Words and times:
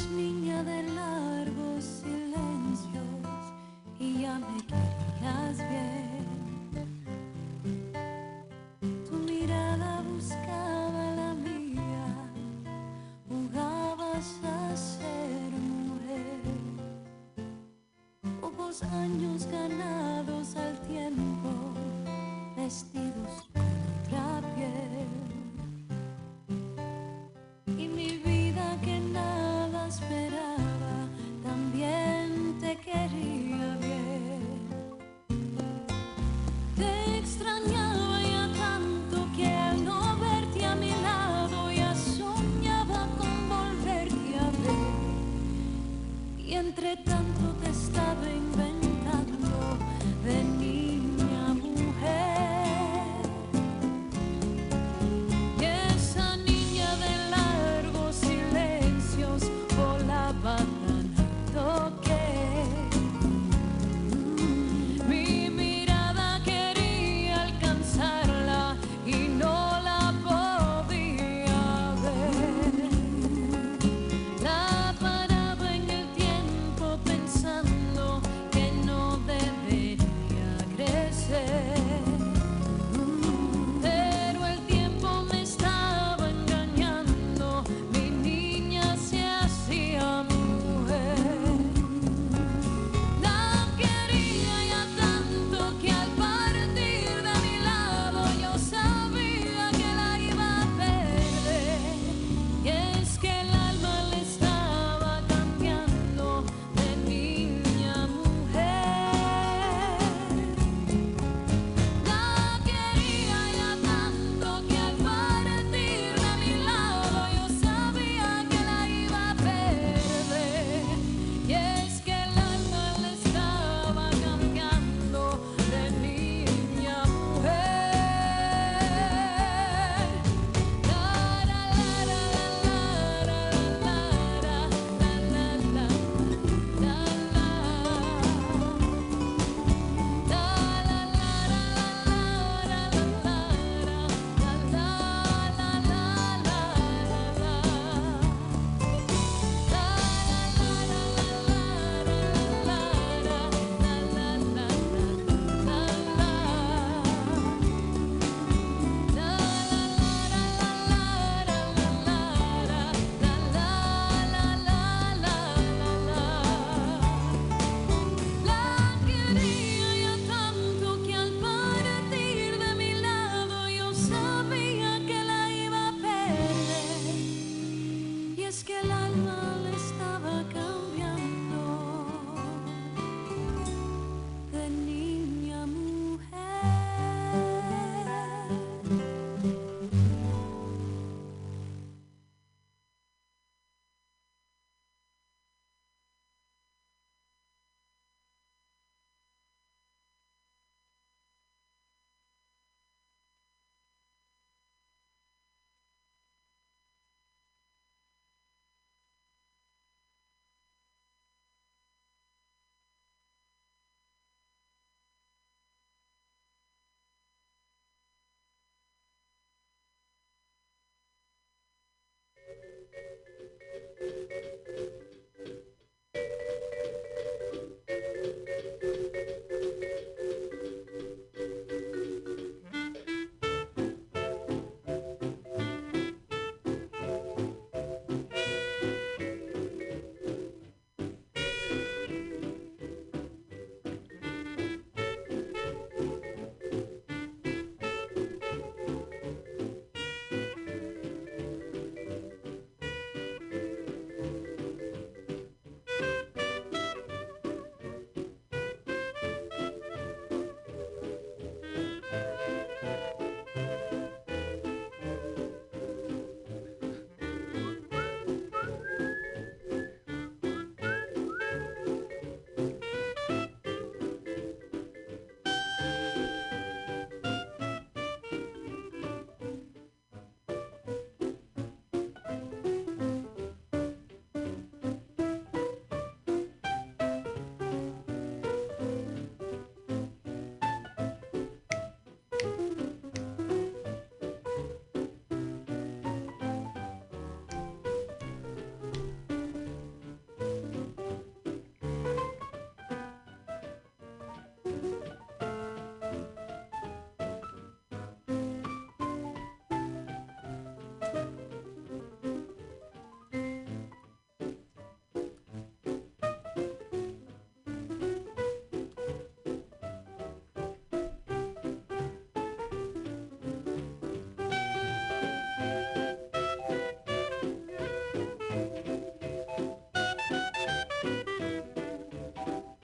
Niña 0.00 0.64
de 0.64 0.84
largos 0.84 1.84
silencios 1.84 3.52
y 4.00 4.22
ya 4.22 4.38
me 4.38 4.56
querías 4.64 5.58
bien. 5.68 6.88
Tu 9.04 9.16
mirada 9.16 10.02
buscaba 10.10 11.14
la 11.14 11.34
mía, 11.34 12.06
jugabas 13.28 14.40
a 14.42 14.74
ser 14.78 15.50
mujer. 15.60 16.40
Pocos 18.40 18.82
años 18.84 19.46
ganados 19.46 20.56
al 20.56 20.80
tiempo, 20.88 21.50
vestidos 22.56 23.46
con 23.52 23.62
otra 24.00 24.40
piel. 24.56 25.11
Nada 30.00 30.51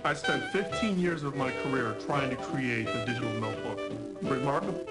I 0.09 0.15
spent 0.15 0.43
15 0.53 0.99
years 0.99 1.23
of 1.23 1.37
my 1.37 1.51
career 1.51 1.95
trying 2.07 2.31
to 2.31 2.37
create 2.37 2.89
a 2.89 3.05
digital 3.05 3.31
notebook. 3.35 3.79
Remarkable. 4.23 4.88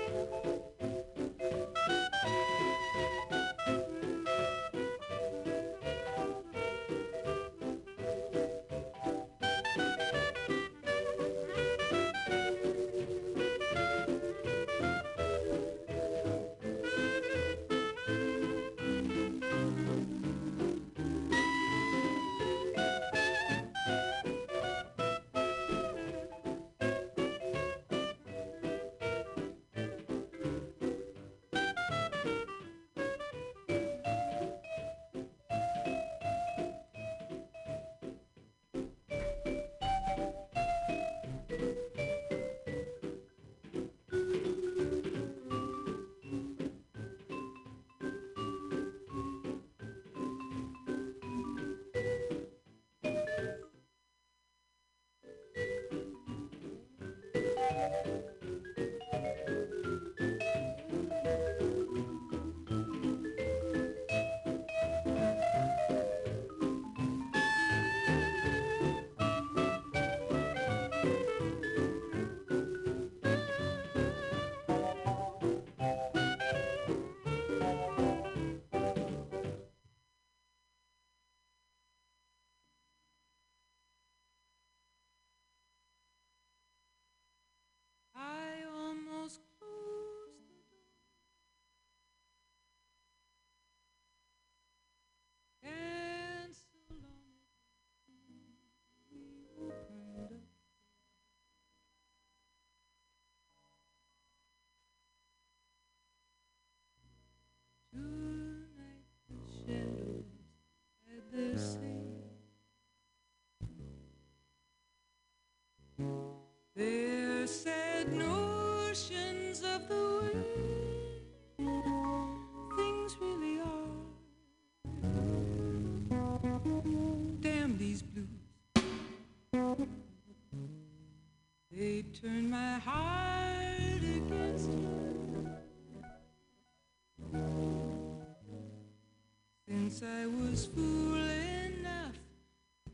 Since 139.68 140.04
I 140.04 140.26
was 140.28 140.66
fool 140.68 141.16
enough 141.16 142.18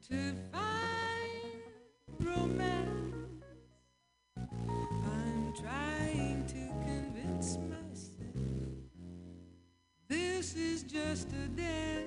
to 0.09 0.33
find 0.51 1.61
romance. 2.19 3.43
I'm 4.37 5.53
trying 5.59 6.45
to 6.47 6.67
convince 6.85 7.57
myself 7.57 8.35
this 10.09 10.55
is 10.55 10.83
just 10.83 11.27
a 11.33 11.47
dance. 11.49 12.02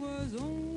Like 0.00 0.67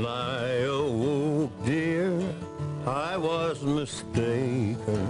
When 0.00 0.08
I 0.08 0.48
awoke, 0.64 1.52
dear, 1.66 2.18
I 2.86 3.18
was 3.18 3.62
mistaken. 3.62 5.06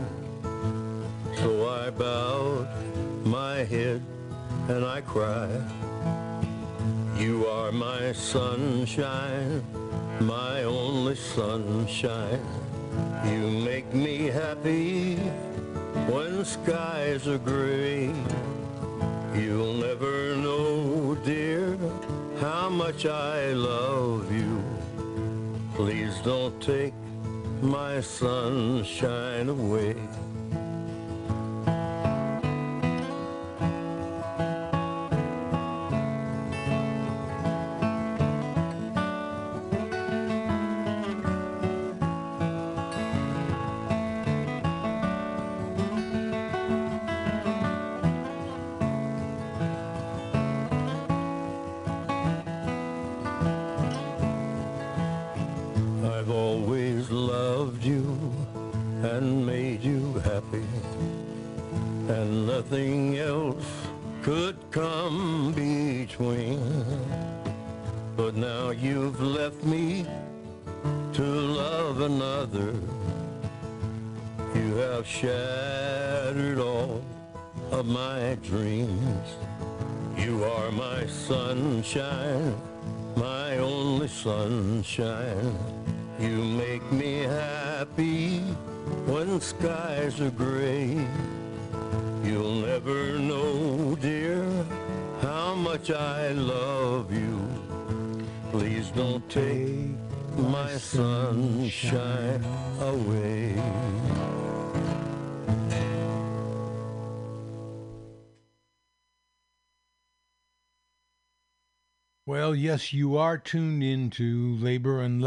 So 1.37 1.69
I 1.69 1.91
bowed 1.91 2.67
my 3.25 3.59
head 3.59 4.03
and 4.67 4.85
I 4.85 5.01
cried. 5.03 5.63
You 7.17 7.47
are 7.47 7.71
my 7.71 8.11
sunshine, 8.11 9.63
my 10.19 10.65
only 10.65 11.15
sunshine. 11.15 12.45
You 13.27 13.49
make 13.49 13.95
me 13.95 14.27
happy 14.27 15.15
when 16.11 16.45
skies 16.45 17.29
are 17.29 17.39
gray. 17.39 18.13
You'll 19.37 19.75
never 19.75 20.35
know, 20.35 21.15
dear, 21.25 21.79
how 22.41 22.69
much 22.69 23.07
I 23.07 23.53
love 23.53 24.33
you. 24.33 24.50
Please 25.81 26.19
don't 26.19 26.61
take 26.61 26.93
my 27.63 28.03
sunshine 28.03 29.49
away. 29.49 29.97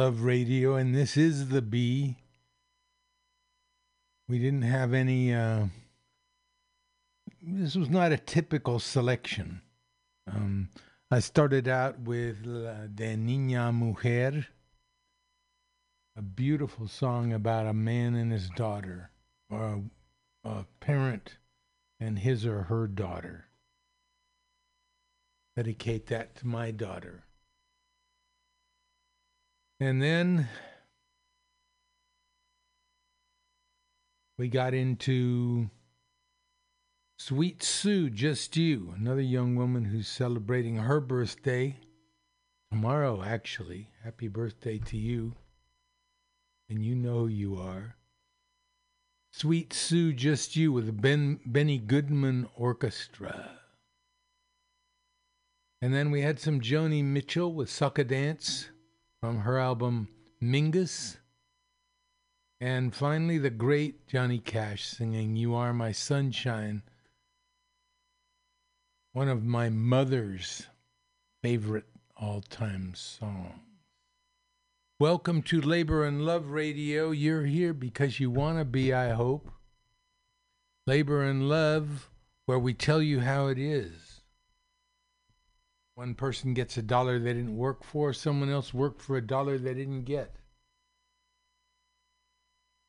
Love 0.04 0.24
Radio, 0.24 0.76
and 0.76 0.94
this 0.94 1.16
is 1.16 1.48
the 1.48 1.62
B. 1.62 2.18
We 4.28 4.38
didn't 4.38 4.64
have 4.64 4.94
any. 4.94 5.34
Uh, 5.34 5.68
this 7.42 7.76
was 7.76 7.90
not 7.90 8.12
a 8.12 8.18
typical 8.18 8.80
selection. 8.80 9.62
Um, 10.30 10.68
I 11.10 11.20
started 11.20 11.70
out 11.70 12.02
with 12.02 12.40
La 12.44 12.88
de 12.94 13.16
Niña 13.16 13.74
Mujer, 13.74 14.46
a 16.18 16.22
beautiful 16.22 16.90
song 16.90 17.32
about 17.32 17.66
a 17.66 17.74
man 17.74 18.14
and 18.14 18.30
his 18.30 18.50
daughter, 18.50 19.10
or 19.50 19.84
a, 20.44 20.50
a 20.50 20.66
parent 20.82 21.38
and 21.98 22.20
his 22.20 22.46
or 22.46 22.64
her 22.64 22.88
daughter. 22.88 23.46
Dedicate 25.56 26.08
that 26.08 26.36
to 26.36 26.48
my 26.48 26.72
daughter. 26.72 27.24
And 29.84 30.02
then 30.02 30.48
we 34.38 34.48
got 34.48 34.74
into 34.74 35.70
Sweet 37.18 37.62
Sue, 37.62 38.10
Just 38.10 38.56
You, 38.56 38.94
another 38.96 39.20
young 39.20 39.58
woman 39.58 39.84
who's 39.84 40.08
celebrating 40.08 40.78
her 40.78 41.02
birthday 41.02 41.76
tomorrow, 42.72 43.24
actually. 43.24 43.90
Happy 44.06 44.30
birthday 44.30 44.78
to 44.78 44.96
you. 44.96 45.34
And 46.70 46.86
you 46.86 46.96
know 46.96 47.24
who 47.24 47.28
you 47.28 47.58
are. 47.58 47.98
Sweet 49.34 49.74
Sue, 49.74 50.14
Just 50.14 50.56
You 50.56 50.72
with 50.72 50.86
the 50.86 50.94
ben, 50.94 51.42
Benny 51.46 51.78
Goodman 51.78 52.48
Orchestra. 52.56 53.50
And 55.82 55.94
then 55.94 56.10
we 56.10 56.22
had 56.22 56.40
some 56.40 56.62
Joni 56.62 57.04
Mitchell 57.04 57.54
with 57.54 57.70
Sucker 57.70 58.06
Dance 58.06 58.70
from 59.24 59.40
her 59.40 59.58
album 59.58 60.10
Mingus. 60.42 61.16
And 62.60 62.94
finally, 62.94 63.38
the 63.38 63.50
great 63.50 64.06
Johnny 64.06 64.38
Cash 64.38 64.84
singing 64.84 65.38
You 65.38 65.56
Are 65.56 65.72
My 65.72 65.94
Sunshine, 65.94 66.84
one 69.14 69.30
of 69.30 69.42
my 69.42 69.70
mother's 69.70 70.68
favorite 71.42 71.86
all 72.18 72.42
time 72.42 72.96
songs. 72.96 73.62
Welcome 75.00 75.42
to 75.44 75.62
Labor 75.62 76.04
and 76.04 76.26
Love 76.26 76.50
Radio. 76.50 77.12
You're 77.12 77.46
here 77.46 77.74
because 77.74 78.20
you 78.20 78.30
want 78.30 78.58
to 78.58 78.66
be, 78.66 78.94
I 78.94 79.12
hope. 79.12 79.50
Labor 80.86 81.24
and 81.24 81.48
Love, 81.48 82.10
where 82.46 82.60
we 82.60 82.74
tell 82.74 83.02
you 83.02 83.22
how 83.22 83.48
it 83.48 83.58
is. 83.58 84.13
One 85.96 86.16
person 86.16 86.54
gets 86.54 86.76
a 86.78 86.82
dollar 86.82 87.20
they 87.20 87.34
didn't 87.34 87.56
work 87.56 87.84
for, 87.84 88.14
someone 88.14 88.50
else 88.50 88.74
worked 88.74 89.02
for 89.02 89.16
a 89.16 89.26
dollar 89.26 89.58
they 89.58 89.74
didn't 89.74 90.04
get. 90.04 90.36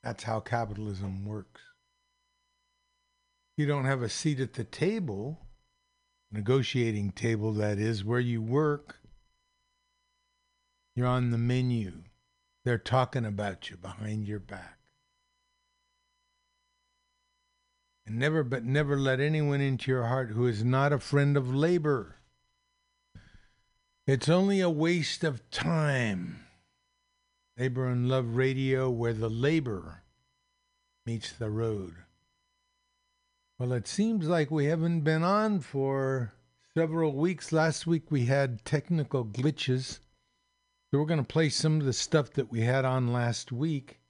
That's 0.02 0.24
how 0.24 0.40
capitalism 0.40 1.24
works. 1.24 1.60
You 3.56 3.66
don't 3.66 3.84
have 3.84 4.02
a 4.02 4.08
seat 4.08 4.40
at 4.40 4.54
the 4.54 4.64
table, 4.64 5.38
negotiating 6.32 7.12
table 7.12 7.52
that 7.54 7.78
is, 7.78 8.04
where 8.04 8.20
you 8.20 8.42
work. 8.42 8.96
You're 10.96 11.06
on 11.06 11.30
the 11.30 11.38
menu. 11.38 12.04
They're 12.64 12.78
talking 12.78 13.24
about 13.24 13.70
you 13.70 13.76
behind 13.76 14.26
your 14.26 14.40
back. 14.40 14.78
And 18.06 18.18
never, 18.18 18.42
but 18.42 18.64
never 18.64 18.98
let 18.98 19.20
anyone 19.20 19.60
into 19.60 19.90
your 19.90 20.06
heart 20.06 20.30
who 20.30 20.46
is 20.46 20.64
not 20.64 20.92
a 20.92 20.98
friend 20.98 21.36
of 21.36 21.54
labor. 21.54 22.16
It's 24.06 24.28
only 24.28 24.60
a 24.60 24.68
waste 24.68 25.24
of 25.24 25.50
time. 25.50 26.44
Labor 27.56 27.88
and 27.88 28.06
Love 28.06 28.36
Radio, 28.36 28.90
where 28.90 29.14
the 29.14 29.30
labor 29.30 30.02
meets 31.06 31.32
the 31.32 31.48
road. 31.48 31.94
Well, 33.58 33.72
it 33.72 33.88
seems 33.88 34.28
like 34.28 34.50
we 34.50 34.66
haven't 34.66 35.00
been 35.00 35.22
on 35.22 35.60
for 35.60 36.34
several 36.76 37.14
weeks. 37.14 37.50
Last 37.50 37.86
week 37.86 38.10
we 38.10 38.26
had 38.26 38.62
technical 38.66 39.24
glitches. 39.24 40.00
So 40.90 40.98
we're 40.98 41.06
going 41.06 41.24
to 41.24 41.24
play 41.24 41.48
some 41.48 41.80
of 41.80 41.86
the 41.86 41.94
stuff 41.94 42.30
that 42.32 42.52
we 42.52 42.60
had 42.60 42.84
on 42.84 43.10
last 43.10 43.52
week 43.52 44.00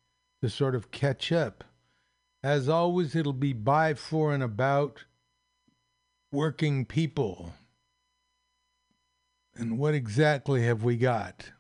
to 0.43 0.49
sort 0.51 0.75
of 0.75 0.91
catch 0.91 1.31
up. 1.31 1.63
As 2.43 2.69
always, 2.69 3.15
it'll 3.15 3.33
be 3.33 3.53
by, 3.53 3.95
for, 3.95 4.35
and 4.35 4.43
about 4.43 5.05
working 6.33 6.85
people. 6.85 7.53
And 9.57 9.79
what 9.79 9.95
exactly 9.95 10.63
have 10.65 10.83
we 10.83 10.97
got? 10.97 11.51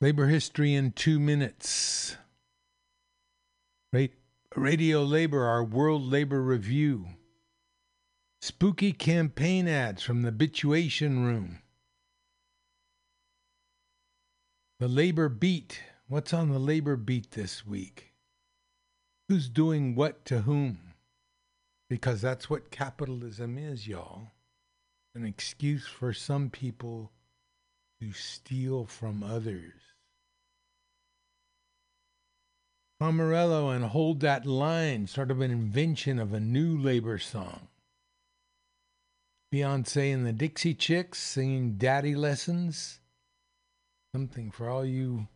Labor 0.00 0.26
history 0.26 0.74
in 0.74 0.92
two 0.92 1.20
minutes. 1.20 2.16
Radio 4.54 5.02
Labor, 5.02 5.44
our 5.44 5.64
World 5.64 6.02
Labor 6.02 6.42
Review. 6.42 7.06
Spooky 8.42 8.92
campaign 8.92 9.66
ads 9.66 10.02
from 10.02 10.22
the 10.22 10.32
Bituation 10.32 11.24
Room. 11.24 11.62
The 14.78 14.88
Labor 14.88 15.30
Beat. 15.30 15.80
What's 16.06 16.34
on 16.34 16.50
the 16.50 16.58
Labor 16.58 16.96
Beat 16.96 17.30
this 17.30 17.66
week? 17.66 18.12
Who's 19.28 19.48
doing 19.48 19.94
what 19.94 20.26
to 20.26 20.42
whom? 20.42 20.91
Because 21.92 22.22
that's 22.22 22.48
what 22.48 22.70
capitalism 22.70 23.58
is, 23.58 23.86
y'all. 23.86 24.28
An 25.14 25.26
excuse 25.26 25.86
for 25.86 26.14
some 26.14 26.48
people 26.48 27.12
to 28.00 28.14
steal 28.14 28.86
from 28.86 29.22
others. 29.22 29.74
Pomerello 32.98 33.76
and 33.76 33.84
Hold 33.84 34.20
That 34.20 34.46
Line, 34.46 35.06
sort 35.06 35.30
of 35.30 35.42
an 35.42 35.50
invention 35.50 36.18
of 36.18 36.32
a 36.32 36.40
new 36.40 36.78
labor 36.78 37.18
song. 37.18 37.68
Beyonce 39.52 40.14
and 40.14 40.24
the 40.24 40.32
Dixie 40.32 40.72
Chicks 40.72 41.18
singing 41.18 41.74
Daddy 41.74 42.14
Lessons. 42.14 43.00
Something 44.14 44.50
for 44.50 44.70
all 44.70 44.86
you 44.86 45.28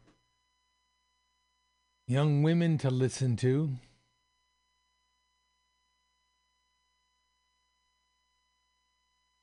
young 2.09 2.43
women 2.43 2.79
to 2.79 2.89
listen 2.89 3.37
to. 3.37 3.77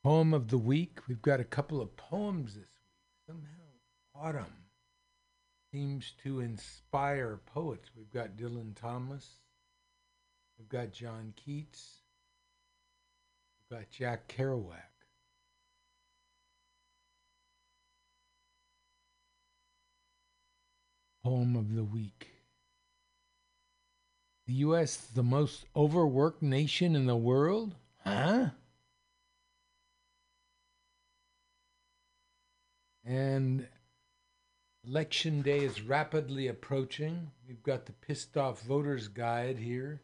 Poem 0.03 0.33
of 0.33 0.50
the 0.50 0.57
week. 0.57 1.00
We've 1.07 1.22
got 1.22 1.39
a 1.39 1.45
couple 1.45 1.81
of 1.81 1.95
poems 1.95 2.55
this 2.55 2.67
week. 2.67 3.25
Somehow, 3.25 4.27
autumn 4.27 4.53
seems 5.72 6.12
to 6.24 6.41
inspire 6.41 7.39
poets. 7.45 7.89
We've 7.95 8.12
got 8.12 8.36
Dylan 8.36 8.75
Thomas. 8.75 9.25
We've 10.60 10.67
got 10.67 10.91
John 10.91 11.33
Keats. 11.38 12.00
We've 13.72 13.79
got 13.79 13.89
Jack 13.89 14.27
Kerouac. 14.27 14.75
Poem 21.24 21.55
of 21.55 21.74
the 21.74 21.85
week. 21.85 22.33
The 24.48 24.53
U.S. 24.55 24.98
the 24.98 25.24
most 25.24 25.63
overworked 25.74 26.44
nation 26.44 26.98
in 26.98 27.05
the 27.05 27.16
world? 27.16 27.75
Huh? 28.03 28.50
And 33.05 33.68
Election 34.85 35.42
day 35.42 35.59
is 35.59 35.81
rapidly 35.81 36.48
approaching. 36.48 37.31
We've 37.48 37.63
got 37.63 37.85
the 37.85 37.94
Pissed 37.94 38.35
Off 38.35 38.61
Voters 38.63 39.07
Guide 39.07 39.57
here. 39.57 40.01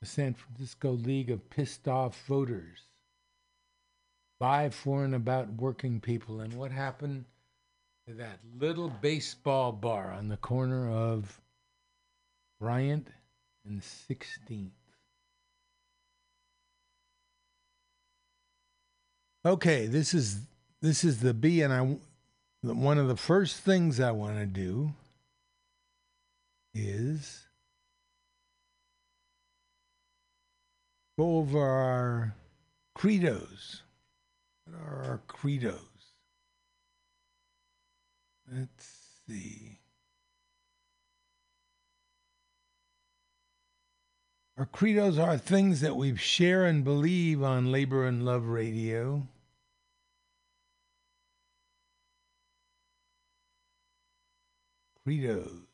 The 0.00 0.06
San 0.06 0.34
Francisco 0.34 0.92
League 0.92 1.30
of 1.30 1.48
Pissed 1.48 1.86
Off 1.86 2.20
Voters. 2.26 2.80
By, 4.40 4.70
for, 4.70 5.04
and 5.04 5.14
about 5.14 5.52
working 5.52 6.00
people. 6.00 6.40
And 6.40 6.54
what 6.54 6.72
happened 6.72 7.24
to 8.08 8.14
that 8.14 8.40
little 8.58 8.88
baseball 8.88 9.70
bar 9.70 10.10
on 10.12 10.28
the 10.28 10.38
corner 10.38 10.90
of 10.90 11.40
Bryant 12.58 13.08
and 13.64 13.80
16th? 13.80 14.70
Okay, 19.46 19.86
this 19.86 20.14
is 20.14 20.40
this 20.82 21.04
is 21.04 21.20
the 21.20 21.34
B, 21.34 21.62
and 21.62 21.72
I 21.72 21.96
one 22.62 22.98
of 22.98 23.08
the 23.08 23.16
first 23.16 23.60
things 23.60 24.00
I 24.00 24.10
want 24.10 24.36
to 24.36 24.46
do 24.46 24.92
is 26.74 27.42
go 31.18 31.38
over 31.38 31.60
our 31.60 32.34
credos. 32.96 33.82
What 34.64 34.80
are 34.80 35.04
our 35.04 35.20
credos? 35.26 35.80
Let's 38.52 38.90
see. 39.28 39.78
Our 44.58 44.66
credos 44.66 45.18
are 45.18 45.38
things 45.38 45.80
that 45.80 45.96
we 45.96 46.16
share 46.16 46.66
and 46.66 46.84
believe 46.84 47.42
on 47.42 47.72
Labor 47.72 48.06
and 48.06 48.24
Love 48.26 48.44
Radio. 48.44 49.26
Credos. 55.04 55.66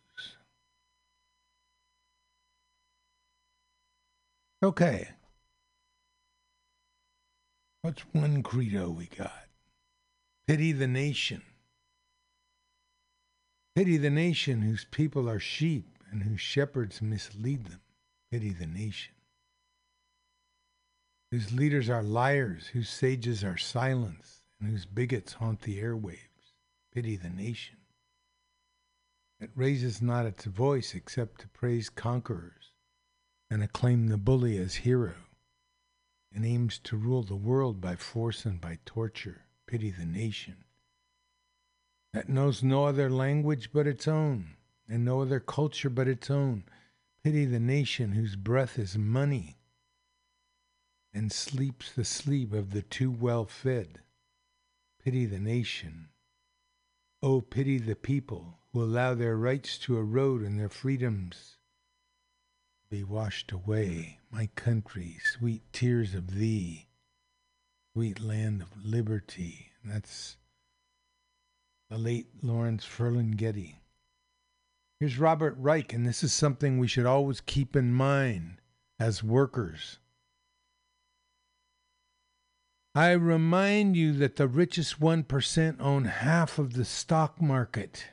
Okay. 4.62 5.08
What's 7.82 8.02
one 8.12 8.42
credo 8.42 8.90
we 8.90 9.06
got? 9.06 9.46
Pity 10.46 10.72
the 10.72 10.86
nation. 10.86 11.42
Pity 13.74 13.96
the 13.96 14.10
nation 14.10 14.62
whose 14.62 14.86
people 14.90 15.28
are 15.28 15.38
sheep 15.38 15.98
and 16.10 16.22
whose 16.22 16.40
shepherds 16.40 17.02
mislead 17.02 17.66
them. 17.66 17.80
Pity 18.30 18.50
the 18.50 18.66
nation. 18.66 19.14
Whose 21.30 21.52
leaders 21.52 21.90
are 21.90 22.02
liars, 22.02 22.68
whose 22.68 22.88
sages 22.88 23.44
are 23.44 23.58
silence, 23.58 24.42
and 24.60 24.70
whose 24.70 24.86
bigots 24.86 25.34
haunt 25.34 25.62
the 25.62 25.80
airwaves. 25.80 26.54
Pity 26.94 27.16
the 27.16 27.28
nation. 27.28 27.76
It 29.38 29.51
raises 29.55 30.01
not 30.01 30.27
its 30.27 30.44
voice 30.44 30.94
except 30.94 31.40
to 31.40 31.49
praise 31.49 31.90
conquerors 31.90 32.72
and 33.51 33.62
acclaim 33.62 34.09
the 34.09 34.16
bully 34.16 34.57
as 34.57 34.77
hero, 34.77 35.14
and 36.33 36.44
aims 36.44 36.79
to 36.81 36.96
rule 36.96 37.22
the 37.22 37.37
world 37.37 37.81
by 37.81 37.96
force 37.96 38.44
and 38.44 38.61
by 38.61 38.79
torture. 38.85 39.42
Pity 39.66 39.90
the 39.90 40.07
nation. 40.07 40.64
That 42.12 42.29
knows 42.29 42.62
no 42.62 42.87
other 42.87 43.11
language 43.11 43.70
but 43.72 43.87
its 43.87 44.09
own, 44.09 44.57
and 44.88 45.05
no 45.05 45.20
other 45.20 45.40
culture 45.40 45.90
but 45.90 46.09
its 46.09 46.31
own. 46.31 46.64
Pity 47.22 47.44
the 47.44 47.61
nation 47.61 48.12
whose 48.12 48.37
breath 48.37 48.79
is 48.79 48.96
money 48.96 49.59
and 51.12 51.33
sleeps 51.33 51.92
the 51.92 52.05
sleep 52.05 52.53
of 52.53 52.70
the 52.70 52.83
too 52.83 53.11
well 53.11 53.46
fed. 53.46 54.01
Pity 55.03 55.25
the 55.25 55.40
nation. 55.40 56.11
Oh, 57.22 57.40
pity 57.40 57.79
the 57.79 57.96
people 57.96 58.59
who 58.76 58.82
allow 58.82 59.14
their 59.14 59.38
rights 59.38 59.78
to 59.78 59.96
erode 59.96 60.42
and 60.42 60.60
their 60.60 60.68
freedoms 60.68 61.56
be 62.90 63.02
washed 63.02 63.50
away. 63.50 64.18
My 64.30 64.50
country, 64.54 65.16
sweet 65.32 65.62
tears 65.72 66.14
of 66.14 66.34
thee, 66.34 66.86
sweet 67.94 68.20
land 68.20 68.60
of 68.60 68.68
liberty. 68.84 69.72
And 69.82 69.90
that's 69.90 70.36
the 71.88 71.96
late 71.96 72.26
Lawrence 72.42 72.84
Ferlinghetti. 72.84 73.76
Here's 75.00 75.18
Robert 75.18 75.56
Reich, 75.56 75.94
and 75.94 76.06
this 76.06 76.22
is 76.22 76.34
something 76.34 76.76
we 76.76 76.86
should 76.86 77.06
always 77.06 77.40
keep 77.40 77.76
in 77.76 77.94
mind 77.94 78.60
as 79.00 79.24
workers. 79.24 80.00
I 82.94 83.12
remind 83.12 83.96
you 83.96 84.12
that 84.18 84.36
the 84.36 84.46
richest 84.46 85.00
1% 85.00 85.80
own 85.80 86.04
half 86.04 86.58
of 86.58 86.74
the 86.74 86.84
stock 86.84 87.40
market. 87.40 88.08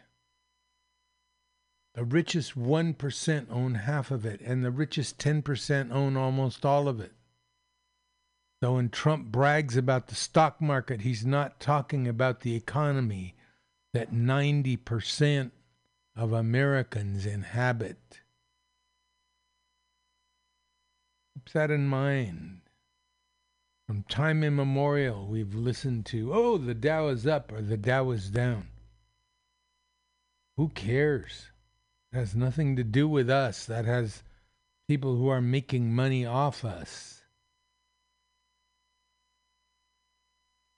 The 1.94 2.04
richest 2.04 2.58
1% 2.58 3.46
own 3.52 3.76
half 3.76 4.10
of 4.10 4.26
it, 4.26 4.42
and 4.42 4.66
the 4.66 4.72
richest 4.72 5.20
10% 5.20 5.92
own 5.92 6.18
almost 6.18 6.66
all 6.66 6.88
of 6.88 7.00
it. 7.00 7.12
So 8.64 8.76
when 8.76 8.90
Trump 8.90 9.26
brags 9.32 9.78
about 9.78 10.08
the 10.08 10.16
stock 10.16 10.60
market, 10.62 11.02
he's 11.02 11.26
not 11.26 11.60
talking 11.60 12.08
about 12.08 12.42
the 12.42 12.56
economy 12.56 13.36
that 13.94 14.12
90% 14.12 15.52
of 16.16 16.34
Americans 16.34 17.26
inhabit. 17.26 18.22
Keep 21.36 21.50
that 21.54 21.70
in 21.70 21.88
mind. 21.88 22.62
From 23.86 24.04
time 24.04 24.44
immemorial, 24.44 25.28
we've 25.28 25.54
listened 25.54 26.06
to, 26.08 26.34
oh, 26.34 26.58
the 26.58 26.74
Dow 26.74 27.10
is 27.10 27.28
up 27.28 27.52
or 27.52 27.62
the 27.62 27.78
Dow 27.78 28.12
is 28.12 28.30
down. 28.30 28.70
Who 30.56 30.70
cares? 30.70 31.52
Has 32.14 32.36
nothing 32.36 32.76
to 32.76 32.84
do 32.84 33.08
with 33.08 33.30
us. 33.30 33.66
That 33.66 33.86
has 33.86 34.22
people 34.88 35.16
who 35.16 35.30
are 35.30 35.42
making 35.42 35.96
money 35.96 36.26
off 36.26 36.64
us. 36.64 37.24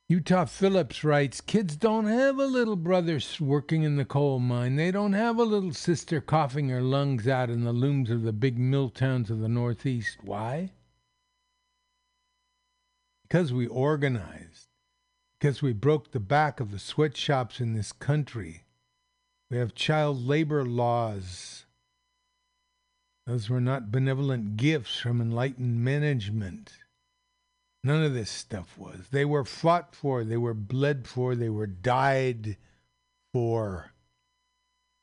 Utah 0.08 0.46
Phillips 0.46 1.04
writes 1.04 1.42
Kids 1.42 1.76
don't 1.76 2.06
have 2.06 2.38
a 2.38 2.46
little 2.46 2.76
brother 2.76 3.20
working 3.40 3.82
in 3.82 3.96
the 3.96 4.06
coal 4.06 4.40
mine. 4.40 4.76
They 4.76 4.92
don't 4.92 5.14
have 5.14 5.40
a 5.40 5.44
little 5.44 5.74
sister 5.74 6.22
coughing 6.22 6.70
her 6.70 6.82
lungs 6.82 7.28
out 7.28 7.50
in 7.50 7.64
the 7.64 7.74
looms 7.74 8.12
of 8.12 8.22
the 8.22 8.32
big 8.32 8.60
mill 8.60 8.90
towns 8.90 9.32
of 9.32 9.40
the 9.40 9.50
Northeast. 9.50 10.20
Why? 10.22 10.70
Because 13.24 13.52
we 13.52 13.66
organized, 13.66 14.68
because 15.40 15.64
we 15.64 15.74
broke 15.74 16.12
the 16.12 16.20
back 16.20 16.60
of 16.60 16.72
the 16.72 16.80
sweatshops 16.80 17.60
in 17.60 17.74
this 17.74 17.92
country. 17.92 18.65
We 19.50 19.58
have 19.58 19.76
child 19.76 20.26
labor 20.26 20.66
laws. 20.66 21.66
Those 23.28 23.50
were 23.50 23.62
not 23.62 23.92
benevolent 23.92 24.58
gifts 24.58 25.00
from 25.00 25.22
enlightened 25.22 25.84
management. 25.84 26.74
None 27.84 28.04
of 28.04 28.14
this 28.14 28.32
stuff 28.32 28.78
was. 28.78 29.10
They 29.12 29.26
were 29.26 29.46
fought 29.46 29.96
for, 29.96 30.24
they 30.24 30.38
were 30.38 30.54
bled 30.54 31.08
for, 31.08 31.36
they 31.36 31.50
were 31.50 31.68
died 31.68 32.58
for 33.34 33.92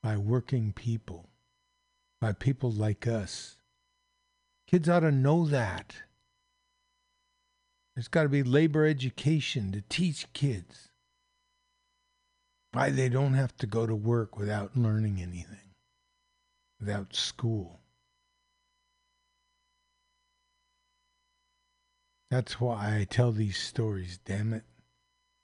by 0.03 0.17
working 0.17 0.73
people, 0.73 1.29
by 2.21 2.33
people 2.33 2.73
like 2.73 3.07
us. 3.07 3.57
Kids 4.67 4.89
ought 4.89 5.01
to 5.01 5.13
know 5.13 5.47
that. 5.47 5.95
There's 7.95 8.09
got 8.09 8.23
to 8.23 8.29
be 8.29 8.43
labor 8.43 8.87
education 8.87 9.71
to 9.73 9.83
teach 9.83 10.33
kids 10.33 10.92
why 12.73 12.91
they 12.91 13.09
don't 13.09 13.35
have 13.35 13.57
to 13.59 13.67
go 13.67 13.87
to 13.87 13.95
work 13.95 14.39
without 14.39 14.77
learning 14.77 15.21
anything, 15.21 15.75
without 16.81 17.15
school. 17.15 17.81
That's 22.31 22.59
why 22.59 22.99
I 22.99 23.05
tell 23.05 23.31
these 23.31 23.59
stories, 23.59 24.19
damn 24.25 24.55
it. 24.55 24.65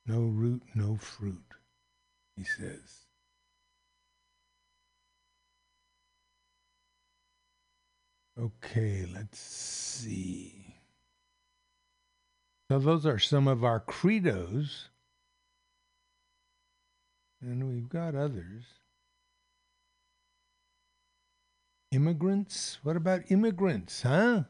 No 0.07 0.21
root, 0.21 0.63
no 0.75 0.97
fruit, 0.97 1.45
he 2.35 2.45
says. 2.45 3.09
Okay, 8.41 9.07
let's 9.13 9.39
see. 9.39 10.77
So, 12.71 12.79
those 12.79 13.05
are 13.05 13.19
some 13.19 13.49
of 13.49 13.65
our 13.65 13.81
credos. 13.81 14.89
And 17.41 17.69
we've 17.69 17.89
got 17.89 18.15
others. 18.15 18.65
Immigrants? 21.93 22.79
What 22.83 22.97
about 22.97 23.31
immigrants, 23.31 24.03
huh? 24.03 24.43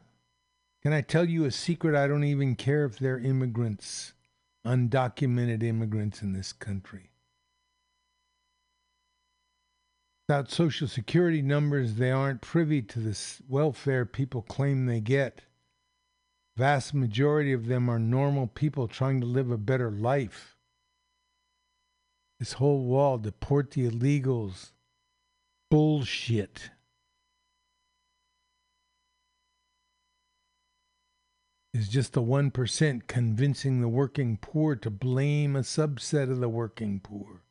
Can 0.81 0.93
I 0.93 1.01
tell 1.01 1.25
you 1.27 1.45
a 1.45 1.51
secret? 1.51 1.95
I 1.95 2.07
don't 2.07 2.23
even 2.23 2.55
care 2.55 2.85
if 2.85 2.97
they're 2.97 3.19
immigrants, 3.19 4.13
undocumented 4.65 5.63
immigrants 5.63 6.21
in 6.21 6.33
this 6.33 6.51
country. 6.51 7.11
Without 10.27 10.51
Social 10.51 10.87
Security 10.87 11.41
numbers, 11.41 11.95
they 11.95 12.11
aren't 12.11 12.41
privy 12.41 12.81
to 12.83 12.99
the 12.99 13.17
welfare 13.47 14.05
people 14.05 14.41
claim 14.43 14.85
they 14.85 14.99
get. 14.99 15.41
Vast 16.55 16.93
majority 16.93 17.51
of 17.51 17.67
them 17.67 17.89
are 17.89 17.99
normal 17.99 18.47
people 18.47 18.87
trying 18.87 19.21
to 19.21 19.25
live 19.25 19.49
a 19.49 19.57
better 19.57 19.89
life. 19.89 20.55
This 22.39 22.53
whole 22.53 22.85
wall, 22.85 23.17
deport 23.17 23.71
the 23.71 23.89
illegals. 23.89 24.71
Bullshit. 25.69 26.71
Is 31.73 31.87
just 31.87 32.13
the 32.13 32.21
1% 32.23 33.07
convincing 33.07 33.81
the 33.81 33.87
working 33.87 34.37
poor 34.37 34.75
to 34.77 34.89
blame 34.89 35.55
a 35.55 35.59
subset 35.59 36.31
of 36.31 36.39
the 36.39 36.49
working 36.49 36.99
poor 36.99 37.43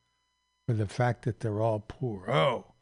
for 0.67 0.75
the 0.75 0.89
fact 0.89 1.25
that 1.25 1.41
they're 1.41 1.61
all 1.61 1.85
poor. 1.87 2.29
Oh, 2.29 2.73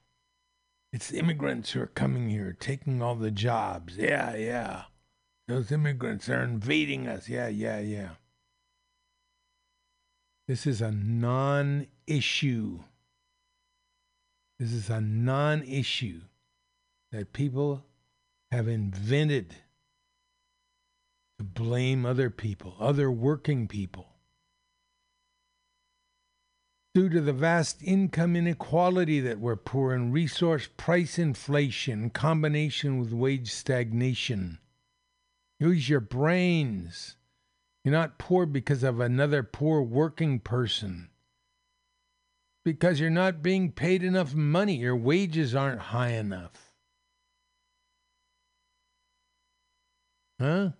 it's 0.93 1.13
immigrants 1.13 1.73
who 1.73 1.83
are 1.83 1.87
coming 1.87 2.31
here, 2.31 2.57
taking 2.59 3.03
all 3.03 3.17
the 3.17 3.31
jobs. 3.31 3.99
Yeah, 3.99 4.35
yeah. 4.35 4.85
Those 5.47 5.71
immigrants 5.71 6.29
are 6.31 6.43
invading 6.43 7.07
us. 7.07 7.29
Yeah, 7.29 7.49
yeah, 7.49 7.81
yeah. 7.81 8.11
This 10.49 10.67
is 10.67 10.81
a 10.81 10.93
non 10.93 11.89
issue. 12.07 12.81
This 14.59 14.73
is 14.73 14.89
a 14.89 15.01
non 15.01 15.63
issue 15.63 16.21
that 17.13 17.33
people 17.33 17.85
have 18.53 18.69
invented 18.69 19.55
to 21.39 21.45
blame 21.45 22.07
other 22.07 22.31
people, 22.31 22.77
other 22.79 23.11
working 23.11 23.67
people. 23.67 24.07
Due 26.95 27.09
to 27.11 27.21
the 27.21 27.33
vast 27.33 27.83
income 27.83 28.37
inequality 28.37 29.21
that 29.21 29.39
we're 29.39 29.57
poor 29.57 29.93
and 29.93 30.15
resource 30.15 30.69
price 30.79 31.19
inflation 31.19 32.05
in 32.05 32.11
combination 32.11 32.99
with 32.99 33.13
wage 33.13 33.53
stagnation. 33.53 34.59
Use 35.59 35.89
your 35.89 36.01
brains. 36.01 37.16
You're 37.87 37.93
not 37.93 38.19
poor 38.19 38.47
because 38.47 38.83
of 38.83 38.99
another 38.99 39.45
poor 39.45 39.81
working 39.81 40.41
person. 40.41 41.09
Because 42.65 42.99
you're 42.99 43.11
not 43.11 43.45
being 43.45 43.71
paid 43.71 44.03
enough 44.03 44.35
money. 44.35 44.75
Your 44.75 44.97
wages 44.97 45.55
aren't 45.55 45.79
high 45.79 46.15
enough. 46.15 46.73
Huh? 50.41 50.71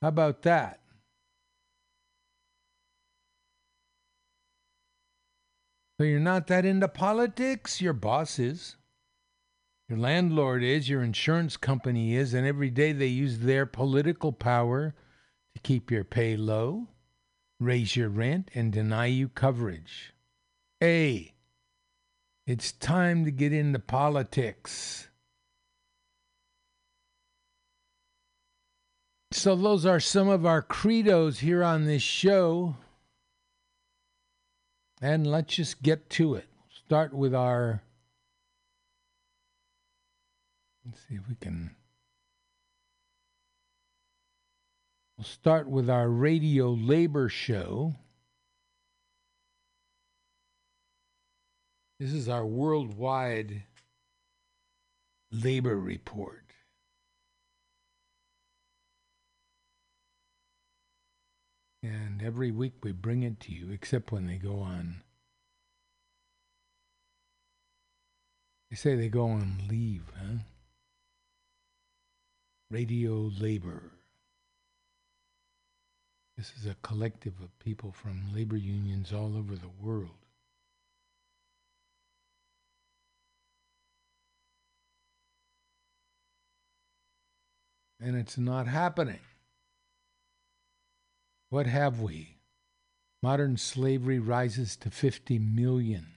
How 0.00 0.08
about 0.08 0.42
that? 0.42 0.78
So 5.98 6.04
you're 6.04 6.20
not 6.20 6.46
that 6.46 6.64
into 6.64 6.86
politics? 6.86 7.80
Your 7.80 7.92
boss 7.92 8.38
is. 8.38 8.76
Your 9.88 9.98
landlord 9.98 10.62
is, 10.62 10.88
your 10.88 11.02
insurance 11.02 11.56
company 11.56 12.14
is, 12.14 12.34
and 12.34 12.46
every 12.46 12.70
day 12.70 12.92
they 12.92 13.08
use 13.08 13.40
their 13.40 13.66
political 13.66 14.30
power 14.30 14.94
to 15.54 15.60
keep 15.62 15.90
your 15.90 16.04
pay 16.04 16.36
low, 16.36 16.88
raise 17.60 17.96
your 17.96 18.08
rent, 18.08 18.50
and 18.54 18.72
deny 18.72 19.06
you 19.06 19.28
coverage. 19.28 20.12
A. 20.82 21.32
It's 22.46 22.72
time 22.72 23.24
to 23.24 23.30
get 23.30 23.52
into 23.52 23.78
politics. 23.78 25.08
So, 29.32 29.56
those 29.56 29.84
are 29.86 30.00
some 30.00 30.28
of 30.28 30.46
our 30.46 30.62
credos 30.62 31.38
here 31.38 31.64
on 31.64 31.86
this 31.86 32.02
show. 32.02 32.76
And 35.00 35.26
let's 35.26 35.54
just 35.54 35.82
get 35.82 36.08
to 36.10 36.34
it. 36.34 36.46
Start 36.86 37.12
with 37.12 37.34
our 37.34 37.82
Let's 40.84 41.00
see 41.08 41.14
if 41.14 41.28
we 41.28 41.34
can. 41.36 41.74
We'll 45.16 45.24
start 45.24 45.68
with 45.68 45.88
our 45.88 46.08
radio 46.08 46.70
labor 46.70 47.28
show. 47.28 47.94
This 52.00 52.12
is 52.12 52.28
our 52.28 52.44
worldwide 52.44 53.62
labor 55.30 55.78
report. 55.78 56.40
And 61.82 62.22
every 62.22 62.50
week 62.50 62.72
we 62.82 62.92
bring 62.92 63.22
it 63.22 63.38
to 63.40 63.52
you, 63.52 63.70
except 63.70 64.10
when 64.10 64.26
they 64.26 64.36
go 64.36 64.58
on. 64.60 65.02
They 68.70 68.76
say 68.76 68.96
they 68.96 69.08
go 69.08 69.28
on 69.28 69.58
leave, 69.68 70.10
huh? 70.18 70.38
Radio 72.70 73.30
Labor. 73.38 73.93
This 76.36 76.52
is 76.58 76.66
a 76.66 76.76
collective 76.82 77.34
of 77.40 77.56
people 77.60 77.92
from 77.92 78.34
labor 78.34 78.56
unions 78.56 79.12
all 79.12 79.36
over 79.36 79.54
the 79.54 79.68
world. 79.80 80.10
And 88.00 88.16
it's 88.16 88.36
not 88.36 88.66
happening. 88.66 89.20
What 91.50 91.66
have 91.66 92.00
we? 92.00 92.36
Modern 93.22 93.56
slavery 93.56 94.18
rises 94.18 94.76
to 94.78 94.90
50 94.90 95.38
million. 95.38 96.13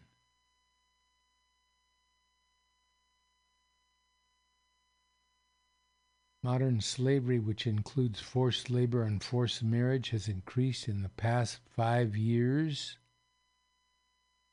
Modern 6.48 6.80
slavery, 6.80 7.40
which 7.40 7.68
includes 7.68 8.22
forced 8.22 8.70
labor 8.70 9.04
and 9.04 9.22
forced 9.22 9.62
marriage, 9.62 10.12
has 10.12 10.30
increased 10.30 10.88
in 10.88 11.02
the 11.02 11.10
past 11.10 11.60
five 11.76 12.16
years 12.16 12.98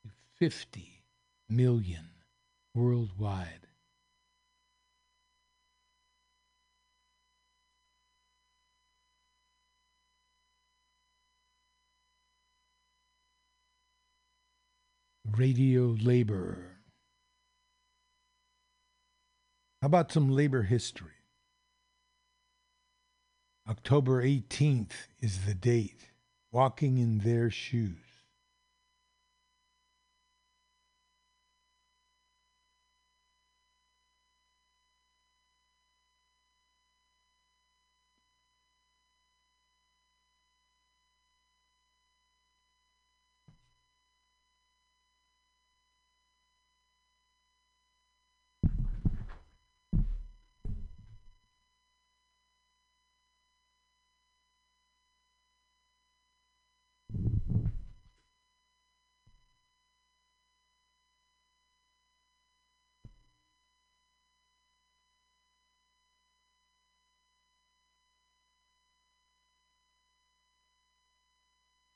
to 0.03 0.09
50 0.37 1.05
million 1.47 2.09
worldwide. 2.73 3.67
Radio 15.31 15.95
labor. 16.01 16.57
How 19.81 19.85
about 19.85 20.11
some 20.11 20.29
labor 20.29 20.63
history? 20.63 21.14
October 23.67 24.21
18th 24.21 24.91
is 25.21 25.45
the 25.45 25.55
date. 25.55 26.11
Walking 26.51 26.99
in 26.99 27.17
their 27.19 27.49
shoes. 27.49 28.04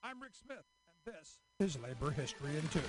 I'm 0.09 0.19
Rick 0.19 0.31
Smith, 0.33 0.65
and 0.87 1.13
this 1.13 1.37
is 1.59 1.77
Labor 1.83 2.09
History 2.09 2.49
in 2.57 2.67
Two. 2.69 2.79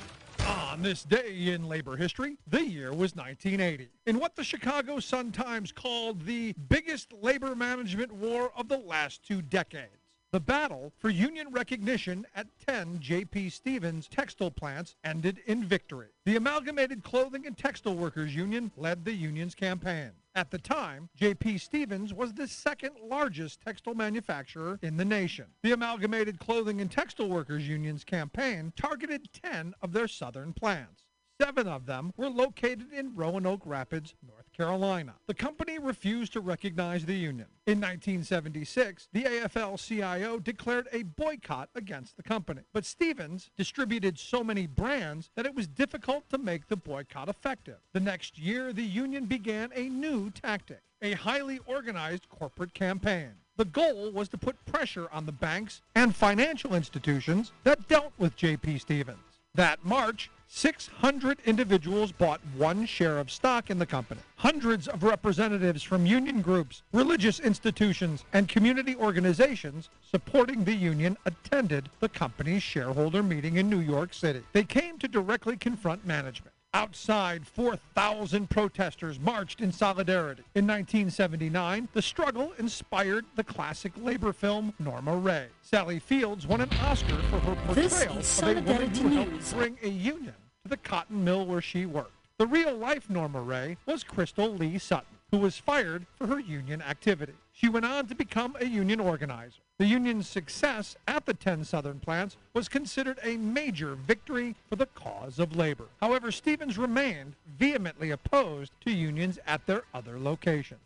On 0.48 0.80
this 0.80 1.02
day 1.02 1.48
in 1.48 1.68
labor 1.68 1.94
history, 1.94 2.38
the 2.46 2.64
year 2.64 2.92
was 2.92 3.14
1980, 3.14 3.90
in 4.06 4.18
what 4.18 4.36
the 4.36 4.44
Chicago 4.44 5.00
Sun-Times 5.00 5.70
called 5.70 6.24
the 6.24 6.54
biggest 6.70 7.12
labor 7.12 7.54
management 7.54 8.10
war 8.10 8.52
of 8.56 8.68
the 8.68 8.78
last 8.78 9.22
two 9.22 9.42
decades. 9.42 9.99
The 10.32 10.38
battle 10.38 10.92
for 10.96 11.10
union 11.10 11.48
recognition 11.50 12.24
at 12.36 12.46
10 12.64 13.00
J.P. 13.00 13.50
Stevens 13.50 14.06
textile 14.06 14.52
plants 14.52 14.94
ended 15.02 15.40
in 15.46 15.64
victory. 15.64 16.10
The 16.24 16.36
Amalgamated 16.36 17.02
Clothing 17.02 17.48
and 17.48 17.58
Textile 17.58 17.96
Workers 17.96 18.32
Union 18.32 18.70
led 18.76 19.04
the 19.04 19.12
union's 19.12 19.56
campaign. 19.56 20.12
At 20.36 20.52
the 20.52 20.58
time, 20.58 21.08
J.P. 21.16 21.58
Stevens 21.58 22.14
was 22.14 22.32
the 22.32 22.46
second 22.46 22.92
largest 23.02 23.60
textile 23.60 23.94
manufacturer 23.94 24.78
in 24.82 24.96
the 24.96 25.04
nation. 25.04 25.46
The 25.64 25.72
Amalgamated 25.72 26.38
Clothing 26.38 26.80
and 26.80 26.92
Textile 26.92 27.28
Workers 27.28 27.66
Union's 27.66 28.04
campaign 28.04 28.72
targeted 28.76 29.32
10 29.32 29.74
of 29.82 29.92
their 29.92 30.06
southern 30.06 30.52
plants. 30.52 31.06
Seven 31.40 31.68
of 31.68 31.86
them 31.86 32.12
were 32.18 32.28
located 32.28 32.92
in 32.92 33.14
Roanoke 33.14 33.62
Rapids, 33.64 34.14
North 34.28 34.52
Carolina. 34.52 35.14
The 35.26 35.32
company 35.32 35.78
refused 35.78 36.34
to 36.34 36.40
recognize 36.40 37.06
the 37.06 37.14
union. 37.14 37.46
In 37.66 37.80
1976, 37.80 39.08
the 39.14 39.22
AFL 39.22 39.78
CIO 39.78 40.38
declared 40.38 40.88
a 40.92 41.04
boycott 41.04 41.70
against 41.74 42.18
the 42.18 42.22
company. 42.22 42.60
But 42.74 42.84
Stevens 42.84 43.50
distributed 43.56 44.18
so 44.18 44.44
many 44.44 44.66
brands 44.66 45.30
that 45.34 45.46
it 45.46 45.54
was 45.54 45.66
difficult 45.66 46.28
to 46.28 46.36
make 46.36 46.68
the 46.68 46.76
boycott 46.76 47.30
effective. 47.30 47.78
The 47.94 48.00
next 48.00 48.38
year, 48.38 48.74
the 48.74 48.82
union 48.82 49.24
began 49.24 49.70
a 49.74 49.88
new 49.88 50.28
tactic 50.30 50.82
a 51.02 51.14
highly 51.14 51.58
organized 51.64 52.28
corporate 52.28 52.74
campaign. 52.74 53.30
The 53.56 53.64
goal 53.64 54.10
was 54.10 54.28
to 54.28 54.36
put 54.36 54.62
pressure 54.66 55.08
on 55.10 55.24
the 55.24 55.32
banks 55.32 55.80
and 55.94 56.14
financial 56.14 56.74
institutions 56.74 57.52
that 57.64 57.88
dealt 57.88 58.12
with 58.18 58.36
J.P. 58.36 58.78
Stevens. 58.78 59.18
That 59.54 59.82
March, 59.82 60.30
600 60.52 61.38
individuals 61.46 62.12
bought 62.12 62.40
one 62.56 62.84
share 62.84 63.18
of 63.18 63.30
stock 63.30 63.70
in 63.70 63.78
the 63.78 63.86
company. 63.86 64.20
Hundreds 64.36 64.88
of 64.88 65.04
representatives 65.04 65.82
from 65.82 66.04
union 66.04 66.42
groups, 66.42 66.82
religious 66.92 67.40
institutions, 67.40 68.24
and 68.32 68.48
community 68.48 68.94
organizations 68.96 69.88
supporting 70.02 70.64
the 70.64 70.74
union 70.74 71.16
attended 71.24 71.88
the 72.00 72.08
company's 72.08 72.62
shareholder 72.62 73.22
meeting 73.22 73.56
in 73.56 73.70
New 73.70 73.80
York 73.80 74.12
City. 74.12 74.42
They 74.52 74.64
came 74.64 74.98
to 74.98 75.08
directly 75.08 75.56
confront 75.56 76.04
management. 76.04 76.52
Outside, 76.72 77.46
4,000 77.46 78.48
protesters 78.48 79.18
marched 79.18 79.60
in 79.60 79.72
solidarity. 79.72 80.42
In 80.54 80.66
1979, 80.66 81.88
the 81.92 82.02
struggle 82.02 82.52
inspired 82.58 83.24
the 83.34 83.42
classic 83.42 83.92
labor 83.96 84.32
film 84.32 84.72
Norma 84.78 85.16
Rae. 85.16 85.48
Sally 85.62 85.98
Fields 85.98 86.46
won 86.46 86.60
an 86.60 86.70
Oscar 86.82 87.16
for 87.22 87.40
her 87.40 87.56
portrayal 87.66 88.18
of 88.18 88.42
a 88.42 88.60
woman 88.60 88.94
who 88.94 89.08
helped 89.08 89.54
bring 89.56 89.78
a 89.82 89.88
union 89.88 90.34
to 90.64 90.68
the 90.68 90.76
cotton 90.76 91.24
mill 91.24 91.46
where 91.46 91.62
she 91.62 91.86
worked. 91.86 92.12
The 92.38 92.46
real-life 92.46 93.08
Norma 93.08 93.40
Rae 93.40 93.76
was 93.86 94.04
Crystal 94.04 94.48
Lee 94.48 94.78
Sutton, 94.78 95.18
who 95.30 95.38
was 95.38 95.58
fired 95.58 96.06
for 96.16 96.26
her 96.26 96.38
union 96.38 96.82
activity. 96.82 97.34
She 97.52 97.68
went 97.68 97.86
on 97.86 98.06
to 98.06 98.14
become 98.14 98.56
a 98.60 98.66
union 98.66 99.00
organizer. 99.00 99.60
The 99.78 99.86
union's 99.86 100.28
success 100.28 100.96
at 101.08 101.24
the 101.24 101.32
10 101.32 101.64
southern 101.64 102.00
plants 102.00 102.36
was 102.52 102.68
considered 102.68 103.18
a 103.22 103.38
major 103.38 103.94
victory 103.94 104.54
for 104.68 104.76
the 104.76 104.86
cause 104.86 105.38
of 105.38 105.56
labor. 105.56 105.86
However, 106.00 106.30
Stevens 106.30 106.76
remained 106.76 107.34
vehemently 107.58 108.10
opposed 108.10 108.72
to 108.82 108.90
unions 108.90 109.38
at 109.46 109.66
their 109.66 109.84
other 109.94 110.18
locations. 110.18 110.80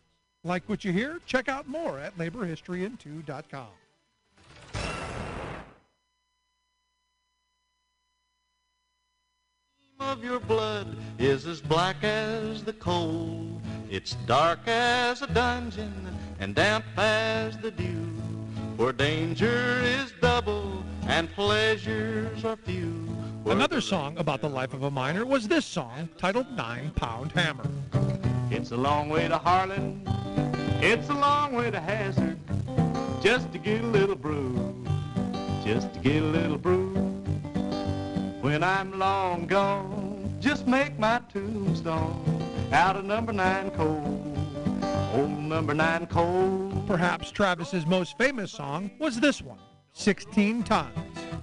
Like 0.44 0.62
what 0.68 0.84
you 0.84 0.92
hear? 0.92 1.20
Check 1.26 1.48
out 1.48 1.68
more 1.68 1.98
at 1.98 2.16
laborhistoryin2.com. 2.18 3.66
of 10.04 10.22
your 10.22 10.40
blood 10.40 10.96
is 11.18 11.46
as 11.46 11.60
black 11.60 12.02
as 12.02 12.62
the 12.62 12.72
coal. 12.72 13.60
It's 13.90 14.14
dark 14.26 14.60
as 14.66 15.22
a 15.22 15.26
dungeon 15.26 15.92
and 16.40 16.54
damp 16.54 16.84
as 16.96 17.56
the 17.58 17.70
dew. 17.70 18.12
Where 18.76 18.92
danger 18.92 19.80
is 19.82 20.12
double 20.20 20.84
and 21.06 21.30
pleasures 21.32 22.44
are 22.44 22.56
few. 22.56 23.06
Another 23.46 23.80
song 23.80 24.16
about 24.18 24.40
the 24.40 24.48
life 24.48 24.74
of 24.74 24.82
a 24.82 24.90
miner 24.90 25.24
was 25.24 25.48
this 25.48 25.64
song 25.64 26.08
titled 26.18 26.50
Nine 26.56 26.90
Pound 26.96 27.32
Hammer. 27.32 27.68
It's 28.50 28.72
a 28.72 28.76
long 28.76 29.08
way 29.08 29.28
to 29.28 29.38
Harlan. 29.38 30.02
It's 30.80 31.08
a 31.08 31.14
long 31.14 31.54
way 31.54 31.70
to 31.70 31.80
Hazard. 31.80 32.38
Just 33.22 33.52
to 33.52 33.58
get 33.58 33.82
a 33.82 33.86
little 33.86 34.16
brew. 34.16 34.74
Just 35.64 35.92
to 35.94 36.00
get 36.00 36.22
a 36.22 36.26
little 36.26 36.58
brew. 36.58 36.93
When 38.44 38.62
I'm 38.62 38.98
long 38.98 39.46
gone, 39.46 40.36
just 40.38 40.66
make 40.66 40.98
my 40.98 41.18
tombstone 41.32 42.42
out 42.72 42.94
of 42.94 43.06
number 43.06 43.32
nine 43.32 43.70
coal. 43.70 44.36
Old 45.14 45.30
number 45.30 45.72
nine 45.72 46.06
coal. 46.08 46.84
Perhaps 46.86 47.30
Travis's 47.30 47.86
most 47.86 48.18
famous 48.18 48.52
song 48.52 48.90
was 48.98 49.18
this 49.18 49.40
one, 49.40 49.56
16 49.96 50.64
Tons. 50.64 50.92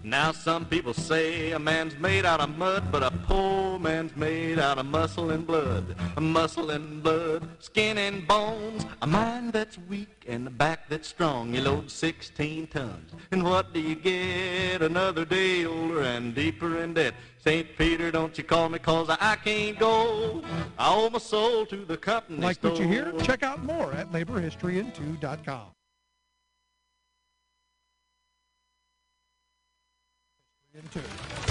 Now 0.03 0.31
some 0.33 0.65
people 0.65 0.93
say 0.93 1.51
a 1.51 1.59
man's 1.59 1.97
made 1.97 2.25
out 2.25 2.41
of 2.41 2.57
mud, 2.57 2.91
but 2.91 3.01
a 3.01 3.09
poor 3.09 3.79
man's 3.79 4.15
made 4.15 4.59
out 4.59 4.77
of 4.77 4.85
muscle 4.85 5.31
and 5.31 5.47
blood. 5.47 5.95
A 6.17 6.21
muscle 6.21 6.71
and 6.71 7.01
blood, 7.01 7.47
skin 7.59 7.97
and 7.97 8.27
bones, 8.27 8.85
a 9.01 9.07
mind 9.07 9.53
that's 9.53 9.77
weak 9.89 10.25
and 10.27 10.47
a 10.47 10.49
back 10.49 10.89
that's 10.89 11.07
strong. 11.07 11.53
You 11.53 11.61
load 11.61 11.89
16 11.89 12.67
tons. 12.67 13.11
And 13.31 13.43
what 13.43 13.73
do 13.73 13.79
you 13.79 13.95
get? 13.95 14.81
Another 14.81 15.23
day 15.23 15.65
older 15.65 16.01
and 16.01 16.35
deeper 16.35 16.79
in 16.79 16.93
debt. 16.93 17.13
St. 17.37 17.67
Peter, 17.77 18.11
don't 18.11 18.37
you 18.37 18.43
call 18.43 18.69
me 18.69 18.79
cause 18.79 19.09
I, 19.09 19.37
can't 19.37 19.79
go. 19.79 20.43
I 20.77 20.93
owe 20.93 21.09
my 21.09 21.19
soul 21.19 21.65
to 21.67 21.85
the 21.85 21.97
company 21.97 22.39
Like 22.39 22.61
what 22.61 22.77
you 22.77 22.87
hear? 22.87 23.13
Check 23.21 23.43
out 23.43 23.63
more 23.63 23.93
at 23.93 24.11
laborhistoryin2.com. 24.11 25.67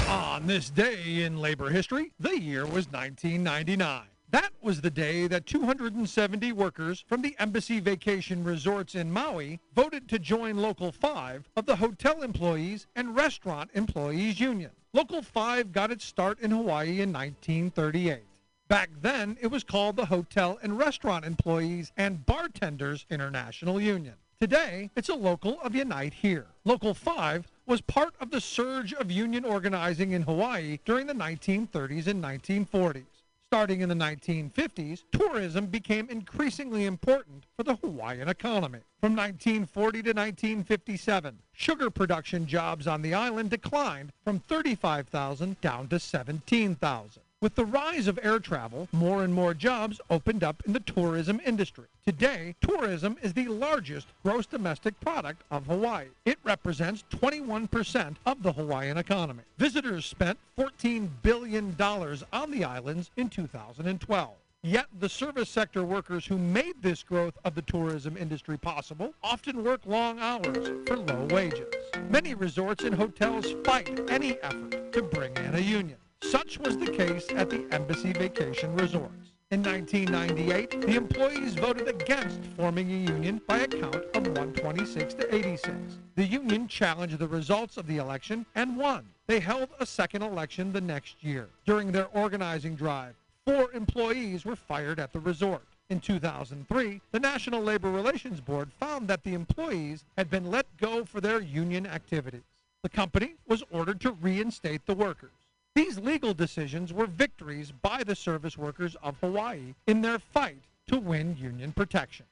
On 0.08 0.46
this 0.46 0.70
day 0.70 1.24
in 1.24 1.38
labor 1.38 1.68
history, 1.68 2.12
the 2.18 2.40
year 2.40 2.62
was 2.62 2.90
1999. 2.90 4.02
That 4.30 4.50
was 4.62 4.80
the 4.80 4.90
day 4.90 5.26
that 5.26 5.44
270 5.44 6.52
workers 6.52 7.04
from 7.06 7.20
the 7.20 7.36
Embassy 7.38 7.80
Vacation 7.80 8.42
Resorts 8.42 8.94
in 8.94 9.12
Maui 9.12 9.60
voted 9.74 10.08
to 10.08 10.18
join 10.18 10.56
Local 10.56 10.90
5 10.90 11.50
of 11.56 11.66
the 11.66 11.76
Hotel 11.76 12.22
Employees 12.22 12.86
and 12.96 13.14
Restaurant 13.14 13.70
Employees 13.74 14.40
Union. 14.40 14.70
Local 14.94 15.20
5 15.20 15.70
got 15.70 15.90
its 15.90 16.04
start 16.04 16.40
in 16.40 16.50
Hawaii 16.50 17.00
in 17.00 17.12
1938. 17.12 18.22
Back 18.68 18.90
then, 19.02 19.36
it 19.40 19.48
was 19.48 19.64
called 19.64 19.96
the 19.96 20.06
Hotel 20.06 20.58
and 20.62 20.78
Restaurant 20.78 21.24
Employees 21.26 21.92
and 21.96 22.24
Bartenders 22.24 23.04
International 23.10 23.80
Union. 23.80 24.14
Today, 24.40 24.88
it's 24.96 25.10
a 25.10 25.14
local 25.14 25.60
of 25.60 25.74
Unite 25.74 26.14
Here. 26.14 26.46
Local 26.64 26.94
5 26.94 27.46
was 27.66 27.82
part 27.82 28.14
of 28.22 28.30
the 28.30 28.40
surge 28.40 28.94
of 28.94 29.10
union 29.10 29.44
organizing 29.44 30.12
in 30.12 30.22
Hawaii 30.22 30.78
during 30.86 31.06
the 31.06 31.12
1930s 31.12 32.06
and 32.06 32.24
1940s. 32.24 33.04
Starting 33.48 33.82
in 33.82 33.90
the 33.90 33.94
1950s, 33.94 35.02
tourism 35.12 35.66
became 35.66 36.08
increasingly 36.08 36.86
important 36.86 37.44
for 37.54 37.64
the 37.64 37.76
Hawaiian 37.76 38.30
economy. 38.30 38.78
From 39.02 39.14
1940 39.14 40.04
to 40.04 40.08
1957, 40.08 41.38
sugar 41.52 41.90
production 41.90 42.46
jobs 42.46 42.86
on 42.86 43.02
the 43.02 43.12
island 43.12 43.50
declined 43.50 44.10
from 44.24 44.38
35,000 44.38 45.60
down 45.60 45.86
to 45.88 45.98
17,000. 45.98 47.22
With 47.42 47.54
the 47.54 47.64
rise 47.64 48.06
of 48.06 48.20
air 48.22 48.38
travel, 48.38 48.86
more 48.92 49.24
and 49.24 49.32
more 49.32 49.54
jobs 49.54 49.98
opened 50.10 50.44
up 50.44 50.62
in 50.66 50.74
the 50.74 50.80
tourism 50.80 51.40
industry. 51.46 51.86
Today, 52.04 52.54
tourism 52.60 53.16
is 53.22 53.32
the 53.32 53.48
largest 53.48 54.08
gross 54.22 54.44
domestic 54.44 55.00
product 55.00 55.42
of 55.50 55.64
Hawaii. 55.64 56.08
It 56.26 56.38
represents 56.44 57.02
21% 57.10 58.16
of 58.26 58.42
the 58.42 58.52
Hawaiian 58.52 58.98
economy. 58.98 59.44
Visitors 59.56 60.04
spent 60.04 60.38
$14 60.58 61.08
billion 61.22 61.74
on 61.80 62.50
the 62.50 62.62
islands 62.62 63.10
in 63.16 63.30
2012. 63.30 64.30
Yet 64.62 64.86
the 64.98 65.08
service 65.08 65.48
sector 65.48 65.82
workers 65.82 66.26
who 66.26 66.36
made 66.36 66.82
this 66.82 67.02
growth 67.02 67.38
of 67.46 67.54
the 67.54 67.62
tourism 67.62 68.18
industry 68.18 68.58
possible 68.58 69.14
often 69.24 69.64
work 69.64 69.80
long 69.86 70.18
hours 70.18 70.68
for 70.86 70.98
low 70.98 71.26
wages. 71.30 71.72
Many 72.10 72.34
resorts 72.34 72.84
and 72.84 72.94
hotels 72.94 73.54
fight 73.64 73.98
any 74.10 74.38
effort 74.42 74.92
to 74.92 75.00
bring 75.00 75.34
in 75.38 75.54
a 75.54 75.60
union. 75.60 75.96
Such 76.22 76.58
was 76.58 76.76
the 76.76 76.90
case 76.90 77.26
at 77.34 77.50
the 77.50 77.66
Embassy 77.72 78.12
Vacation 78.12 78.76
Resorts. 78.76 79.32
In 79.50 79.62
1998, 79.62 80.82
the 80.82 80.94
employees 80.94 81.54
voted 81.54 81.88
against 81.88 82.44
forming 82.56 82.88
a 82.90 83.12
union 83.12 83.40
by 83.48 83.58
a 83.58 83.66
count 83.66 84.04
of 84.14 84.26
126 84.26 85.14
to 85.14 85.34
86. 85.34 85.74
The 86.14 86.24
union 86.24 86.68
challenged 86.68 87.18
the 87.18 87.26
results 87.26 87.76
of 87.76 87.86
the 87.86 87.96
election 87.96 88.46
and 88.54 88.76
won. 88.76 89.06
They 89.26 89.40
held 89.40 89.70
a 89.80 89.86
second 89.86 90.22
election 90.22 90.72
the 90.72 90.80
next 90.80 91.24
year. 91.24 91.48
During 91.66 91.90
their 91.90 92.06
organizing 92.12 92.76
drive, 92.76 93.16
four 93.44 93.72
employees 93.72 94.44
were 94.44 94.56
fired 94.56 95.00
at 95.00 95.12
the 95.12 95.20
resort. 95.20 95.64
In 95.88 96.00
2003, 96.00 97.00
the 97.10 97.18
National 97.18 97.60
Labor 97.60 97.90
Relations 97.90 98.40
Board 98.40 98.70
found 98.78 99.08
that 99.08 99.24
the 99.24 99.34
employees 99.34 100.04
had 100.16 100.30
been 100.30 100.50
let 100.50 100.66
go 100.76 101.04
for 101.04 101.20
their 101.20 101.40
union 101.40 101.86
activities. 101.86 102.42
The 102.82 102.88
company 102.88 103.34
was 103.48 103.64
ordered 103.72 104.00
to 104.02 104.12
reinstate 104.12 104.86
the 104.86 104.94
workers. 104.94 105.30
These 105.74 105.98
legal 105.98 106.34
decisions 106.34 106.92
were 106.92 107.06
victories 107.06 107.72
by 107.72 108.02
the 108.02 108.16
service 108.16 108.58
workers 108.58 108.96
of 109.02 109.16
Hawaii 109.20 109.74
in 109.86 110.00
their 110.00 110.18
fight 110.18 110.64
to 110.88 110.98
win 110.98 111.36
union 111.36 111.72
protection. 111.72 112.26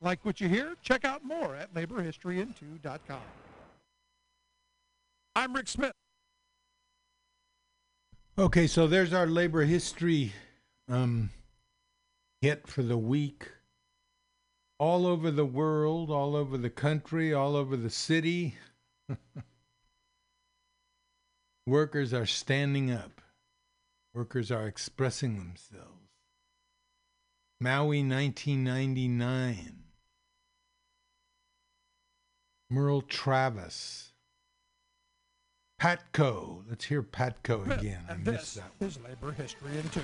Like 0.00 0.24
what 0.24 0.40
you 0.40 0.48
hear? 0.48 0.74
Check 0.82 1.04
out 1.04 1.24
more 1.24 1.56
at 1.56 1.74
laborhistoryin2.com. 1.74 3.20
I'm 5.36 5.54
Rick 5.54 5.68
Smith. 5.68 5.92
Okay, 8.38 8.66
so 8.66 8.86
there's 8.86 9.12
our 9.12 9.26
labor 9.26 9.62
history 9.62 10.32
um, 10.88 11.30
hit 12.40 12.66
for 12.66 12.82
the 12.82 12.98
week. 12.98 13.48
All 14.78 15.06
over 15.06 15.30
the 15.30 15.44
world, 15.44 16.10
all 16.10 16.36
over 16.36 16.58
the 16.58 16.70
country, 16.70 17.32
all 17.32 17.56
over 17.56 17.76
the 17.76 17.90
city, 17.90 18.56
workers 21.66 22.12
are 22.12 22.26
standing 22.26 22.90
up. 22.90 23.20
Workers 24.12 24.50
are 24.50 24.66
expressing 24.66 25.38
themselves. 25.38 25.90
Maui 27.60 28.02
1999. 28.02 29.84
Merle 32.70 33.02
Travis. 33.02 34.12
Patco. 35.80 36.62
Let's 36.68 36.84
hear 36.84 37.02
Patco 37.02 37.64
again. 37.78 38.00
I 38.08 38.14
this 38.14 38.54
that. 38.54 38.70
is 38.80 38.98
labor 39.00 39.32
history 39.32 39.76
in 39.76 39.88
two. 39.90 40.00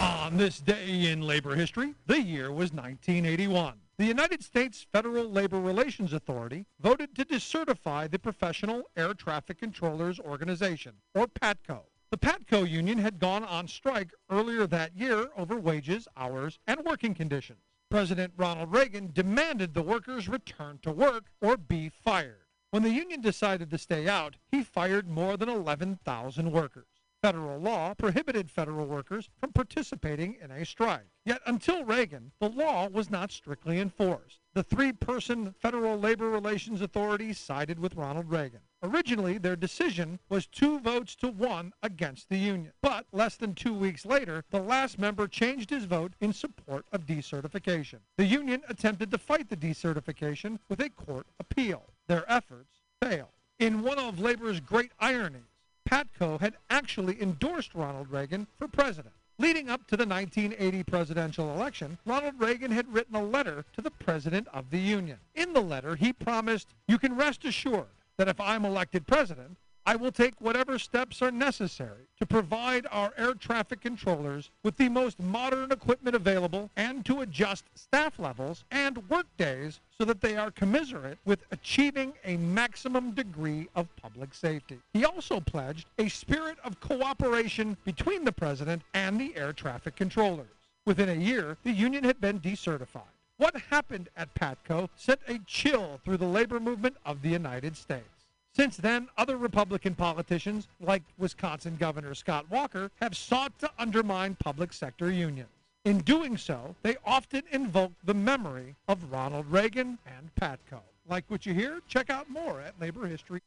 On 0.00 0.36
this 0.36 0.60
day 0.60 1.10
in 1.10 1.22
labor 1.22 1.54
history, 1.54 1.94
the 2.06 2.20
year 2.20 2.50
was 2.52 2.72
1981. 2.72 3.74
The 3.98 4.04
United 4.04 4.44
States 4.44 4.86
Federal 4.92 5.30
Labor 5.30 5.58
Relations 5.58 6.12
Authority 6.12 6.66
voted 6.78 7.16
to 7.16 7.24
decertify 7.24 8.10
the 8.10 8.18
Professional 8.18 8.82
Air 8.94 9.14
Traffic 9.14 9.58
Controllers 9.58 10.20
Organization, 10.20 10.96
or 11.14 11.26
PATCO. 11.26 11.84
The 12.10 12.18
PATCO 12.18 12.68
union 12.68 12.98
had 12.98 13.18
gone 13.18 13.42
on 13.42 13.66
strike 13.66 14.10
earlier 14.28 14.66
that 14.66 14.94
year 14.94 15.30
over 15.34 15.58
wages, 15.58 16.08
hours, 16.14 16.58
and 16.66 16.84
working 16.84 17.14
conditions. 17.14 17.60
President 17.90 18.34
Ronald 18.36 18.70
Reagan 18.70 19.12
demanded 19.14 19.72
the 19.72 19.82
workers 19.82 20.28
return 20.28 20.78
to 20.82 20.92
work 20.92 21.30
or 21.40 21.56
be 21.56 21.88
fired. 21.88 22.44
When 22.72 22.82
the 22.82 22.90
union 22.90 23.22
decided 23.22 23.70
to 23.70 23.78
stay 23.78 24.06
out, 24.06 24.36
he 24.46 24.62
fired 24.62 25.08
more 25.08 25.38
than 25.38 25.48
11,000 25.48 26.52
workers. 26.52 26.95
Federal 27.22 27.58
law 27.58 27.94
prohibited 27.94 28.50
federal 28.50 28.86
workers 28.86 29.28
from 29.40 29.52
participating 29.52 30.36
in 30.40 30.50
a 30.50 30.64
strike. 30.64 31.08
Yet 31.24 31.40
until 31.46 31.84
Reagan, 31.84 32.32
the 32.40 32.48
law 32.48 32.88
was 32.88 33.10
not 33.10 33.32
strictly 33.32 33.80
enforced. 33.80 34.40
The 34.54 34.62
three 34.62 34.92
person 34.92 35.54
Federal 35.58 35.98
Labor 35.98 36.30
Relations 36.30 36.80
Authority 36.80 37.32
sided 37.32 37.78
with 37.78 37.96
Ronald 37.96 38.30
Reagan. 38.30 38.60
Originally, 38.82 39.38
their 39.38 39.56
decision 39.56 40.18
was 40.28 40.46
two 40.46 40.78
votes 40.78 41.16
to 41.16 41.28
one 41.28 41.72
against 41.82 42.28
the 42.28 42.38
union. 42.38 42.72
But 42.82 43.06
less 43.12 43.36
than 43.36 43.54
two 43.54 43.74
weeks 43.74 44.06
later, 44.06 44.44
the 44.50 44.60
last 44.60 44.98
member 44.98 45.26
changed 45.26 45.70
his 45.70 45.84
vote 45.84 46.12
in 46.20 46.32
support 46.32 46.86
of 46.92 47.06
decertification. 47.06 48.00
The 48.16 48.26
union 48.26 48.62
attempted 48.68 49.10
to 49.10 49.18
fight 49.18 49.48
the 49.48 49.56
decertification 49.56 50.58
with 50.68 50.80
a 50.80 50.90
court 50.90 51.26
appeal. 51.40 51.90
Their 52.06 52.30
efforts 52.30 52.82
failed. 53.02 53.30
In 53.58 53.82
one 53.82 53.98
of 53.98 54.20
labor's 54.20 54.60
great 54.60 54.92
ironies, 55.00 55.55
Patco 55.86 56.40
had 56.40 56.56
actually 56.68 57.22
endorsed 57.22 57.74
Ronald 57.74 58.10
Reagan 58.10 58.46
for 58.58 58.66
president. 58.68 59.14
Leading 59.38 59.70
up 59.70 59.86
to 59.86 59.96
the 59.96 60.06
1980 60.06 60.82
presidential 60.84 61.52
election, 61.52 61.98
Ronald 62.04 62.40
Reagan 62.40 62.72
had 62.72 62.92
written 62.92 63.14
a 63.14 63.22
letter 63.22 63.64
to 63.74 63.82
the 63.82 63.90
president 63.90 64.48
of 64.52 64.70
the 64.70 64.78
union. 64.78 65.18
In 65.34 65.52
the 65.52 65.60
letter, 65.60 65.94
he 65.94 66.12
promised, 66.12 66.74
You 66.88 66.98
can 66.98 67.16
rest 67.16 67.44
assured 67.44 67.86
that 68.16 68.28
if 68.28 68.40
I'm 68.40 68.64
elected 68.64 69.06
president, 69.06 69.58
I 69.88 69.94
will 69.94 70.10
take 70.10 70.34
whatever 70.40 70.80
steps 70.80 71.22
are 71.22 71.30
necessary 71.30 72.08
to 72.18 72.26
provide 72.26 72.88
our 72.90 73.12
air 73.16 73.34
traffic 73.34 73.80
controllers 73.80 74.50
with 74.64 74.76
the 74.78 74.88
most 74.88 75.20
modern 75.20 75.70
equipment 75.70 76.16
available 76.16 76.70
and 76.76 77.06
to 77.06 77.20
adjust 77.20 77.66
staff 77.76 78.18
levels 78.18 78.64
and 78.72 79.08
work 79.08 79.26
days 79.36 79.78
so 79.96 80.04
that 80.04 80.20
they 80.20 80.36
are 80.36 80.50
commensurate 80.50 81.18
with 81.24 81.44
achieving 81.52 82.14
a 82.24 82.36
maximum 82.36 83.12
degree 83.12 83.68
of 83.76 83.94
public 83.94 84.34
safety. 84.34 84.80
He 84.92 85.04
also 85.04 85.38
pledged 85.38 85.86
a 86.00 86.08
spirit 86.08 86.58
of 86.64 86.80
cooperation 86.80 87.76
between 87.84 88.24
the 88.24 88.32
president 88.32 88.82
and 88.92 89.20
the 89.20 89.36
air 89.36 89.52
traffic 89.52 89.94
controllers. 89.94 90.48
Within 90.84 91.10
a 91.10 91.14
year, 91.14 91.58
the 91.62 91.70
union 91.70 92.02
had 92.02 92.20
been 92.20 92.40
decertified. 92.40 93.14
What 93.36 93.54
happened 93.70 94.08
at 94.16 94.34
PATCO 94.34 94.88
sent 94.96 95.20
a 95.28 95.38
chill 95.46 96.00
through 96.04 96.16
the 96.16 96.26
labor 96.26 96.58
movement 96.58 96.96
of 97.04 97.22
the 97.22 97.28
United 97.28 97.76
States. 97.76 98.15
Since 98.56 98.78
then, 98.78 99.08
other 99.18 99.36
Republican 99.36 99.94
politicians, 99.94 100.66
like 100.80 101.02
Wisconsin 101.18 101.76
Governor 101.78 102.14
Scott 102.14 102.46
Walker, 102.50 102.90
have 103.02 103.14
sought 103.14 103.58
to 103.58 103.70
undermine 103.78 104.34
public 104.36 104.72
sector 104.72 105.10
unions. 105.10 105.50
In 105.84 105.98
doing 105.98 106.38
so, 106.38 106.74
they 106.82 106.96
often 107.04 107.42
invoke 107.52 107.92
the 108.02 108.14
memory 108.14 108.74
of 108.88 109.12
Ronald 109.12 109.44
Reagan 109.50 109.98
and 110.06 110.34
Patco. 110.40 110.80
Like 111.06 111.24
what 111.28 111.44
you 111.44 111.52
hear? 111.52 111.82
Check 111.86 112.08
out 112.08 112.30
more 112.30 112.62
at 112.62 112.80
Labor 112.80 113.06
History. 113.06 113.42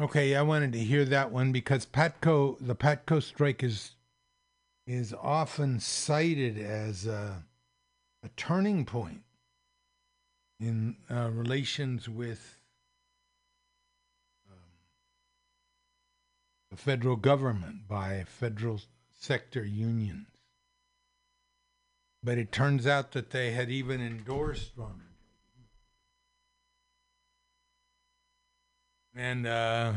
Okay, 0.00 0.34
I 0.34 0.40
wanted 0.40 0.72
to 0.72 0.78
hear 0.78 1.04
that 1.04 1.30
one 1.30 1.52
because 1.52 1.84
Patco, 1.84 2.56
the 2.62 2.74
Patco 2.74 3.22
strike 3.22 3.62
is 3.62 3.90
is 4.86 5.14
often 5.20 5.80
cited 5.80 6.56
as 6.56 7.06
a, 7.06 7.44
a 8.24 8.28
turning 8.38 8.86
point 8.86 9.20
in 10.58 10.96
uh, 11.10 11.28
relations 11.30 12.08
with 12.08 12.59
the 16.70 16.76
federal 16.76 17.16
government 17.16 17.88
by 17.88 18.24
federal 18.26 18.80
sector 19.18 19.64
unions. 19.64 20.28
But 22.22 22.38
it 22.38 22.52
turns 22.52 22.86
out 22.86 23.12
that 23.12 23.30
they 23.30 23.52
had 23.52 23.70
even 23.70 24.00
endorsed 24.00 24.72
Ronald. 24.76 25.00
And 29.14 29.46
uh, 29.46 29.94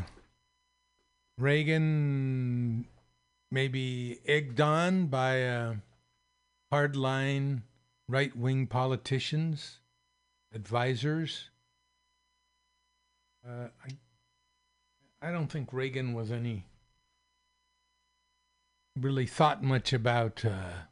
Reagan 1.37 2.85
maybe 3.51 4.19
egged 4.25 4.59
on 4.59 5.07
by 5.07 5.43
uh, 5.45 5.75
hardline 6.71 7.61
right 8.07 8.35
wing 8.35 8.65
politicians, 8.67 9.79
advisors. 10.53 11.49
Uh, 13.47 13.67
I, 13.85 13.89
I 15.23 15.31
don't 15.31 15.47
think 15.47 15.71
Reagan 15.71 16.13
was 16.13 16.31
any 16.31 16.65
really 18.99 19.25
thought 19.25 19.63
much 19.63 19.93
about 19.93 20.43
uh, 20.43 20.83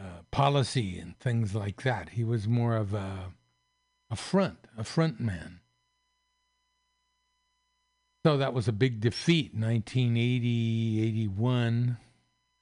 uh, 0.00 0.22
policy 0.30 0.98
and 0.98 1.18
things 1.18 1.54
like 1.54 1.82
that. 1.82 2.10
He 2.10 2.24
was 2.24 2.48
more 2.48 2.74
of 2.76 2.94
a 2.94 3.34
a 4.10 4.16
front, 4.16 4.66
a 4.76 4.84
front 4.84 5.20
man. 5.20 5.60
So 8.24 8.38
that 8.38 8.54
was 8.54 8.68
a 8.68 8.72
big 8.72 9.00
defeat, 9.00 9.52
1980, 9.54 11.02
81. 11.02 11.96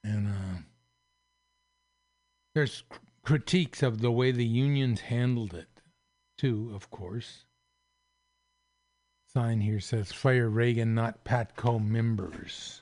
And 0.03 0.27
uh, 0.27 0.61
there's 2.55 2.83
cr- 2.89 2.99
critiques 3.21 3.83
of 3.83 4.01
the 4.01 4.11
way 4.11 4.31
the 4.31 4.45
unions 4.45 5.01
handled 5.01 5.53
it, 5.53 5.67
too, 6.37 6.71
of 6.73 6.89
course. 6.89 7.45
Sign 9.33 9.61
here 9.61 9.79
says 9.79 10.11
fire 10.11 10.49
Reagan, 10.49 10.93
not 10.93 11.23
Patco 11.23 11.81
members. 11.81 12.81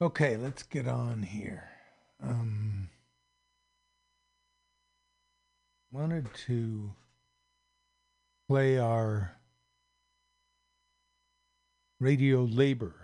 Okay, 0.00 0.38
let's 0.38 0.62
get 0.62 0.88
on 0.88 1.22
here. 1.22 1.68
Um, 2.22 2.88
wanted 5.92 6.26
to 6.46 6.90
play 8.48 8.78
our 8.78 9.36
radio 12.00 12.44
labor. 12.44 12.94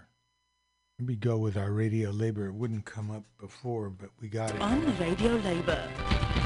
Maybe 0.98 1.16
go 1.16 1.36
with 1.36 1.58
our 1.58 1.70
radio 1.70 2.10
labor. 2.10 2.46
It 2.46 2.54
wouldn't 2.54 2.86
come 2.86 3.10
up 3.10 3.24
before, 3.38 3.90
but 3.90 4.08
we 4.22 4.28
got 4.28 4.54
it. 4.54 4.60
On 4.62 4.98
Radio 4.98 5.32
Labor. 5.36 6.41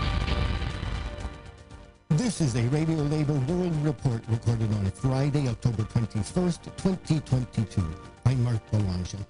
This 2.27 2.41
is 2.41 2.57
a 2.57 2.62
Radio 2.70 2.97
Labor 3.05 3.35
World 3.35 3.77
Report 3.85 4.20
recorded 4.29 4.74
on 4.74 4.91
Friday, 4.91 5.47
October 5.47 5.85
21st, 5.85 6.61
2022. 6.77 7.81
I'm 8.24 8.43
Mark 8.43 8.61
Boulanger. 8.72 9.24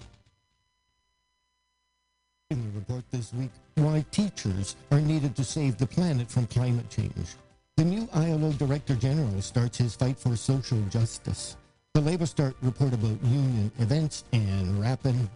In 2.49 2.63
the 2.63 2.79
report 2.79 3.03
this 3.11 3.31
week, 3.35 3.51
why 3.75 4.03
teachers 4.09 4.75
are 4.89 4.99
needed 4.99 5.35
to 5.35 5.43
save 5.43 5.77
the 5.77 5.85
planet 5.85 6.27
from 6.27 6.47
climate 6.47 6.89
change. 6.89 7.35
The 7.75 7.85
new 7.85 8.09
ILO 8.15 8.51
Director 8.53 8.95
General 8.95 9.43
starts 9.43 9.77
his 9.77 9.95
fight 9.95 10.17
for 10.17 10.35
social 10.35 10.81
justice. 10.89 11.55
The 11.93 12.01
Labor 12.01 12.25
Start 12.25 12.55
report 12.63 12.95
about 12.95 13.23
union 13.23 13.71
events 13.77 14.23
and 14.33 14.81
rapping. 14.81 15.29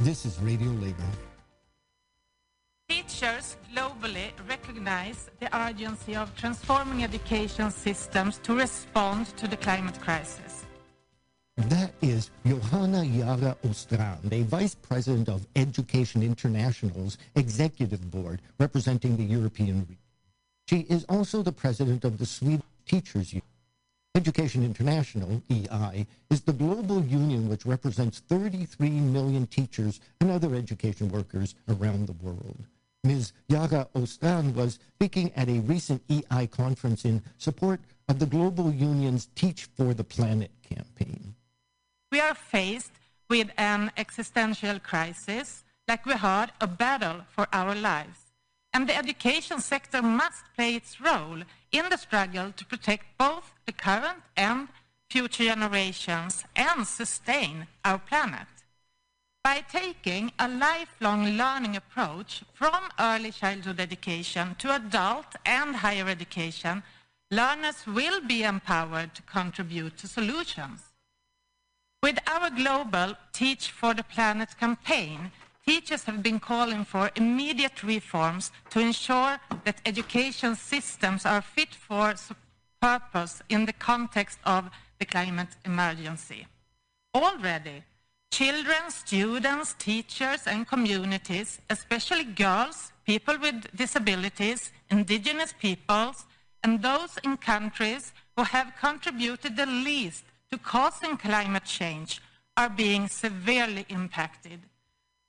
This 0.00 0.24
is 0.24 0.38
Radio 0.40 0.68
Labor. 0.68 1.10
Teachers 2.88 3.56
globally 3.74 4.30
recognize 4.48 5.28
the 5.40 5.48
urgency 5.58 6.14
of 6.14 6.32
transforming 6.36 7.02
education 7.02 7.72
systems 7.72 8.38
to 8.44 8.54
respond 8.54 9.26
to 9.38 9.48
the 9.48 9.56
climate 9.56 10.00
crisis. 10.00 10.64
That 11.56 11.90
is 12.00 12.30
Johanna 12.46 13.02
Jaara 13.02 13.56
Åstrand, 13.64 14.32
a 14.32 14.44
vice 14.44 14.76
president 14.76 15.28
of 15.28 15.44
Education 15.56 16.22
International's 16.22 17.18
executive 17.34 18.08
board 18.08 18.40
representing 18.60 19.16
the 19.16 19.24
European 19.24 19.80
region. 19.80 19.98
She 20.68 20.86
is 20.88 21.04
also 21.08 21.42
the 21.42 21.50
president 21.50 22.04
of 22.04 22.18
the 22.18 22.26
Swedish 22.26 22.62
Teachers 22.86 23.32
Union. 23.32 23.57
Education 24.18 24.64
International, 24.64 25.40
EI, 25.48 26.04
is 26.28 26.40
the 26.40 26.52
global 26.52 27.04
union 27.04 27.48
which 27.48 27.64
represents 27.64 28.18
33 28.18 28.90
million 28.90 29.46
teachers 29.46 30.00
and 30.20 30.28
other 30.28 30.56
education 30.56 31.08
workers 31.08 31.54
around 31.68 32.08
the 32.08 32.14
world. 32.14 32.64
Ms. 33.04 33.32
Jaara 33.48 33.86
Åstrand 33.94 34.54
was 34.56 34.80
speaking 34.96 35.30
at 35.36 35.48
a 35.48 35.60
recent 35.60 36.02
EI 36.10 36.48
conference 36.48 37.04
in 37.04 37.22
support 37.36 37.78
of 38.08 38.18
the 38.18 38.26
global 38.26 38.72
union's 38.72 39.28
Teach 39.36 39.68
for 39.76 39.94
the 39.94 40.02
Planet 40.02 40.50
campaign. 40.68 41.36
We 42.10 42.18
are 42.18 42.34
faced 42.34 42.94
with 43.30 43.50
an 43.56 43.92
existential 43.96 44.80
crisis, 44.80 45.62
like 45.86 46.04
we 46.06 46.14
heard, 46.14 46.50
a 46.60 46.66
battle 46.66 47.20
for 47.28 47.46
our 47.52 47.76
lives. 47.76 48.18
And 48.72 48.88
the 48.88 48.96
education 48.96 49.60
sector 49.60 50.02
must 50.02 50.44
play 50.54 50.74
its 50.74 51.00
role 51.00 51.42
in 51.72 51.88
the 51.88 51.96
struggle 51.96 52.52
to 52.52 52.64
protect 52.64 53.18
both 53.18 53.52
the 53.66 53.72
current 53.72 54.22
and 54.36 54.68
future 55.10 55.44
generations 55.44 56.44
and 56.54 56.86
sustain 56.86 57.66
our 57.84 57.98
planet. 57.98 58.46
By 59.42 59.64
taking 59.72 60.32
a 60.38 60.48
lifelong 60.48 61.36
learning 61.36 61.76
approach 61.76 62.44
from 62.52 62.90
early 62.98 63.30
childhood 63.30 63.80
education 63.80 64.54
to 64.58 64.74
adult 64.74 65.36
and 65.46 65.76
higher 65.76 66.08
education, 66.08 66.82
learners 67.30 67.86
will 67.86 68.20
be 68.20 68.42
empowered 68.42 69.14
to 69.14 69.22
contribute 69.22 69.96
to 69.98 70.08
solutions. 70.08 70.82
With 72.02 72.18
our 72.28 72.50
global 72.50 73.14
Teach 73.32 73.70
for 73.70 73.94
the 73.94 74.04
Planet 74.04 74.58
campaign, 74.58 75.32
teachers 75.68 76.04
have 76.04 76.22
been 76.22 76.40
calling 76.40 76.82
for 76.82 77.10
immediate 77.14 77.82
reforms 77.82 78.50
to 78.70 78.80
ensure 78.80 79.38
that 79.64 79.82
education 79.84 80.56
systems 80.56 81.26
are 81.26 81.42
fit 81.42 81.74
for 81.74 82.14
purpose 82.80 83.42
in 83.50 83.66
the 83.66 83.74
context 83.74 84.38
of 84.44 84.70
the 84.98 85.04
climate 85.04 85.52
emergency. 85.66 86.46
Already, 87.14 87.82
children, 88.30 88.82
students, 88.88 89.74
teachers, 89.78 90.46
and 90.46 90.66
communities, 90.66 91.60
especially 91.68 92.24
girls, 92.24 92.90
people 93.04 93.36
with 93.38 93.76
disabilities, 93.76 94.72
indigenous 94.90 95.52
peoples, 95.52 96.24
and 96.64 96.80
those 96.80 97.18
in 97.24 97.36
countries 97.36 98.14
who 98.36 98.44
have 98.44 98.72
contributed 98.80 99.54
the 99.54 99.66
least 99.66 100.24
to 100.50 100.56
causing 100.56 101.18
climate 101.18 101.64
change, 101.64 102.22
are 102.56 102.70
being 102.70 103.06
severely 103.06 103.84
impacted. 103.90 104.60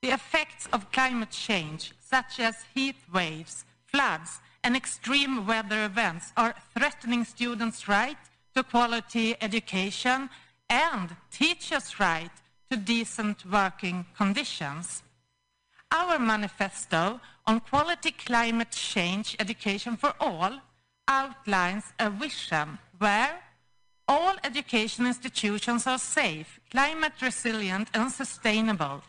The 0.01 0.11
effects 0.11 0.67
of 0.71 0.91
climate 0.91 1.31
change, 1.31 1.93
such 1.99 2.39
as 2.39 2.63
heat 2.73 2.95
waves, 3.13 3.65
floods, 3.85 4.39
and 4.63 4.75
extreme 4.75 5.45
weather 5.45 5.83
events, 5.85 6.31
are 6.37 6.55
threatening 6.73 7.25
students' 7.25 7.87
right 7.87 8.17
to 8.55 8.63
quality 8.63 9.35
education 9.41 10.29
and 10.69 11.15
teachers' 11.31 11.99
right 11.99 12.31
to 12.69 12.77
decent 12.77 13.45
working 13.45 14.05
conditions. 14.15 15.03
Our 15.91 16.19
manifesto 16.19 17.19
on 17.45 17.59
quality 17.61 18.11
climate 18.11 18.71
change 18.71 19.35
education 19.39 19.97
for 19.97 20.13
all 20.19 20.59
outlines 21.07 21.85
a 21.99 22.09
vision 22.09 22.77
where 22.99 23.39
all 24.07 24.35
education 24.43 25.07
institutions 25.07 25.87
are 25.87 25.99
safe, 25.99 26.59
climate 26.71 27.13
resilient, 27.21 27.89
and 27.93 28.11
sustainable. 28.11 29.01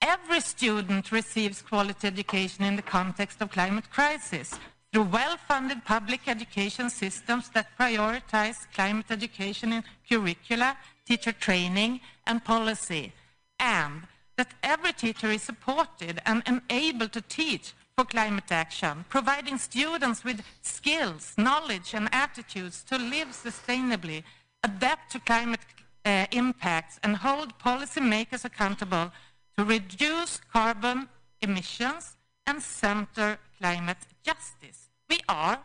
Every 0.00 0.40
student 0.40 1.12
receives 1.12 1.62
quality 1.62 2.06
education 2.06 2.64
in 2.64 2.76
the 2.76 2.82
context 2.82 3.40
of 3.40 3.50
climate 3.50 3.90
crisis 3.90 4.58
through 4.92 5.04
well-funded 5.04 5.84
public 5.84 6.28
education 6.28 6.88
systems 6.88 7.48
that 7.50 7.76
prioritize 7.78 8.66
climate 8.72 9.10
education 9.10 9.72
in 9.72 9.84
curricula, 10.08 10.76
teacher 11.04 11.32
training, 11.32 12.00
and 12.26 12.44
policy, 12.44 13.12
and 13.58 14.02
that 14.36 14.54
every 14.62 14.92
teacher 14.92 15.30
is 15.30 15.42
supported 15.42 16.20
and 16.26 16.42
enabled 16.46 17.12
to 17.12 17.20
teach 17.22 17.72
for 17.96 18.04
climate 18.04 18.50
action, 18.50 19.04
providing 19.08 19.58
students 19.58 20.24
with 20.24 20.42
skills, 20.62 21.34
knowledge, 21.36 21.94
and 21.94 22.08
attitudes 22.12 22.82
to 22.84 22.98
live 22.98 23.28
sustainably, 23.28 24.22
adapt 24.64 25.12
to 25.12 25.20
climate 25.20 25.60
uh, 26.04 26.26
impacts, 26.32 26.98
and 27.02 27.16
hold 27.16 27.58
policymakers 27.58 28.44
accountable 28.44 29.12
to 29.56 29.64
reduce 29.64 30.40
carbon 30.52 31.08
emissions 31.40 32.16
and 32.46 32.62
center 32.62 33.38
climate 33.58 33.98
justice. 34.22 34.88
We 35.08 35.20
are, 35.28 35.58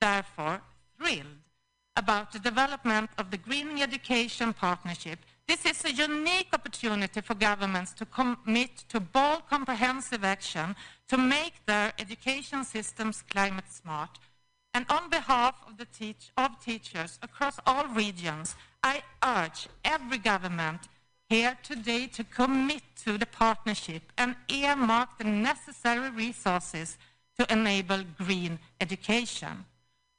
therefore, 0.00 0.60
thrilled 0.96 1.44
about 1.96 2.32
the 2.32 2.38
development 2.38 3.10
of 3.18 3.30
the 3.30 3.36
Greening 3.36 3.82
Education 3.82 4.52
Partnership. 4.52 5.18
This 5.46 5.66
is 5.66 5.84
a 5.84 5.92
unique 5.92 6.48
opportunity 6.52 7.20
for 7.20 7.34
governments 7.34 7.92
to 7.94 8.06
commit 8.06 8.84
to 8.88 8.98
bold, 8.98 9.42
comprehensive 9.48 10.24
action 10.24 10.74
to 11.08 11.18
make 11.18 11.54
their 11.66 11.92
education 11.98 12.64
systems 12.64 13.22
climate 13.30 13.70
smart. 13.70 14.18
And 14.72 14.86
on 14.88 15.10
behalf 15.10 15.54
of 15.68 15.76
the 15.76 15.84
teach- 15.84 16.32
of 16.36 16.58
teachers 16.64 17.18
across 17.22 17.60
all 17.66 17.86
regions, 17.86 18.56
I 18.82 19.02
urge 19.22 19.68
every 19.84 20.18
government 20.18 20.88
here 21.34 21.58
today 21.64 22.06
to 22.06 22.22
commit 22.22 22.84
to 23.04 23.18
the 23.18 23.26
partnership 23.26 24.02
and 24.16 24.36
earmark 24.48 25.18
the 25.18 25.24
necessary 25.24 26.08
resources 26.10 26.96
to 27.36 27.52
enable 27.52 28.00
green 28.16 28.56
education. 28.80 29.64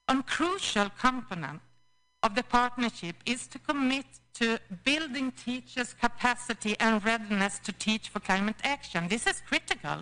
A 0.09 0.21
crucial 0.23 0.89
component 0.99 1.61
of 2.21 2.35
the 2.35 2.43
partnership 2.43 3.15
is 3.25 3.47
to 3.47 3.57
commit 3.59 4.07
to 4.33 4.59
building 4.83 5.31
teachers' 5.31 5.93
capacity 5.93 6.75
and 6.81 7.05
readiness 7.05 7.59
to 7.59 7.71
teach 7.71 8.09
for 8.09 8.19
climate 8.19 8.61
action. 8.65 9.07
This 9.07 9.25
is 9.25 9.41
critical. 9.47 9.99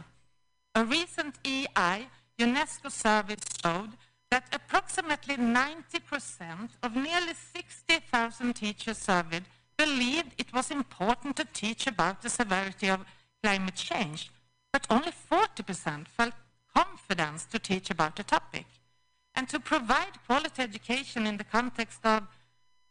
A 0.74 0.84
recent 0.84 1.36
EI 1.46 2.08
UNESCO 2.40 2.90
survey 2.90 3.38
showed 3.62 3.92
that 4.32 4.46
approximately 4.52 5.36
90% 5.36 6.70
of 6.82 6.96
nearly 6.96 7.36
60,000 7.56 8.54
teachers 8.54 8.98
surveyed 8.98 9.46
believed 9.78 10.34
it 10.38 10.54
was 10.54 10.72
important 10.72 11.36
to 11.38 11.46
teach 11.46 11.88
about 11.88 12.22
the 12.22 12.30
severity 12.30 12.90
of 12.90 13.06
climate 13.42 13.76
change, 13.76 14.32
but 14.72 14.88
only 14.90 15.12
40% 15.12 16.08
felt 16.08 16.34
confidence 16.76 17.46
to 17.46 17.60
teach 17.60 17.90
about 17.90 18.16
the 18.16 18.24
topic. 18.24 18.66
And 19.36 19.50
to 19.50 19.60
provide 19.60 20.24
quality 20.26 20.62
education 20.62 21.26
in 21.26 21.38
the 21.38 21.44
context 21.44 22.00
of 22.06 22.28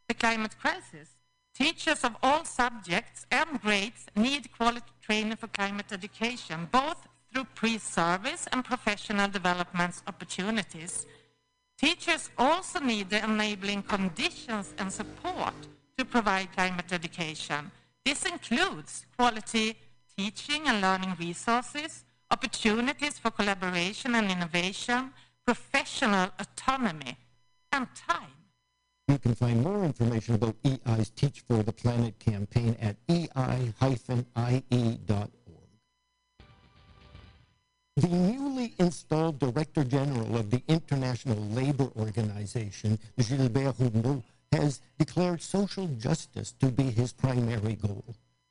the 0.09 0.14
climate 0.14 0.57
crisis, 0.61 1.09
teachers 1.55 2.05
of 2.05 2.16
all 2.22 2.45
subjects 2.45 3.26
and 3.30 3.61
grades 3.61 4.07
need 4.16 4.53
quality 4.53 4.93
training 5.01 5.37
for 5.37 5.47
climate 5.49 5.93
education, 5.93 6.68
both 6.70 7.07
through 7.33 7.47
pre-service 7.55 8.47
and 8.53 8.64
professional 8.64 9.28
development 9.28 10.03
opportunities. 10.07 11.07
Teachers 11.78 12.30
also 12.39 12.78
need 12.78 13.11
the 13.11 13.24
enabling 13.24 13.83
conditions 13.83 14.74
and 14.78 14.93
support 14.93 15.55
to 16.03 16.09
provide 16.09 16.50
climate 16.53 16.92
education. 16.92 17.70
This 18.05 18.24
includes 18.26 19.07
quality 19.16 19.76
teaching 20.16 20.62
and 20.66 20.80
learning 20.80 21.14
resources, 21.18 22.05
opportunities 22.28 23.18
for 23.20 23.30
collaboration 23.30 24.16
and 24.16 24.28
innovation, 24.28 25.11
professional 25.46 26.28
autonomy, 26.40 27.16
and 27.70 27.86
time. 27.94 28.34
You 29.07 29.18
can 29.18 29.34
find 29.36 29.62
more 29.62 29.84
information 29.84 30.34
about 30.34 30.57
EI's 30.64 31.11
Teach 31.11 31.44
for 31.46 31.62
the 31.62 31.72
Planet 31.72 32.18
campaign 32.18 32.76
at 32.80 32.96
ei-ie.org. 33.09 33.70
The 37.96 38.09
newly 38.09 38.74
installed 38.78 39.38
Director 39.38 39.84
General 39.84 40.36
of 40.36 40.50
the 40.50 40.62
International 40.66 41.38
Labor 41.59 41.88
Organization, 41.96 42.98
Gilbert 43.18 43.76
Houngbo, 43.78 44.22
has 44.53 44.80
declared 44.98 45.42
social 45.42 45.86
justice 45.88 46.53
to 46.61 46.66
be 46.66 46.84
his 46.84 47.12
primary 47.12 47.74
goal. 47.74 48.05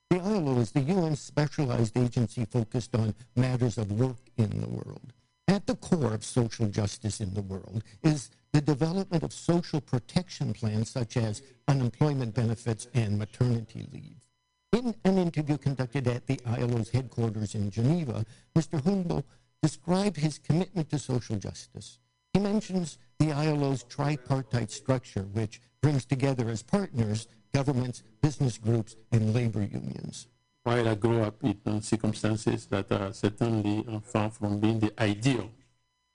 The 0.10 0.20
ILO 0.20 0.60
is 0.60 0.72
the 0.72 0.82
UN 0.82 1.16
specialized 1.16 1.98
agency 1.98 2.44
focused 2.44 2.96
on 2.96 3.16
matters 3.36 3.78
of 3.78 3.92
work 3.92 4.18
in 4.36 4.60
the 4.60 4.68
world. 4.68 5.14
At 5.48 5.68
the 5.68 5.76
core 5.76 6.14
of 6.14 6.26
social 6.26 6.68
justice 6.68 7.22
in 7.22 7.34
the 7.34 7.42
world 7.42 7.84
is 8.04 8.30
the 8.52 8.62
development 8.62 9.24
of 9.24 9.32
social 9.32 9.80
protection 9.80 10.54
plans 10.54 10.90
such 10.90 11.16
as 11.16 11.42
unemployment 11.68 12.34
benefits 12.34 12.88
and 12.94 13.18
maternity 13.18 13.88
leave. 13.94 14.28
In 14.74 14.96
an 15.06 15.18
interview 15.18 15.58
conducted 15.58 16.08
at 16.08 16.28
the 16.28 16.40
ILO's 16.46 16.90
headquarters 16.90 17.56
in 17.56 17.70
Geneva, 17.72 18.26
Mr. 18.54 18.82
Houngbo 18.82 19.24
described 19.62 20.18
his 20.18 20.40
commitment 20.40 20.90
to 20.90 21.00
social 21.00 21.38
justice. 21.38 22.00
He 22.34 22.40
mentions 22.40 22.98
the 23.20 23.32
ILO's 23.32 23.84
tripartite 23.84 24.72
structure, 24.72 25.24
which 25.34 25.62
brings 25.82 26.06
together 26.06 26.50
as 26.50 26.64
partners 26.64 27.28
governments, 27.54 28.04
business 28.22 28.58
groups, 28.58 28.96
and 29.12 29.34
labor 29.34 29.62
unions. 29.62 30.28
While 30.64 30.88
I 30.88 30.96
grew 30.96 31.22
up 31.22 31.44
in 31.44 31.82
circumstances 31.82 32.68
that 32.68 32.92
are 32.92 33.12
certainly 33.14 33.86
far 34.04 34.30
from 34.30 34.60
being 34.60 34.80
the 34.80 34.94
ideal, 35.02 35.50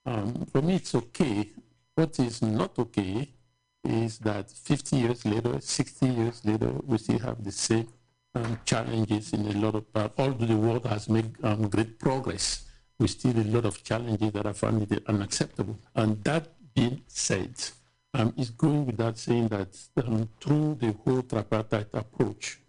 um, 0.06 0.46
for 0.46 0.62
me 0.62 0.76
it's 0.76 0.94
okay. 0.94 1.50
What 1.94 2.18
is 2.20 2.42
not 2.42 2.78
okay 2.78 3.28
is 3.84 4.18
that 4.20 4.50
50 4.50 4.96
years 4.96 5.24
later, 5.24 5.60
60 5.60 6.06
years 6.06 6.44
later, 6.44 6.72
we 6.84 6.98
still 6.98 7.18
have 7.18 7.42
the 7.42 7.52
same 7.52 7.88
um, 8.34 8.58
challenges 8.64 9.32
in 9.32 9.46
a 9.46 9.58
lot 9.58 9.74
of 9.74 9.92
parts. 9.92 10.14
Although 10.18 10.46
the 10.46 10.56
world 10.56 10.86
has 10.86 11.08
made 11.08 11.34
um, 11.42 11.68
great 11.68 11.98
progress, 11.98 12.64
we 12.98 13.06
still 13.08 13.38
a 13.38 13.44
lot 13.44 13.64
of 13.66 13.82
challenges 13.84 14.32
that 14.32 14.46
are 14.46 14.54
found 14.54 15.00
unacceptable. 15.06 15.78
And 15.94 16.22
that 16.24 16.48
being 16.74 17.02
said, 17.06 17.54
um, 18.14 18.32
it's 18.36 18.50
going 18.50 18.86
without 18.86 19.18
saying 19.18 19.48
that 19.48 19.76
um, 20.02 20.28
through 20.40 20.78
the 20.80 20.92
whole 21.04 21.22
tripartite 21.22 21.88
approach, 21.92 22.60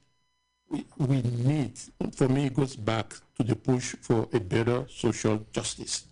we, 0.70 0.86
we 0.98 1.22
need, 1.22 1.74
for 2.14 2.28
me, 2.28 2.48
it 2.48 2.54
goes 2.54 2.76
back 2.76 3.14
to 3.36 3.44
the 3.44 3.56
push 3.56 3.96
for 4.02 4.28
a 4.34 4.40
better 4.40 4.86
social 4.90 5.46
justice. 5.52 6.06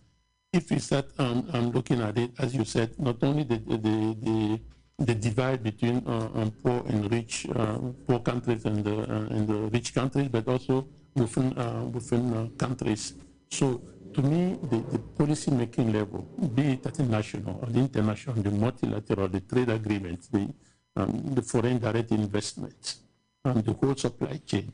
If 0.53 0.71
we 0.71 0.79
start 0.79 1.07
um, 1.19 1.71
looking 1.71 2.01
at 2.01 2.17
it, 2.17 2.31
as 2.39 2.55
you 2.55 2.63
said, 2.63 2.97
not 2.97 3.21
only 3.21 3.43
the, 3.43 3.57
the, 3.57 3.77
the, 3.77 4.59
the 4.99 5.15
divide 5.15 5.61
between 5.61 6.01
uh, 6.07 6.29
um, 6.33 6.51
poor 6.63 6.85
and 6.87 7.11
rich, 7.11 7.45
uh, 7.53 7.77
poor 8.07 8.19
countries 8.19 8.63
and, 8.63 8.87
uh, 8.87 9.35
and 9.35 9.47
the 9.49 9.55
rich 9.73 9.93
countries, 9.93 10.29
but 10.29 10.47
also 10.47 10.87
within, 11.15 11.57
uh, 11.57 11.83
within 11.91 12.33
uh, 12.33 12.47
countries. 12.57 13.15
So 13.49 13.81
to 14.15 14.21
me, 14.21 14.57
the, 14.71 14.79
the 14.93 14.99
policy 15.17 15.51
making 15.51 15.91
level, 15.91 16.21
be 16.55 16.73
it 16.73 16.85
at 16.85 16.93
the 16.93 17.03
national 17.03 17.59
or 17.61 17.67
the 17.67 17.79
international, 17.79 18.35
the 18.41 18.51
multilateral, 18.51 19.27
the 19.27 19.41
trade 19.41 19.69
agreements, 19.69 20.27
the, 20.27 20.47
um, 20.95 21.33
the 21.35 21.41
foreign 21.41 21.79
direct 21.79 22.11
investments, 22.11 23.01
and 23.43 23.63
the 23.65 23.73
whole 23.73 23.95
supply 23.95 24.39
chain, 24.45 24.71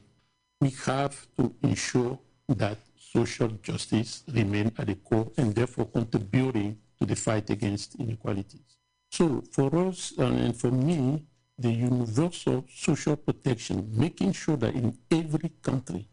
we 0.60 0.70
have 0.86 1.16
to 1.36 1.56
ensure 1.64 2.20
that 2.48 2.78
social 2.96 3.48
justice 3.64 4.24
remain 4.32 4.72
at 4.78 4.86
the 4.86 4.96
core 4.96 5.32
and 5.38 5.56
therefore 5.56 5.88
contributing 5.88 6.78
to 7.00 7.06
the 7.08 7.16
fight 7.16 7.50
against 7.50 7.96
inequalities. 7.96 8.78
So 9.10 9.44
for 9.52 9.76
us 9.88 10.14
uh, 10.20 10.26
and 10.26 10.56
for 10.56 10.70
me, 10.70 11.26
the 11.58 11.72
universal 11.72 12.64
social 12.70 13.16
protection, 13.16 13.90
making 13.92 14.34
sure 14.34 14.58
that 14.58 14.76
in 14.76 14.96
every 15.10 15.50
country, 15.62 16.08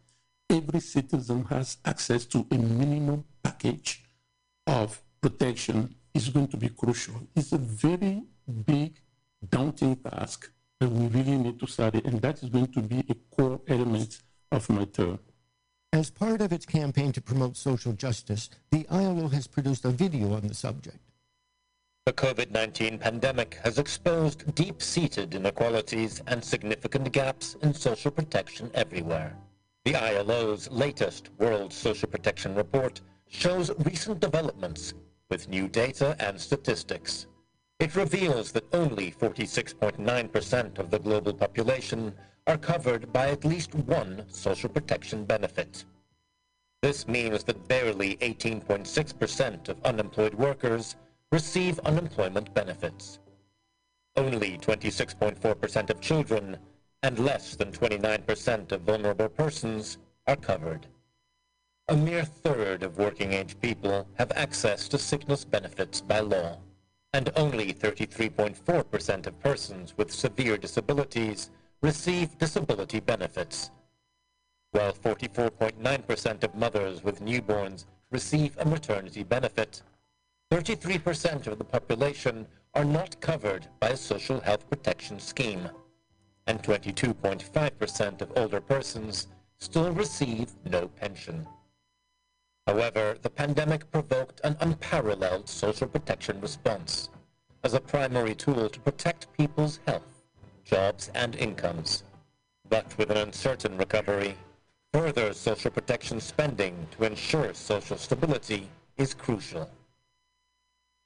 every 0.51 0.81
citizen 0.81 1.45
has 1.45 1.79
access 1.85 2.25
to 2.27 2.47
a 2.51 2.57
minimum 2.57 3.25
package 3.43 4.05
of 4.67 5.03
protection 5.21 5.95
is 6.15 6.29
going 6.29 6.49
to 6.49 6.57
be 6.57 6.69
crucial. 6.69 7.15
It's 7.37 7.53
a 7.53 7.59
very 7.59 8.23
big, 8.67 9.01
daunting 9.51 9.97
task 9.97 10.51
that 10.81 10.91
we 10.91 11.07
really 11.09 11.37
need 11.37 11.59
to 11.61 11.67
study, 11.67 12.01
and 12.05 12.21
that 12.23 12.43
is 12.43 12.49
going 12.49 12.69
to 12.69 12.81
be 12.81 13.05
a 13.09 13.15
core 13.35 13.61
element 13.69 14.23
of 14.51 14.69
my 14.71 14.85
term. 14.85 15.19
As 15.93 16.11
part 16.11 16.41
of 16.41 16.53
its 16.53 16.67
campaign 16.67 17.13
to 17.13 17.21
promote 17.21 17.57
social 17.57 17.93
justice, 17.93 18.51
the 18.71 18.87
ILO 18.91 19.29
has 19.29 19.47
produced 19.47 19.85
a 19.85 19.91
video 19.91 20.35
on 20.35 20.47
the 20.47 20.55
subject. 20.55 20.99
The 22.07 22.13
COVID-19 22.13 23.01
pandemic 23.01 23.59
has 23.65 23.79
exposed 23.79 24.55
deep-seated 24.55 25.35
inequalities 25.35 26.23
and 26.27 26.43
significant 26.43 27.13
gaps 27.13 27.57
in 27.63 27.75
social 27.75 28.11
protection 28.11 28.71
everywhere. 28.75 29.37
The 29.89 29.95
ILO's 29.95 30.71
latest 30.71 31.31
World 31.39 31.73
Social 31.73 32.11
Protection 32.11 32.55
Report 32.55 33.01
shows 33.27 33.71
recent 33.87 34.21
developments 34.21 34.93
with 35.31 35.49
new 35.49 35.67
data 35.67 36.15
and 36.21 36.39
statistics. 36.39 37.27
It 37.81 37.97
reveals 37.97 38.53
that 38.53 38.67
only 38.75 39.13
46.9% 39.13 40.79
of 40.79 40.91
the 40.91 40.99
global 40.99 41.33
population 41.33 42.13
are 42.47 42.59
covered 42.59 43.11
by 43.15 43.31
at 43.31 43.47
least 43.47 43.75
one 43.75 44.25
social 44.29 44.69
protection 44.69 45.25
benefit. 45.25 45.87
This 46.83 47.09
means 47.09 47.43
that 47.45 47.67
barely 47.67 48.19
18.6% 48.19 49.71
of 49.71 49.83
unemployed 49.87 50.35
workers 50.35 50.97
receive 51.33 51.81
unemployment 51.87 52.53
benefits. 52.53 53.21
Only 54.17 54.59
26.4% 54.59 55.89
of 55.89 56.01
children 56.03 56.59
and 57.03 57.19
less 57.19 57.55
than 57.55 57.71
29% 57.71 58.73
of 58.73 58.81
vulnerable 58.83 59.29
persons 59.29 59.99
are 60.27 60.37
covered. 60.37 60.87
A 61.89 61.97
mere 61.97 62.25
third 62.25 62.83
of 62.83 62.99
working-age 62.99 63.59
people 63.61 64.07
have 64.15 64.33
access 64.33 64.89
to 64.89 64.99
sickness 64.99 65.45
benefits 65.45 66.01
by 66.01 66.21
law, 66.21 66.59
and 67.13 67.31
only 67.37 67.73
33.4% 67.73 69.27
of 69.27 69.41
persons 69.41 69.95
with 69.97 70.13
severe 70.13 70.59
disabilities 70.59 71.51
receive 71.81 72.37
disability 72.37 73.01
benefits, 73.01 73.71
while 74.73 74.93
44.9% 74.93 76.45
of 76.45 76.55
mothers 76.55 77.03
with 77.03 77.25
newborns 77.25 77.87
receive 78.11 78.57
a 78.59 78.65
maternity 78.65 79.23
benefit. 79.23 79.83
33% 80.51 81.47
of 81.47 81.59
the 81.59 81.65
population 81.65 82.47
are 82.75 82.85
not 82.85 83.21
covered 83.21 83.67
by 83.81 83.91
a 83.91 83.97
social 83.97 84.41
health 84.41 84.69
protection 84.69 85.19
scheme, 85.19 85.69
and 86.49 86.61
22.5% 86.63 88.21
of 88.21 88.33
older 88.37 88.61
persons 88.61 89.29
still 89.59 89.93
receive 89.93 90.51
no 90.65 90.89
pension. 90.89 91.47
However, 92.67 93.17
the 93.23 93.31
pandemic 93.31 93.89
provoked 93.93 94.41
an 94.43 94.57
unparalleled 94.61 95.49
social 95.49 95.87
protection 95.87 96.41
response 96.41 97.11
as 97.63 97.75
a 97.75 97.81
primary 97.81 98.35
tool 98.35 98.69
to 98.69 98.81
protect 98.81 99.33
people's 99.33 99.79
health 99.87 100.19
jobs, 100.69 101.11
and 101.15 101.35
incomes. 101.37 102.05
But 102.69 102.97
with 102.99 103.11
an 103.11 103.17
uncertain 103.17 103.79
recovery, 103.79 104.37
further 104.93 105.33
social 105.33 105.71
protection 105.71 106.21
spending 106.21 106.87
to 106.93 107.05
ensure 107.05 107.55
social 107.55 107.97
stability 107.97 108.69
is 108.99 109.15
crucial. 109.15 109.71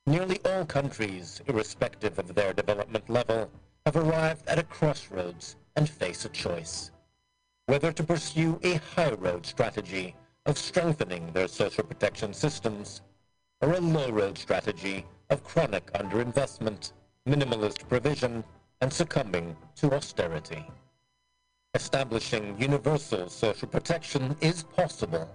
Nearly 0.07 0.41
all 0.45 0.65
countries, 0.65 1.41
irrespective 1.47 2.19
of 2.19 2.35
their 2.35 2.53
development 2.53 3.09
level, 3.09 3.49
have 3.87 3.97
arrived 3.97 4.47
at 4.49 4.59
a 4.59 4.63
crossroads 4.63 5.57
and 5.77 5.89
face 5.89 6.25
a 6.25 6.29
choice. 6.29 6.91
Whether 7.67 7.93
to 7.93 8.05
pursue 8.05 8.61
a 8.63 8.75
high 8.95 9.13
road 9.13 9.45
strategy 9.45 10.15
of 10.47 10.59
strengthening 10.59 11.33
their 11.33 11.49
social 11.49 11.85
protection 11.85 12.33
systems, 12.33 13.03
or 13.61 13.73
a 13.73 13.81
low 13.81 14.11
road 14.11 14.37
strategy 14.37 15.07
of 15.31 15.45
chronic 15.45 15.93
underinvestment, 15.93 16.93
minimalist 17.29 17.89
provision, 17.89 18.45
and 18.81 18.93
succumbing 18.93 19.57
to 19.77 19.93
austerity. 19.95 20.69
Establishing 21.75 22.61
universal 22.61 23.29
social 23.29 23.69
protection 23.69 24.37
is 24.41 24.65
possible, 24.65 25.29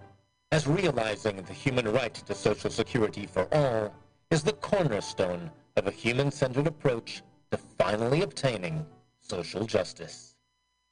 as 0.52 0.68
realizing 0.68 1.42
the 1.42 1.54
human 1.54 1.92
right 1.92 2.14
to 2.14 2.36
social 2.36 2.70
security 2.70 3.26
for 3.26 3.48
all 3.54 3.94
is 4.30 4.44
the 4.44 4.54
cornerstone 4.54 5.50
of 5.78 5.88
a 5.88 5.92
human-centered 5.92 6.68
approach 6.68 7.24
to 7.52 7.58
finally 7.78 8.22
obtaining 8.22 8.86
social 9.22 9.66
justice. 9.66 10.36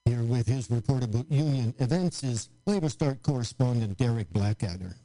Here 0.06 0.24
with 0.24 0.48
his 0.48 0.70
report 0.70 1.04
about 1.04 1.32
union 1.32 1.74
events 1.80 2.24
is 2.24 2.50
Labor 2.66 2.90
Start 2.90 3.24
correspondent 3.24 3.98
Derek 3.98 4.32
Blackadder. 4.32 4.96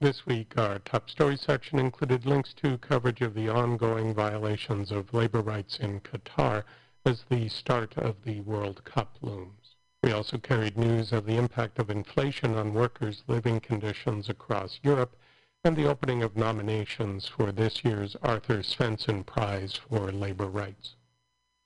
This 0.00 0.26
week, 0.26 0.56
our 0.56 0.78
top 0.80 1.10
story 1.10 1.36
section 1.36 1.78
included 1.78 2.26
links 2.26 2.52
to 2.54 2.78
coverage 2.78 3.20
of 3.20 3.34
the 3.34 3.48
ongoing 3.48 4.14
violations 4.14 4.92
of 4.92 5.14
labor 5.14 5.40
rights 5.40 5.78
in 5.78 6.00
Qatar 6.00 6.64
as 7.04 7.24
the 7.28 7.48
start 7.48 7.96
of 7.96 8.22
the 8.24 8.40
World 8.40 8.84
Cup 8.84 9.16
looms. 9.22 9.76
We 10.02 10.12
also 10.12 10.38
carried 10.38 10.76
news 10.76 11.12
of 11.12 11.26
the 11.26 11.36
impact 11.36 11.78
of 11.78 11.90
inflation 11.90 12.54
on 12.54 12.74
workers' 12.74 13.24
living 13.26 13.60
conditions 13.60 14.28
across 14.28 14.78
Europe 14.82 15.16
and 15.64 15.76
the 15.76 15.88
opening 15.88 16.22
of 16.22 16.36
nominations 16.36 17.26
for 17.26 17.50
this 17.50 17.84
year's 17.84 18.14
Arthur 18.22 18.62
Svensson 18.62 19.26
Prize 19.26 19.74
for 19.74 20.12
Labor 20.12 20.46
Rights. 20.46 20.94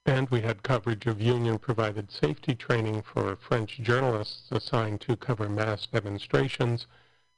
And 0.04 0.28
we 0.30 0.40
had 0.40 0.64
coverage 0.64 1.06
of 1.06 1.20
union-provided 1.20 2.10
safety 2.10 2.56
training 2.56 3.02
for 3.02 3.36
French 3.36 3.78
journalists 3.78 4.50
assigned 4.50 5.00
to 5.02 5.16
cover 5.16 5.48
mass 5.48 5.86
demonstrations, 5.86 6.88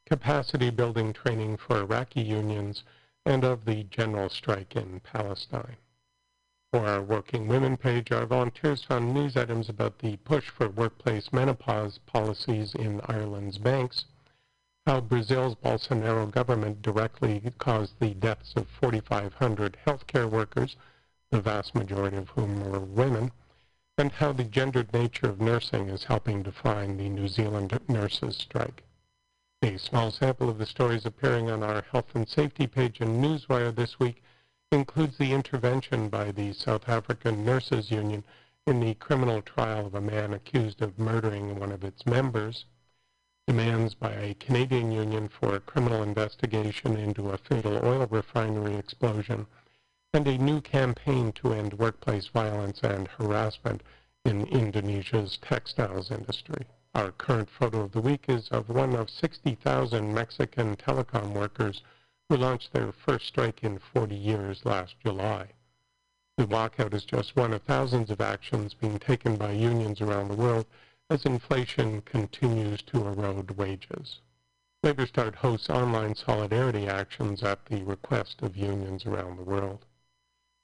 capacity 0.06 0.70
building 0.70 1.12
training 1.12 1.58
for 1.58 1.80
Iraqi 1.80 2.22
unions, 2.22 2.82
and 3.26 3.44
of 3.44 3.66
the 3.66 3.84
general 3.84 4.30
strike 4.30 4.76
in 4.76 5.00
Palestine. 5.00 5.76
For 6.72 6.86
our 6.86 7.02
Working 7.02 7.48
Women 7.48 7.76
page, 7.76 8.10
our 8.10 8.24
volunteers 8.24 8.82
found 8.82 9.12
news 9.12 9.36
items 9.36 9.68
about 9.68 9.98
the 9.98 10.16
push 10.16 10.48
for 10.48 10.68
workplace 10.68 11.32
menopause 11.32 11.98
policies 11.98 12.74
in 12.74 13.00
Ireland's 13.02 13.58
banks, 13.58 14.06
how 14.86 15.02
Brazil's 15.02 15.54
Bolsonaro 15.54 16.30
government 16.30 16.80
directly 16.80 17.42
caused 17.58 18.00
the 18.00 18.14
deaths 18.14 18.54
of 18.56 18.68
4,500 18.68 19.76
healthcare 19.86 20.30
workers, 20.30 20.76
the 21.34 21.40
vast 21.40 21.74
majority 21.74 22.16
of 22.16 22.28
whom 22.28 22.60
were 22.70 22.78
women, 22.78 23.32
and 23.98 24.12
how 24.12 24.30
the 24.30 24.44
gendered 24.44 24.92
nature 24.92 25.26
of 25.26 25.40
nursing 25.40 25.88
is 25.88 26.04
helping 26.04 26.44
define 26.44 26.96
the 26.96 27.08
New 27.08 27.26
Zealand 27.26 27.76
nurses' 27.88 28.36
strike. 28.36 28.84
A 29.60 29.76
small 29.76 30.12
sample 30.12 30.48
of 30.48 30.58
the 30.58 30.66
stories 30.66 31.04
appearing 31.04 31.50
on 31.50 31.64
our 31.64 31.82
health 31.90 32.14
and 32.14 32.28
safety 32.28 32.68
page 32.68 33.00
in 33.00 33.20
Newswire 33.20 33.74
this 33.74 33.98
week 33.98 34.22
includes 34.70 35.18
the 35.18 35.32
intervention 35.32 36.08
by 36.08 36.30
the 36.30 36.52
South 36.52 36.88
African 36.88 37.44
Nurses 37.44 37.90
Union 37.90 38.22
in 38.64 38.78
the 38.78 38.94
criminal 38.94 39.42
trial 39.42 39.86
of 39.86 39.96
a 39.96 40.00
man 40.00 40.34
accused 40.34 40.82
of 40.82 41.00
murdering 41.00 41.58
one 41.58 41.72
of 41.72 41.82
its 41.82 42.06
members, 42.06 42.64
demands 43.48 43.94
by 43.94 44.12
a 44.12 44.34
Canadian 44.34 44.92
union 44.92 45.26
for 45.26 45.56
a 45.56 45.60
criminal 45.60 46.00
investigation 46.00 46.96
into 46.96 47.30
a 47.30 47.38
fatal 47.38 47.84
oil 47.84 48.06
refinery 48.06 48.76
explosion, 48.76 49.48
and 50.14 50.28
a 50.28 50.38
new 50.38 50.60
campaign 50.60 51.32
to 51.32 51.52
end 51.52 51.74
workplace 51.74 52.28
violence 52.28 52.80
and 52.84 53.08
harassment 53.08 53.82
in 54.24 54.46
Indonesia's 54.46 55.36
textiles 55.38 56.08
industry. 56.12 56.64
Our 56.94 57.10
current 57.10 57.50
photo 57.50 57.80
of 57.80 57.90
the 57.90 58.00
week 58.00 58.26
is 58.28 58.48
of 58.50 58.68
one 58.68 58.94
of 58.94 59.10
60,000 59.10 60.14
Mexican 60.14 60.76
telecom 60.76 61.32
workers 61.32 61.82
who 62.28 62.36
launched 62.36 62.72
their 62.72 62.92
first 62.92 63.26
strike 63.26 63.64
in 63.64 63.80
40 63.80 64.14
years 64.14 64.64
last 64.64 64.94
July. 65.00 65.48
The 66.36 66.46
walkout 66.46 66.94
is 66.94 67.04
just 67.04 67.34
one 67.34 67.52
of 67.52 67.62
thousands 67.62 68.08
of 68.12 68.20
actions 68.20 68.72
being 68.72 69.00
taken 69.00 69.34
by 69.34 69.50
unions 69.50 70.00
around 70.00 70.28
the 70.28 70.36
world 70.36 70.66
as 71.10 71.24
inflation 71.24 72.02
continues 72.02 72.82
to 72.82 73.04
erode 73.04 73.50
wages. 73.50 74.20
Labor 74.84 75.06
Start 75.06 75.34
hosts 75.34 75.68
online 75.68 76.14
solidarity 76.14 76.86
actions 76.86 77.42
at 77.42 77.66
the 77.66 77.82
request 77.82 78.42
of 78.42 78.56
unions 78.56 79.06
around 79.06 79.38
the 79.38 79.42
world. 79.42 79.84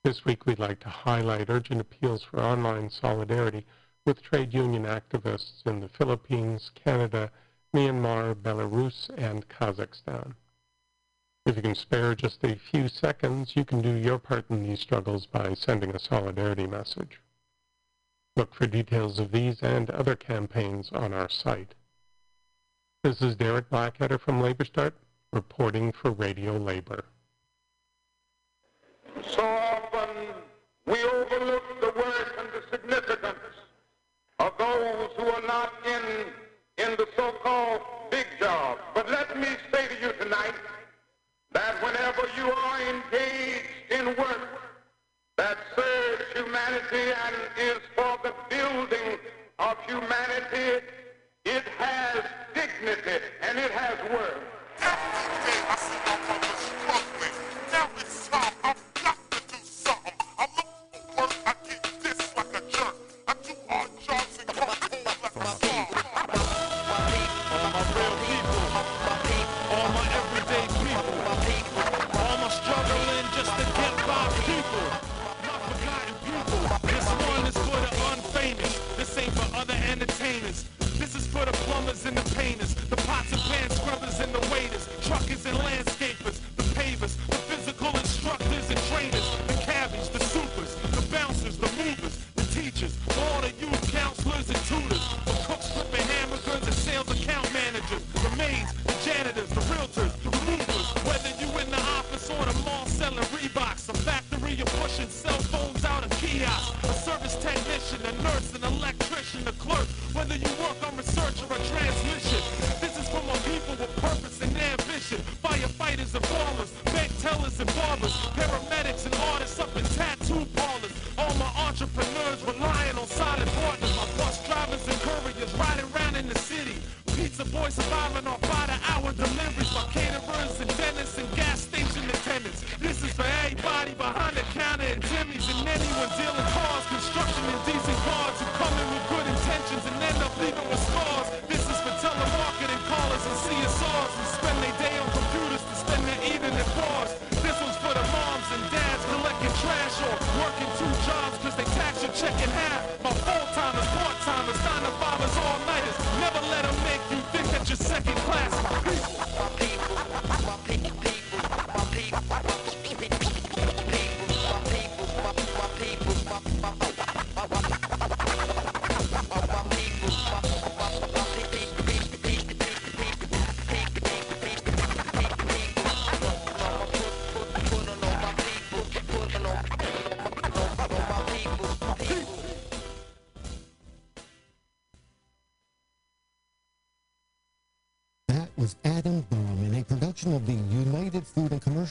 This 0.03 0.25
week 0.25 0.47
we'd 0.47 0.59
like 0.59 0.81
to 0.81 0.89
highlight 0.89 1.51
urgent 1.51 1.79
appeals 1.79 2.23
for 2.23 2.41
online 2.41 2.89
solidarity 2.89 3.67
with 4.07 4.23
trade 4.23 4.55
union 4.55 4.85
activists 4.85 5.67
in 5.67 5.81
the 5.81 5.91
Philippines, 5.91 6.71
Canada, 6.75 7.31
Myanmar, 7.75 8.35
Belarus, 8.35 9.11
and 9.19 9.47
Kazakhstan. 9.49 10.35
If 11.45 11.57
you 11.57 11.63
can 11.63 11.75
spare 11.75 12.15
just 12.15 12.43
a 12.45 12.57
few 12.57 12.89
seconds, 12.89 13.55
you 13.55 13.67
can 13.67 13.83
do 13.83 13.93
your 13.93 14.19
part 14.19 14.47
in 14.49 14.63
these 14.63 14.81
struggles 14.81 15.27
by 15.27 15.53
sending 15.53 15.95
a 15.95 15.99
solidarity 15.99 16.67
message. 16.67 17.21
Look 18.37 18.55
for 18.55 18.67
details 18.67 19.19
of 19.19 19.33
these 19.33 19.63
and 19.63 19.91
other 19.91 20.17
campaigns 20.17 20.91
on 20.93 21.13
our 21.13 21.29
site. 21.29 21.75
This 23.03 23.21
is 23.21 23.37
Derek 23.37 23.69
Blackadder 23.69 24.17
from 24.17 24.41
Labor 24.41 24.65
Start, 24.65 24.95
reporting 25.31 25.93
for 25.93 26.11
Radio 26.11 26.57
Labor. 26.57 27.05
So 29.23 29.90
we 30.91 31.05
overlook 31.05 31.63
the 31.81 31.93
worth 31.95 32.33
and 32.39 32.49
the 32.53 32.63
significance 32.73 33.39
of 34.41 34.53
those 34.59 35.11
who 35.17 35.25
are 35.25 35.47
not 35.47 35.73
in, 35.87 36.85
in 36.85 36.97
the 36.97 37.07
so-called 37.17 37.81
big 38.11 38.27
job. 38.41 38.79
But 38.93 39.09
let 39.09 39.39
me 39.39 39.47
say 39.73 39.87
to 39.87 39.95
you 40.03 40.13
tonight 40.21 40.55
that 41.53 41.81
whenever 41.81 42.23
you 42.37 42.51
are 42.51 42.81
engaged 42.81 43.69
in 43.91 44.07
work 44.17 44.49
that 45.37 45.59
serves 45.77 46.25
humanity 46.35 47.13
and 47.25 47.37
is 47.59 47.79
for 47.95 48.19
the 48.25 48.35
building 48.49 49.19
of 49.61 49.77
humanity, 49.87 50.85
it 51.45 51.63
has 51.79 52.25
dignity 52.53 53.25
and 53.43 53.59
it 53.59 53.71
has 53.71 54.11
worth. 54.11 54.60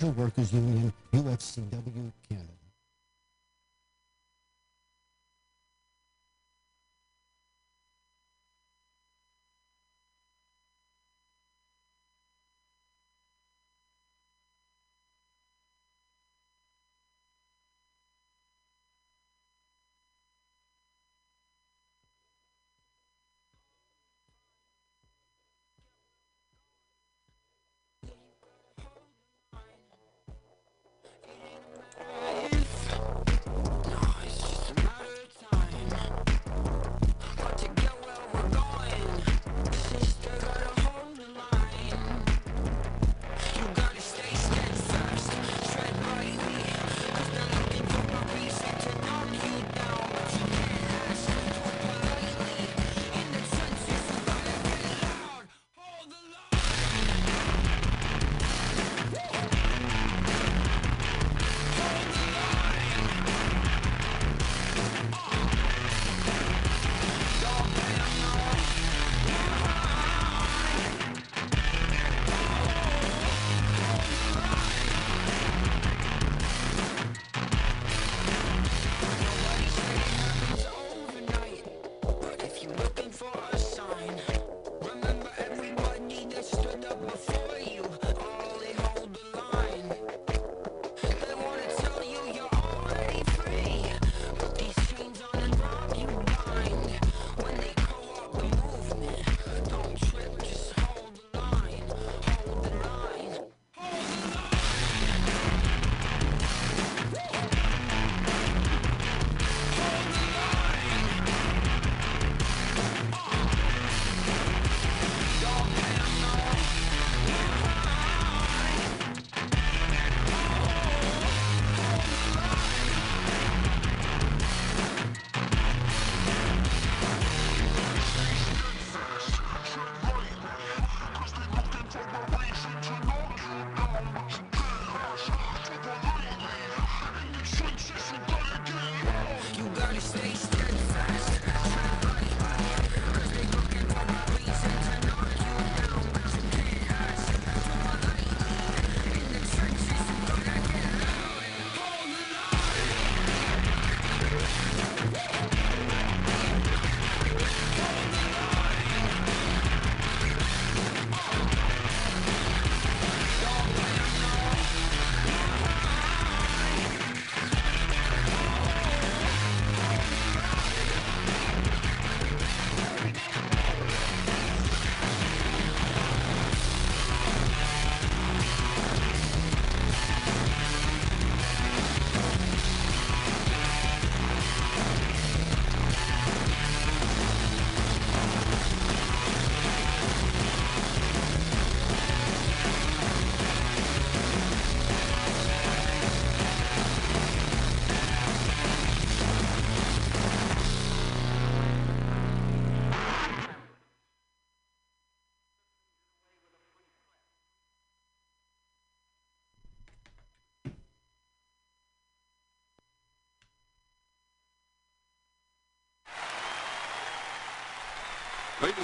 Workers 0.07 0.53
Union, 0.53 0.68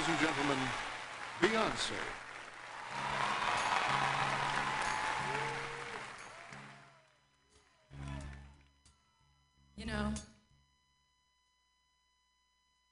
Ladies 0.06 0.20
and 0.20 0.36
gentlemen, 0.36 0.58
Beyonce. 1.40 1.90
You 9.76 9.86
know, 9.86 10.12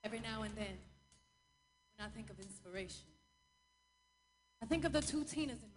every 0.02 0.18
now 0.18 0.42
and 0.42 0.56
then, 0.56 0.66
when 1.96 2.00
I 2.00 2.08
think 2.08 2.30
of 2.30 2.40
inspiration, 2.40 3.06
I 4.60 4.66
think 4.66 4.84
of 4.84 4.92
the 4.92 5.00
two 5.00 5.22
Tinas 5.22 5.62
in 5.62 5.70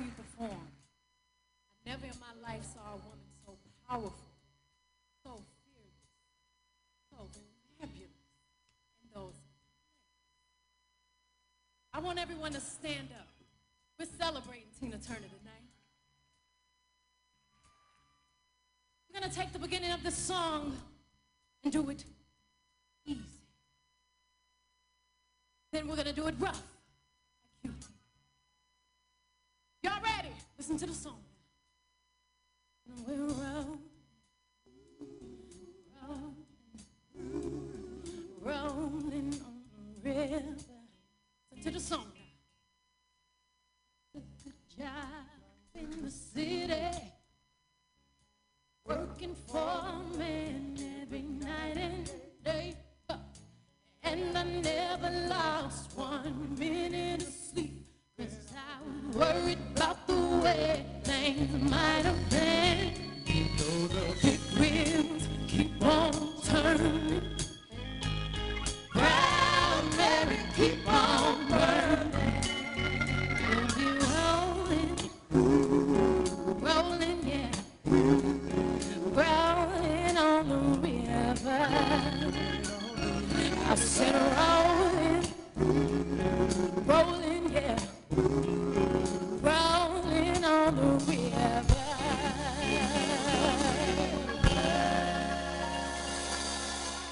I 0.00 0.48
never 1.84 2.06
in 2.06 2.12
my 2.20 2.48
life 2.48 2.64
saw 2.74 2.80
a 2.80 2.96
woman 2.96 3.28
so 3.44 3.52
powerful, 3.86 4.12
so 5.22 5.30
fearless, 5.30 6.00
so 7.10 7.28
fabulous 7.78 8.08
in 9.02 9.10
those. 9.14 9.34
I 11.92 12.00
want 12.00 12.18
everyone 12.18 12.52
to 12.52 12.60
stand 12.60 13.08
up. 13.18 13.28
We're 13.98 14.06
celebrating 14.18 14.68
Tina 14.80 14.96
Turner 14.96 15.18
tonight. 15.18 15.68
We're 19.12 19.20
going 19.20 19.30
to 19.30 19.36
take 19.36 19.52
the 19.52 19.58
beginning 19.58 19.90
of 19.90 20.02
the 20.02 20.10
song 20.10 20.78
and 21.62 21.72
do 21.72 21.90
it 21.90 22.04
Listen 30.90 31.29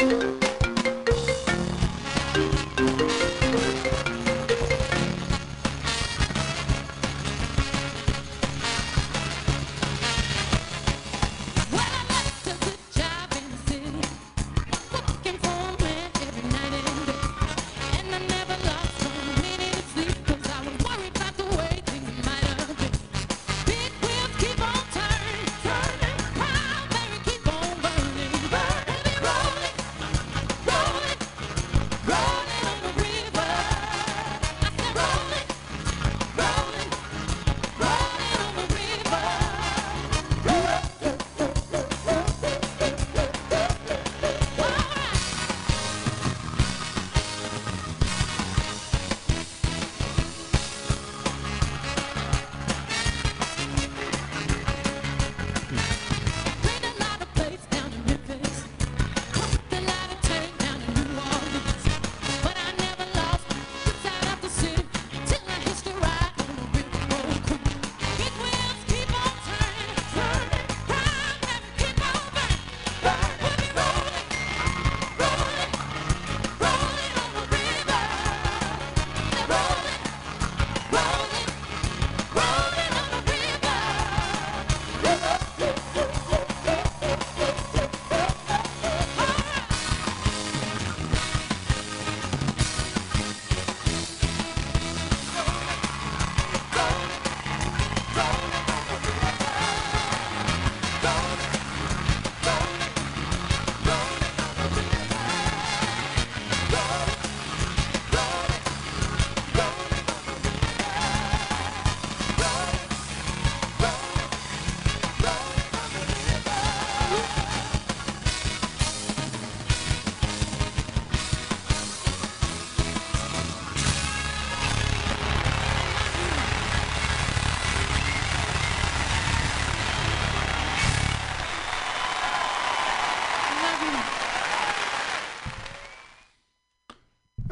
Job 0.09 0.48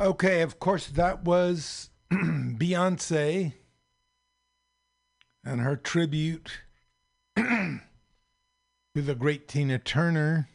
Okay, 0.06 0.40
of 0.42 0.60
course, 0.60 0.86
that 0.86 1.24
was 1.24 1.90
Beyonce 2.12 3.54
and 5.44 5.60
her 5.60 5.74
tribute 5.74 6.60
to 7.36 7.80
the 8.94 9.16
great 9.16 9.48
Tina 9.48 9.80
Turner 9.80 10.48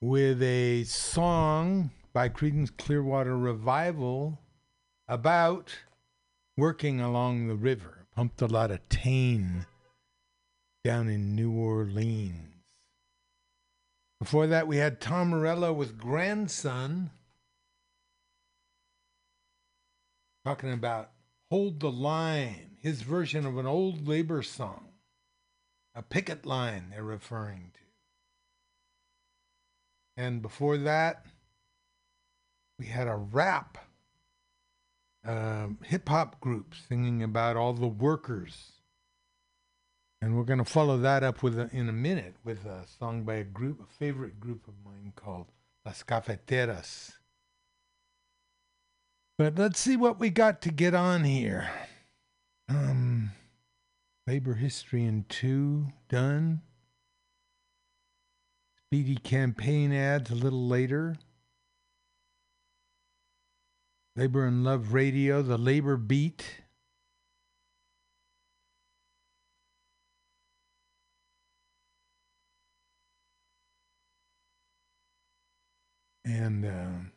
with 0.00 0.42
a 0.42 0.84
song 0.84 1.90
by 2.14 2.30
Creedence 2.30 2.74
Clearwater 2.74 3.36
Revival 3.36 4.38
about 5.06 5.76
working 6.56 7.02
along 7.02 7.48
the 7.48 7.54
river. 7.54 8.06
Pumped 8.16 8.40
a 8.40 8.46
lot 8.46 8.70
of 8.70 8.88
tane 8.88 9.66
down 10.82 11.10
in 11.10 11.36
New 11.36 11.52
Orleans. 11.52 12.49
Before 14.20 14.46
that, 14.46 14.68
we 14.68 14.76
had 14.76 15.00
Tom 15.00 15.30
Morello 15.30 15.72
with 15.72 15.98
Grandson. 15.98 17.10
talking 20.44 20.72
about 20.72 21.10
Hold 21.50 21.80
the 21.80 21.90
Line, 21.90 22.76
his 22.80 23.02
version 23.02 23.46
of 23.46 23.58
an 23.58 23.66
old 23.66 24.06
labor 24.06 24.42
song, 24.42 24.88
a 25.94 26.02
picket 26.02 26.46
line 26.46 26.86
they're 26.90 27.02
referring 27.02 27.72
to. 27.74 27.80
And 30.22 30.42
before 30.42 30.76
that, 30.78 31.26
we 32.78 32.86
had 32.86 33.08
a 33.08 33.16
rap 33.16 33.78
um, 35.24 35.78
hip 35.84 36.08
hop 36.08 36.40
group 36.40 36.74
singing 36.88 37.22
about 37.22 37.56
all 37.56 37.74
the 37.74 37.86
workers. 37.86 38.72
And 40.22 40.36
we're 40.36 40.44
going 40.44 40.58
to 40.58 40.64
follow 40.64 40.98
that 40.98 41.22
up 41.22 41.42
with 41.42 41.58
a, 41.58 41.70
in 41.72 41.88
a 41.88 41.92
minute 41.92 42.34
with 42.44 42.66
a 42.66 42.86
song 42.98 43.24
by 43.24 43.36
a 43.36 43.44
group, 43.44 43.80
a 43.80 43.86
favorite 43.86 44.38
group 44.38 44.68
of 44.68 44.74
mine 44.84 45.12
called 45.16 45.46
Las 45.84 46.02
Cafeteras. 46.02 47.12
But 49.38 49.56
let's 49.56 49.80
see 49.80 49.96
what 49.96 50.20
we 50.20 50.28
got 50.28 50.60
to 50.62 50.70
get 50.70 50.94
on 50.94 51.24
here. 51.24 51.70
Um, 52.68 53.32
labor 54.26 54.54
history 54.54 55.04
in 55.04 55.24
two 55.30 55.86
done. 56.10 56.60
Speedy 58.86 59.16
campaign 59.16 59.92
ads 59.94 60.30
a 60.30 60.34
little 60.34 60.66
later. 60.66 61.16
Labor 64.16 64.44
and 64.44 64.64
Love 64.64 64.92
Radio, 64.92 65.40
the 65.40 65.56
Labor 65.56 65.96
Beat. 65.96 66.59
And 76.32 76.64
uh, 76.64 77.10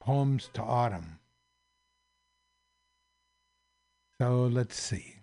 Poems 0.00 0.50
to 0.54 0.62
Autumn. 0.62 1.20
So 4.20 4.46
let's 4.46 4.76
see. 4.76 5.20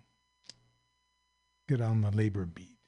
Get 1.68 1.82
on 1.82 2.00
the 2.00 2.10
labor 2.10 2.46
beat. 2.46 2.78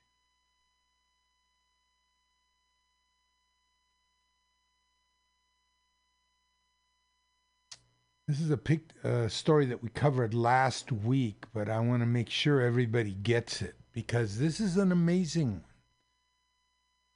This 8.26 8.40
is 8.40 8.50
a 8.50 8.56
pic, 8.56 8.80
uh, 9.04 9.28
story 9.28 9.66
that 9.66 9.82
we 9.82 9.90
covered 9.90 10.32
last 10.32 10.90
week, 10.90 11.44
but 11.52 11.68
I 11.68 11.80
want 11.80 12.00
to 12.00 12.06
make 12.06 12.30
sure 12.30 12.62
everybody 12.62 13.12
gets 13.12 13.60
it 13.60 13.74
because 13.92 14.38
this 14.38 14.60
is 14.60 14.78
an 14.78 14.92
amazing 14.92 15.52
one. 15.52 15.75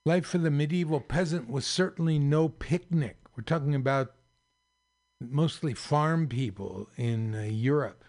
Life 0.07 0.27
for 0.27 0.39
the 0.39 0.51
medieval 0.51 1.01
peasant 1.01 1.51
was 1.51 1.67
certainly 1.67 2.19
no 2.19 2.49
picnic. 2.49 3.19
We're 3.37 3.43
talking 3.43 3.75
about 3.75 4.15
mostly 5.21 5.75
farm 5.75 6.27
people 6.27 6.89
in 6.97 7.35
uh, 7.35 7.43
Europe 7.43 8.05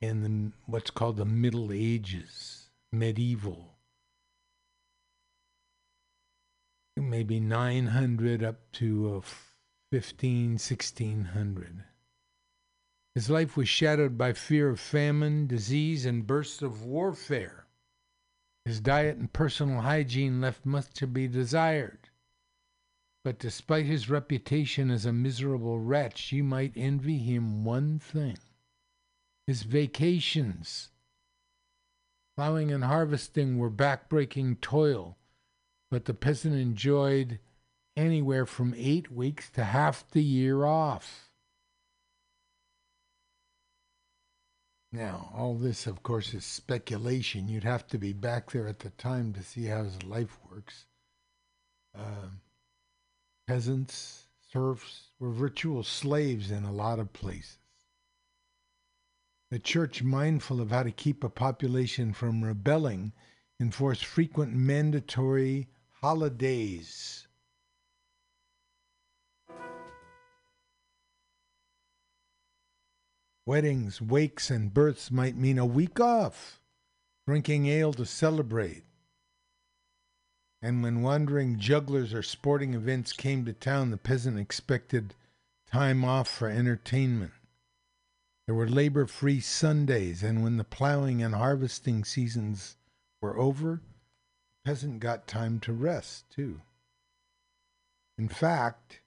in 0.00 0.22
the, 0.22 0.52
what's 0.66 0.90
called 0.90 1.16
the 1.16 1.24
Middle 1.24 1.72
Ages, 1.72 2.70
medieval. 2.92 3.74
Maybe 6.96 7.40
900 7.40 8.42
up 8.44 8.70
to 8.72 9.22
uh, 9.24 9.28
15, 9.90 10.52
1600. 10.52 11.84
His 13.14 13.28
life 13.28 13.56
was 13.56 13.68
shadowed 13.68 14.16
by 14.16 14.34
fear 14.34 14.68
of 14.70 14.78
famine, 14.78 15.48
disease, 15.48 16.06
and 16.06 16.26
bursts 16.26 16.62
of 16.62 16.84
warfare. 16.84 17.66
His 18.64 18.80
diet 18.80 19.16
and 19.16 19.32
personal 19.32 19.80
hygiene 19.80 20.40
left 20.40 20.66
much 20.66 20.90
to 20.94 21.06
be 21.06 21.26
desired. 21.28 22.10
But 23.24 23.38
despite 23.38 23.86
his 23.86 24.08
reputation 24.08 24.90
as 24.90 25.04
a 25.06 25.12
miserable 25.12 25.78
wretch, 25.78 26.32
you 26.32 26.44
might 26.44 26.72
envy 26.76 27.18
him 27.18 27.64
one 27.64 27.98
thing 27.98 28.38
his 29.46 29.62
vacations. 29.64 30.90
Plowing 32.36 32.70
and 32.70 32.84
harvesting 32.84 33.58
were 33.58 33.70
backbreaking 33.70 34.60
toil, 34.60 35.18
but 35.90 36.04
the 36.04 36.14
peasant 36.14 36.54
enjoyed 36.54 37.40
anywhere 37.96 38.46
from 38.46 38.74
eight 38.76 39.10
weeks 39.10 39.50
to 39.50 39.64
half 39.64 40.08
the 40.10 40.22
year 40.22 40.64
off. 40.64 41.29
Now, 44.92 45.30
all 45.34 45.54
this, 45.54 45.86
of 45.86 46.02
course, 46.02 46.34
is 46.34 46.44
speculation. 46.44 47.48
You'd 47.48 47.64
have 47.64 47.86
to 47.88 47.98
be 47.98 48.12
back 48.12 48.50
there 48.50 48.66
at 48.66 48.80
the 48.80 48.90
time 48.90 49.32
to 49.34 49.42
see 49.42 49.66
how 49.66 49.84
his 49.84 50.02
life 50.02 50.36
works. 50.50 50.86
Uh, 51.96 52.30
peasants, 53.46 54.26
serfs 54.52 55.10
were 55.20 55.30
virtual 55.30 55.84
slaves 55.84 56.50
in 56.50 56.64
a 56.64 56.72
lot 56.72 56.98
of 56.98 57.12
places. 57.12 57.58
The 59.50 59.60
church, 59.60 60.02
mindful 60.02 60.60
of 60.60 60.70
how 60.70 60.82
to 60.82 60.90
keep 60.90 61.22
a 61.22 61.28
population 61.28 62.12
from 62.12 62.42
rebelling, 62.42 63.12
enforced 63.60 64.04
frequent 64.04 64.54
mandatory 64.54 65.68
holidays. 66.00 67.28
Weddings, 73.50 74.00
wakes, 74.00 74.48
and 74.48 74.72
births 74.72 75.10
might 75.10 75.34
mean 75.34 75.58
a 75.58 75.66
week 75.66 75.98
off, 75.98 76.60
drinking 77.26 77.66
ale 77.66 77.92
to 77.94 78.06
celebrate. 78.06 78.84
And 80.62 80.84
when 80.84 81.02
wandering 81.02 81.58
jugglers 81.58 82.14
or 82.14 82.22
sporting 82.22 82.74
events 82.74 83.12
came 83.12 83.44
to 83.46 83.52
town, 83.52 83.90
the 83.90 83.96
peasant 83.96 84.38
expected 84.38 85.16
time 85.66 86.04
off 86.04 86.28
for 86.28 86.48
entertainment. 86.48 87.32
There 88.46 88.54
were 88.54 88.68
labor 88.68 89.06
free 89.06 89.40
Sundays, 89.40 90.22
and 90.22 90.44
when 90.44 90.56
the 90.56 90.62
plowing 90.62 91.20
and 91.20 91.34
harvesting 91.34 92.04
seasons 92.04 92.76
were 93.20 93.36
over, 93.36 93.80
the 94.52 94.70
peasant 94.70 95.00
got 95.00 95.26
time 95.26 95.58
to 95.62 95.72
rest, 95.72 96.30
too. 96.30 96.60
In 98.16 98.28
fact, 98.28 99.00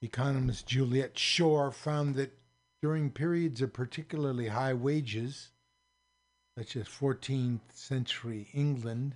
economist 0.00 0.68
Juliet 0.68 1.18
Schor 1.18 1.72
found 1.72 2.14
that 2.14 2.38
during 2.82 3.10
periods 3.10 3.62
of 3.62 3.72
particularly 3.72 4.48
high 4.48 4.74
wages, 4.74 5.50
such 6.58 6.74
as 6.76 6.88
14th 6.88 7.60
century 7.72 8.48
England, 8.52 9.14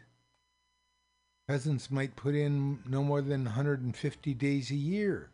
peasants 1.48 1.90
might 1.90 2.14
put 2.14 2.34
in 2.34 2.78
no 2.88 3.02
more 3.02 3.20
than 3.20 3.44
150 3.44 4.34
days 4.34 4.70
a 4.70 4.76
year. 4.76 5.30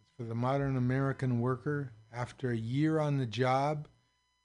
As 0.00 0.06
for 0.16 0.22
the 0.24 0.34
modern 0.34 0.76
American 0.76 1.40
worker, 1.40 1.92
after 2.12 2.50
a 2.50 2.56
year 2.56 3.00
on 3.00 3.18
the 3.18 3.26
job, 3.26 3.88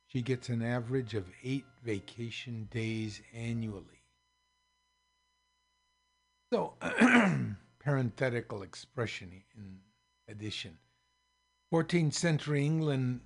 she 0.07 0.21
gets 0.23 0.49
an 0.49 0.63
average 0.63 1.13
of 1.13 1.25
eight 1.43 1.65
vacation 1.83 2.67
days 2.71 3.21
annually. 3.33 3.83
So, 6.51 6.73
parenthetical 7.79 8.63
expression 8.63 9.43
in 9.55 9.79
addition. 10.27 10.77
14th 11.71 12.13
century 12.13 12.65
England 12.65 13.21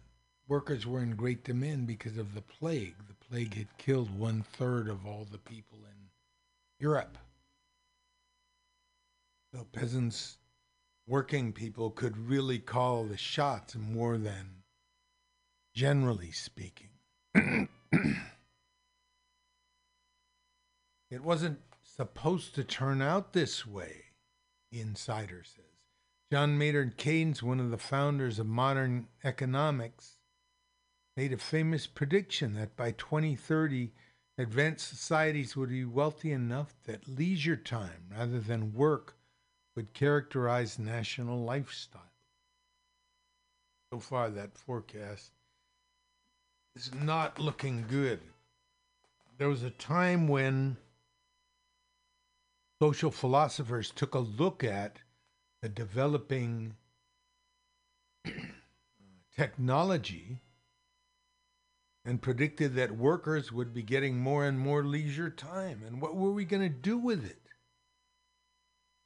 workers 0.48 0.86
were 0.86 1.02
in 1.02 1.16
great 1.16 1.44
demand 1.44 1.88
because 1.88 2.18
of 2.18 2.34
the 2.34 2.42
plague. 2.42 2.96
The 3.08 3.26
plague 3.30 3.54
had 3.54 3.78
killed 3.78 4.18
one 4.18 4.42
third 4.42 4.89
of 4.89 5.06
all 5.06 5.26
the 5.32 5.38
people 5.38 5.78
in 5.86 6.10
Europe. 6.80 7.18
So 9.54 9.66
peasants, 9.72 10.38
working 11.08 11.54
people 11.54 11.92
could 11.92 12.18
really 12.18 12.60
call 12.60 13.04
the 13.04 13.18
shots 13.18 13.76
more 13.76 14.18
than 14.18 14.64
generally 15.76 16.32
speaking. 16.32 16.89
it 21.10 21.22
wasn't 21.22 21.60
supposed 21.84 22.56
to 22.56 22.64
turn 22.64 23.02
out 23.02 23.34
this 23.34 23.68
way, 23.68 24.06
the 24.72 24.82
insider 24.82 25.44
says. 25.44 25.70
John 26.32 26.57
Maynard 26.57 26.95
Keynes, 26.95 27.43
one 27.43 27.59
of 27.59 27.71
the 27.71 27.77
founders 27.77 28.39
of 28.39 28.47
modern 28.47 29.09
economics, 29.21 30.15
made 31.17 31.34
a 31.34 31.38
famous 31.38 31.88
prediction 31.88 32.53
that 32.53 32.77
by 32.77 32.91
2030, 32.91 33.91
advanced 34.38 34.88
societies 34.88 35.57
would 35.57 35.67
be 35.67 35.84
wealthy 35.84 36.32
enough 36.32 36.73
that 36.86 37.05
leisure 37.05 37.57
time 37.57 38.05
rather 38.17 38.39
than 38.39 38.73
work 38.73 39.17
would 39.75 39.93
characterize 39.93 40.79
national 40.79 41.43
lifestyle. 41.43 42.13
So 43.91 43.99
far, 43.99 44.29
that 44.29 44.57
forecast 44.57 45.32
is 46.77 46.93
not 46.93 47.39
looking 47.39 47.84
good. 47.89 48.21
There 49.38 49.49
was 49.49 49.63
a 49.63 49.69
time 49.69 50.29
when 50.29 50.77
social 52.82 53.11
philosophers 53.11 53.91
took 53.91 54.15
a 54.15 54.19
look 54.19 54.63
at 54.63 54.99
the 55.62 55.70
developing 55.70 56.76
technology 59.36 60.39
and 62.03 62.22
predicted 62.22 62.76
that 62.76 62.97
workers 62.97 63.51
would 63.51 63.74
be 63.74 63.84
getting 63.84 64.20
more 64.20 64.45
and 64.45 64.59
more 64.59 64.84
leisure 64.84 65.30
time. 65.30 65.84
And 65.86 66.01
what 66.01 66.16
were 66.16 66.32
we 66.32 66.45
going 66.45 66.64
to 66.64 66.70
do 66.70 66.97
with 66.97 67.24
it? 67.24 67.38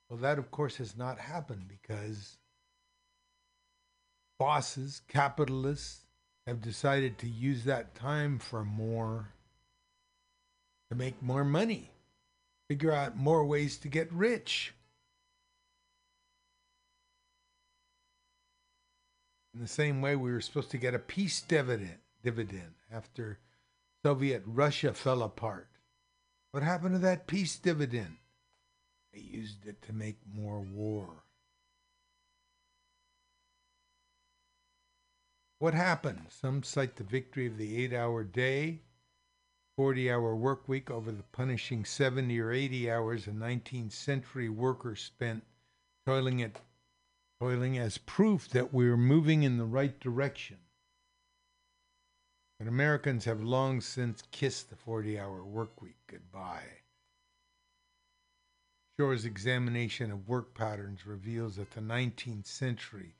Well, 0.09 0.19
that, 0.19 0.37
of 0.37 0.51
course, 0.51 0.77
has 0.77 0.95
not 0.95 1.19
happened 1.19 1.67
because 1.67 2.37
bosses, 4.39 5.01
capitalists, 5.07 6.01
have 6.47 6.61
decided 6.61 7.17
to 7.17 7.27
use 7.27 7.63
that 7.63 7.95
time 7.95 8.37
for 8.37 8.63
more, 8.63 9.33
to 10.89 10.95
make 10.95 11.21
more 11.21 11.43
money, 11.43 11.91
figure 12.69 12.91
out 12.91 13.17
more 13.17 13.43
ways 13.43 13.77
to 13.79 13.87
get 13.87 14.13
rich. 14.13 14.73
In 19.55 19.61
the 19.61 19.67
same 19.67 20.01
way, 20.01 20.17
we 20.17 20.33
were 20.33 20.41
supposed 20.41 20.71
to 20.71 20.77
get 20.77 20.93
a 20.93 20.99
peace 20.99 21.39
dividend, 21.39 21.99
dividend 22.21 22.73
after 22.91 23.39
Soviet 24.03 24.43
Russia 24.45 24.93
fell 24.93 25.23
apart. 25.23 25.69
What 26.51 26.61
happened 26.61 26.95
to 26.95 26.99
that 26.99 27.25
peace 27.25 27.57
dividend? 27.57 28.17
They 29.13 29.21
used 29.21 29.65
it 29.65 29.81
to 29.83 29.93
make 29.93 30.17
more 30.29 30.59
war. 30.59 31.23
What 35.59 35.73
happened? 35.73 36.27
Some 36.29 36.61
cite 36.61 36.97
the 36.97 37.05
victory 37.05 37.47
of 37.47 37.57
the 37.57 37.81
eight 37.81 37.93
hour 37.93 38.25
day, 38.25 38.81
40 39.77 40.11
hour 40.11 40.35
work 40.35 40.67
week 40.67 40.91
over 40.91 41.13
the 41.13 41.23
punishing 41.31 41.85
70 41.85 42.37
or 42.41 42.51
80 42.51 42.91
hours 42.91 43.25
a 43.25 43.31
19th 43.31 43.93
century 43.93 44.49
worker 44.49 44.97
spent 44.97 45.45
toiling, 46.05 46.41
at, 46.41 46.59
toiling 47.39 47.77
as 47.77 47.97
proof 47.97 48.49
that 48.49 48.73
we're 48.73 48.97
moving 48.97 49.43
in 49.43 49.57
the 49.57 49.65
right 49.65 49.99
direction. 49.99 50.57
But 52.57 52.67
Americans 52.67 53.25
have 53.25 53.43
long 53.43 53.81
since 53.81 54.23
kissed 54.31 54.69
the 54.69 54.75
40 54.75 55.19
hour 55.19 55.43
work 55.43 55.81
week 55.81 55.97
goodbye. 56.07 56.81
Schor's 58.97 59.25
examination 59.25 60.09
of 60.11 60.29
work 60.29 60.53
patterns 60.53 61.05
reveals 61.05 61.57
that 61.57 61.71
the 61.71 61.81
19th 61.81 62.45
century 62.45 63.15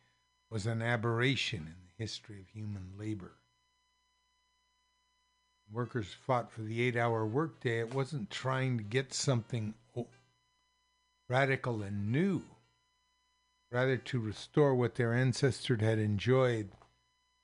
was 0.49 0.65
an 0.65 0.81
aberration 0.81 1.59
in 1.59 1.75
the 1.83 2.03
history 2.03 2.39
of 2.39 2.47
human 2.47 2.93
labor. 2.97 3.33
Workers 5.69 6.13
fought 6.25 6.51
for 6.51 6.61
the 6.61 6.81
eight 6.81 6.95
hour 6.95 7.25
workday. 7.25 7.79
It 7.79 7.93
wasn't 7.93 8.29
trying 8.29 8.77
to 8.77 8.83
get 8.83 9.13
something 9.13 9.73
radical 11.27 11.81
and 11.81 12.11
new, 12.11 12.43
rather, 13.71 13.97
to 13.97 14.19
restore 14.19 14.75
what 14.75 14.95
their 14.95 15.13
ancestors 15.13 15.81
had 15.81 15.99
enjoyed 15.99 16.69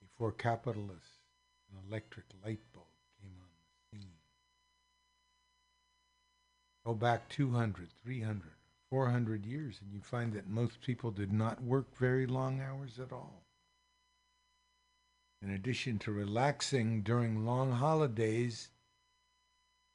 before 0.01 0.31
capitalists 0.31 1.19
and 1.69 1.79
electric 1.87 2.25
light 2.43 2.59
bulb 2.73 2.85
came 3.21 3.33
on 3.39 3.47
the 3.91 3.97
scene. 3.97 4.13
Go 6.85 6.93
back 6.93 7.27
200, 7.29 7.89
300, 8.03 8.51
400 8.89 9.45
years, 9.45 9.79
and 9.81 9.91
you 9.93 10.01
find 10.01 10.33
that 10.33 10.49
most 10.49 10.81
people 10.81 11.11
did 11.11 11.31
not 11.31 11.63
work 11.63 11.97
very 11.97 12.25
long 12.25 12.61
hours 12.61 12.99
at 12.99 13.11
all. 13.11 13.43
In 15.41 15.49
addition 15.49 15.97
to 15.99 16.11
relaxing 16.11 17.01
during 17.01 17.45
long 17.45 17.71
holidays, 17.71 18.69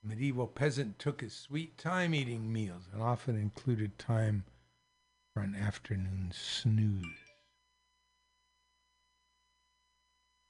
medieval 0.02 0.48
peasant 0.48 0.98
took 0.98 1.20
his 1.20 1.34
sweet 1.34 1.78
time 1.78 2.14
eating 2.14 2.52
meals 2.52 2.88
and 2.92 3.00
often 3.00 3.36
included 3.36 3.96
time 3.98 4.44
for 5.36 5.42
an 5.42 5.54
afternoon 5.54 6.32
snooze. 6.32 7.04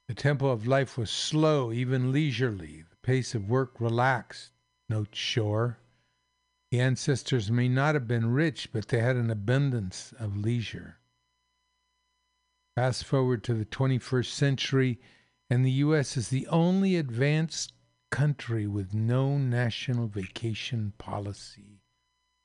The 0.07 0.15
tempo 0.15 0.47
of 0.47 0.69
life 0.69 0.97
was 0.97 1.11
slow, 1.11 1.73
even 1.73 2.13
leisurely. 2.13 2.85
The 2.89 2.97
pace 3.03 3.35
of 3.35 3.49
work 3.49 3.81
relaxed, 3.81 4.53
notes 4.89 5.19
Schor. 5.19 5.79
The 6.71 6.79
ancestors 6.79 7.51
may 7.51 7.69
not 7.69 7.97
have 7.97 8.07
been 8.07 8.33
rich, 8.33 8.69
but 8.73 8.87
they 8.87 9.01
had 9.01 9.17
an 9.17 9.29
abundance 9.29 10.15
of 10.21 10.37
leisure. 10.37 10.99
Fast 12.77 13.05
forward 13.05 13.43
to 13.43 13.55
the 13.55 13.65
21st 13.65 14.31
century, 14.31 15.01
and 15.51 15.67
the 15.67 15.83
U.S. 15.83 16.17
is 16.17 16.29
the 16.29 16.47
only 16.47 16.95
advanced 16.95 17.73
country 18.13 18.69
with 18.69 18.95
no 18.95 19.37
national 19.37 20.07
vacation 20.07 20.93
policy 20.97 21.81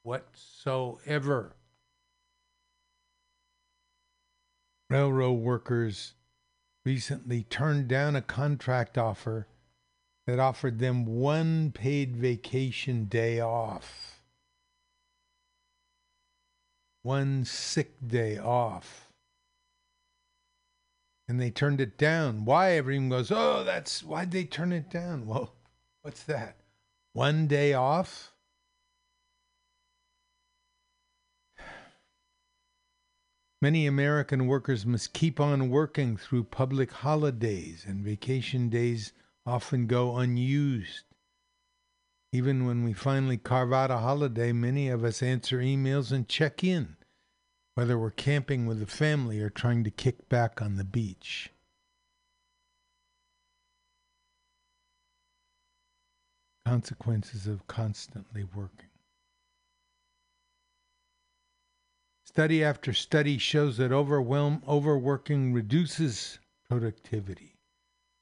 whatsoever. 0.02 1.54
Railroad 4.92 5.40
workers 5.40 6.16
recently 6.84 7.44
turned 7.44 7.88
down 7.88 8.18
a 8.18 8.22
contract 8.22 8.98
offer 8.98 9.48
that 10.28 10.38
offered 10.38 10.80
them 10.80 11.06
one 11.06 11.72
paid 11.72 12.18
vacation 12.18 13.06
day 13.06 13.40
off, 13.40 14.22
one 17.04 17.46
sick 17.46 18.06
day 18.06 18.38
off. 18.38 19.08
And 21.26 21.40
they 21.40 21.52
turned 21.52 21.80
it 21.80 21.98
down. 21.98 22.44
Why? 22.44 22.72
Everyone 22.72 23.08
goes, 23.08 23.32
oh, 23.32 23.64
that's 23.64 24.04
why'd 24.04 24.32
they 24.32 24.44
turn 24.44 24.74
it 24.74 24.90
down? 24.90 25.26
Well, 25.26 25.54
what's 26.02 26.24
that? 26.24 26.58
One 27.14 27.48
day 27.48 27.74
off? 27.74 28.31
Many 33.62 33.86
American 33.86 34.48
workers 34.48 34.88
must 34.88 35.14
keep 35.14 35.40
on 35.40 35.70
working 35.70 36.18
through 36.18 36.46
public 36.46 36.92
holidays, 36.92 37.86
and 37.88 38.04
vacation 38.04 38.70
days 38.70 39.14
often 39.46 39.86
go 39.86 40.18
unused. 40.18 41.06
Even 42.34 42.66
when 42.66 42.84
we 42.84 42.94
finally 42.94 43.38
carve 43.38 43.72
out 43.72 43.92
a 43.92 43.98
holiday, 43.98 44.52
many 44.52 44.88
of 44.90 45.04
us 45.04 45.22
answer 45.22 45.60
emails 45.60 46.12
and 46.12 46.28
check 46.28 46.64
in, 46.64 46.96
whether 47.76 48.00
we're 48.00 48.10
camping 48.10 48.66
with 48.66 48.80
the 48.80 48.88
family 48.88 49.40
or 49.40 49.50
trying 49.50 49.84
to 49.84 49.92
kick 49.92 50.28
back 50.28 50.60
on 50.60 50.78
the 50.78 50.84
beach. 50.84 51.52
Consequences 56.66 57.46
of 57.46 57.68
constantly 57.68 58.44
working. 58.44 58.91
Study 62.32 62.64
after 62.64 62.94
study 62.94 63.38
shows 63.38 63.76
that 63.76 63.92
overwhelm, 63.92 64.64
overworking 64.66 65.52
reduces 65.52 66.40
productivity. 66.70 67.58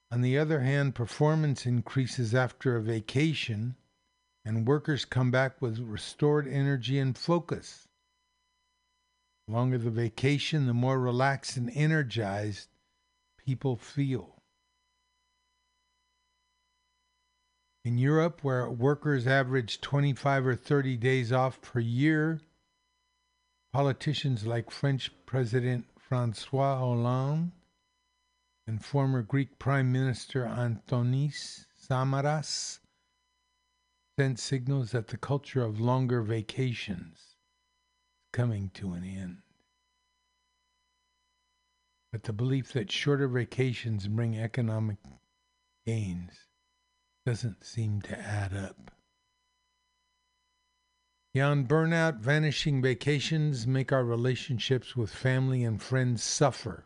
On 0.10 0.22
the 0.22 0.36
other 0.36 0.62
hand, 0.62 0.96
performance 0.96 1.68
increases 1.68 2.34
after 2.34 2.76
a 2.76 2.82
vacation, 2.82 3.76
and 4.44 4.68
workers 4.68 5.06
come 5.06 5.30
back 5.30 5.62
with 5.62 5.78
restored 5.78 6.48
energy 6.48 6.98
and 6.98 7.16
focus. 7.16 7.88
The 9.48 9.54
longer 9.54 9.78
the 9.78 9.92
vacation, 9.92 10.66
the 10.66 10.74
more 10.74 11.00
relaxed 11.00 11.56
and 11.56 11.70
energized 11.70 12.68
people 13.38 13.76
feel. 13.76 14.42
In 17.86 18.00
Europe, 18.00 18.44
where 18.44 18.68
workers 18.72 19.28
average 19.28 19.82
25 19.82 20.48
or 20.48 20.56
30 20.56 20.98
days 20.98 21.32
off 21.32 21.62
per 21.62 21.80
year, 21.80 22.42
Politicians 23.72 24.48
like 24.48 24.72
French 24.72 25.12
President 25.28 25.86
Francois 26.00 26.80
Hollande 26.80 27.52
and 28.66 28.84
former 28.84 29.22
Greek 29.22 29.60
Prime 29.60 29.92
Minister 29.92 30.46
Antonis 30.46 31.66
Samaras 31.80 32.80
sent 34.18 34.40
signals 34.40 34.90
that 34.92 35.10
the 35.10 35.18
culture 35.18 35.62
of 35.62 35.80
longer 35.80 36.24
vacations 36.24 37.18
is 37.18 37.36
coming 38.34 38.72
to 38.74 38.94
an 38.94 39.04
end. 39.04 39.38
But 42.12 42.24
the 42.24 42.34
belief 42.34 42.74
that 42.74 42.92
shorter 42.92 43.28
vacations 43.28 44.08
bring 44.08 44.36
economic 44.36 44.98
gains 45.86 46.48
doesn't 47.24 47.64
seem 47.64 48.02
to 48.02 48.20
add 48.20 48.56
up. 48.56 48.92
Beyond 51.34 51.68
burnout, 51.68 52.20
vanishing 52.20 52.82
vacations 52.82 53.68
make 53.68 53.92
our 53.92 54.04
relationships 54.04 54.96
with 54.96 55.14
family 55.14 55.64
and 55.64 55.80
friends 55.80 56.24
suffer. 56.24 56.86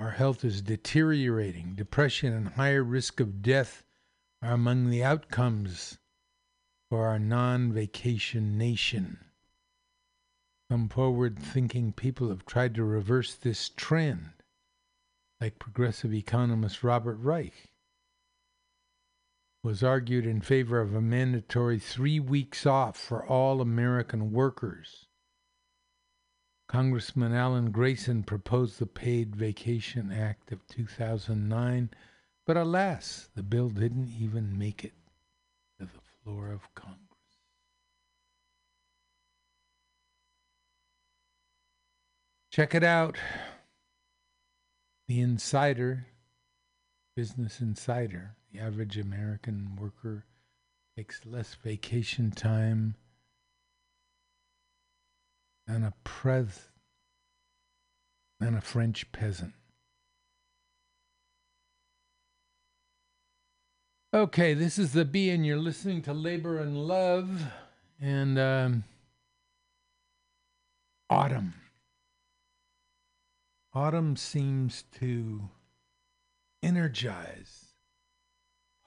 Our 0.00 0.10
health 0.10 0.44
is 0.44 0.60
deteriorating. 0.60 1.74
Depression 1.76 2.32
and 2.32 2.48
higher 2.48 2.82
risk 2.82 3.20
of 3.20 3.42
death 3.42 3.84
are 4.42 4.52
among 4.52 4.90
the 4.90 5.04
outcomes 5.04 5.98
for 6.88 7.06
our 7.06 7.20
non 7.20 7.72
vacation 7.72 8.58
nation. 8.58 9.18
Some 10.68 10.88
forward 10.88 11.38
thinking 11.38 11.92
people 11.92 12.30
have 12.30 12.44
tried 12.44 12.74
to 12.74 12.84
reverse 12.84 13.34
this 13.34 13.68
trend, 13.68 14.30
like 15.40 15.60
progressive 15.60 16.12
economist 16.12 16.82
Robert 16.82 17.16
Reich 17.16 17.69
was 19.62 19.82
argued 19.82 20.26
in 20.26 20.40
favor 20.40 20.80
of 20.80 20.94
a 20.94 21.00
mandatory 21.00 21.78
three 21.78 22.18
weeks 22.18 22.64
off 22.64 22.96
for 22.96 23.24
all 23.24 23.60
American 23.60 24.32
workers. 24.32 25.06
Congressman 26.66 27.34
Alan 27.34 27.70
Grayson 27.70 28.22
proposed 28.22 28.78
the 28.78 28.86
Paid 28.86 29.36
Vacation 29.36 30.12
Act 30.12 30.52
of 30.52 30.66
2009, 30.68 31.90
but 32.46 32.56
alas, 32.56 33.28
the 33.34 33.42
bill 33.42 33.68
didn't 33.68 34.08
even 34.18 34.56
make 34.56 34.84
it 34.84 34.94
to 35.78 35.86
the 35.86 36.00
floor 36.22 36.50
of 36.52 36.74
Congress. 36.74 37.00
Check 42.50 42.74
it 42.74 42.84
out. 42.84 43.16
The 45.06 45.20
Insider, 45.20 46.06
Business 47.14 47.60
Insider. 47.60 48.36
The 48.52 48.60
average 48.60 48.98
American 48.98 49.76
worker 49.80 50.24
takes 50.96 51.24
less 51.24 51.54
vacation 51.54 52.32
time 52.32 52.96
than 55.66 55.84
a 55.84 55.94
pres 56.02 56.68
than 58.40 58.54
a 58.54 58.60
French 58.60 59.12
peasant. 59.12 59.54
Okay, 64.12 64.54
this 64.54 64.78
is 64.78 64.92
the 64.92 65.04
B, 65.04 65.30
and 65.30 65.46
you're 65.46 65.56
listening 65.56 66.02
to 66.02 66.12
Labor 66.12 66.58
and 66.58 66.76
Love 66.76 67.30
and 68.00 68.36
um, 68.36 68.84
Autumn. 71.08 71.54
Autumn 73.72 74.16
seems 74.16 74.82
to 74.98 75.48
energize 76.60 77.69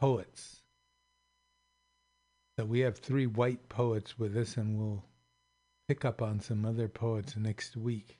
poets. 0.03 0.57
So 2.59 2.65
we 2.65 2.81
have 2.81 2.97
three 2.97 3.25
white 3.25 3.69
poets 3.69 4.19
with 4.19 4.35
us, 4.35 4.57
and 4.57 4.77
we'll 4.77 5.05
pick 5.87 6.03
up 6.03 6.21
on 6.21 6.41
some 6.41 6.65
other 6.65 6.89
poets 6.89 7.37
next 7.37 7.77
week. 7.77 8.17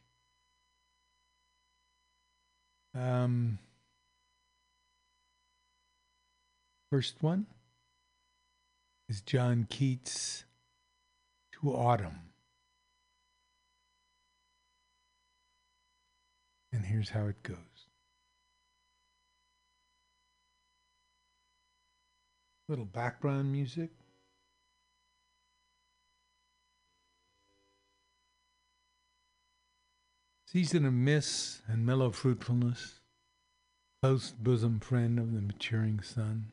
Um, 2.96 3.60
first 6.90 7.16
one 7.20 7.48
is 9.10 9.20
John 9.20 9.68
Keats 9.70 10.46
to 11.52 11.76
Autumn. 11.76 12.30
And 16.72 16.86
here's 16.86 17.10
how 17.10 17.26
it 17.26 17.44
goes. 17.44 17.73
Little 22.70 22.86
background 22.86 23.52
music. 23.52 23.90
Season 30.48 30.86
of 30.86 30.94
mists 30.94 31.62
and 31.68 31.84
mellow 31.86 32.12
fruitfulness, 32.12 33.00
close 34.02 34.32
bosom 34.32 34.80
friend 34.80 35.18
of 35.18 35.34
the 35.34 35.42
maturing 35.42 36.00
sun, 36.02 36.52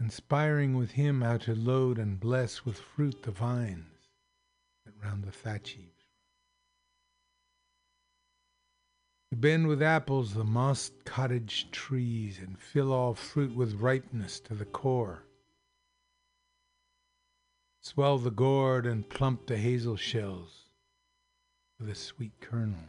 conspiring 0.00 0.74
with 0.76 0.92
him 0.92 1.20
how 1.20 1.36
to 1.36 1.54
load 1.54 1.98
and 1.98 2.18
bless 2.18 2.64
with 2.64 2.78
fruit 2.78 3.22
the 3.22 3.30
vines 3.30 4.08
that 4.86 4.94
round 5.04 5.24
the 5.24 5.30
thatch 5.30 5.72
heaps. 5.72 6.06
To 9.18 9.19
bend 9.36 9.66
with 9.66 9.82
apples 9.82 10.34
the 10.34 10.44
mossed 10.44 11.04
cottage 11.04 11.70
trees 11.70 12.38
and 12.38 12.58
fill 12.58 12.92
all 12.92 13.14
fruit 13.14 13.54
with 13.54 13.80
ripeness 13.80 14.40
to 14.40 14.54
the 14.54 14.64
core. 14.64 15.24
Swell 17.80 18.18
the 18.18 18.30
gourd 18.30 18.86
and 18.86 19.08
plump 19.08 19.46
the 19.46 19.56
hazel 19.56 19.96
shells 19.96 20.64
with 21.78 21.88
a 21.88 21.94
sweet 21.94 22.32
kernel. 22.40 22.88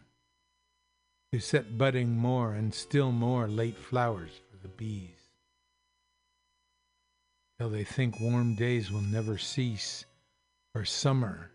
To 1.32 1.40
set 1.40 1.78
budding 1.78 2.18
more 2.18 2.54
and 2.54 2.74
still 2.74 3.12
more 3.12 3.48
late 3.48 3.78
flowers 3.78 4.32
for 4.50 4.58
the 4.58 4.68
bees. 4.68 5.30
Till 7.58 7.70
they 7.70 7.86
think 7.86 8.20
warm 8.20 8.56
days 8.56 8.92
will 8.92 9.02
never 9.02 9.38
cease, 9.38 10.04
or 10.76 10.84
summer 10.84 11.52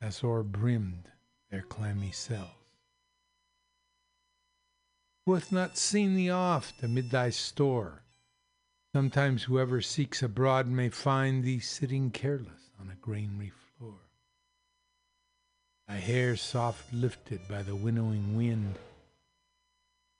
has 0.00 0.22
o'erbrimmed 0.22 1.04
their 1.50 1.62
clammy 1.62 2.10
cells. 2.10 2.61
Who 5.24 5.34
hath 5.34 5.52
not 5.52 5.78
seen 5.78 6.16
thee 6.16 6.30
oft 6.30 6.82
amid 6.82 7.10
thy 7.10 7.30
store? 7.30 8.02
Sometimes 8.92 9.44
whoever 9.44 9.80
seeks 9.80 10.20
abroad 10.22 10.66
may 10.66 10.88
find 10.88 11.44
thee 11.44 11.60
sitting 11.60 12.10
careless 12.10 12.70
on 12.80 12.90
a 12.90 12.96
granary 12.96 13.50
floor. 13.50 14.00
Thy 15.86 15.96
hair 15.96 16.36
soft 16.36 16.92
lifted 16.92 17.46
by 17.48 17.62
the 17.62 17.76
winnowing 17.76 18.36
wind, 18.36 18.78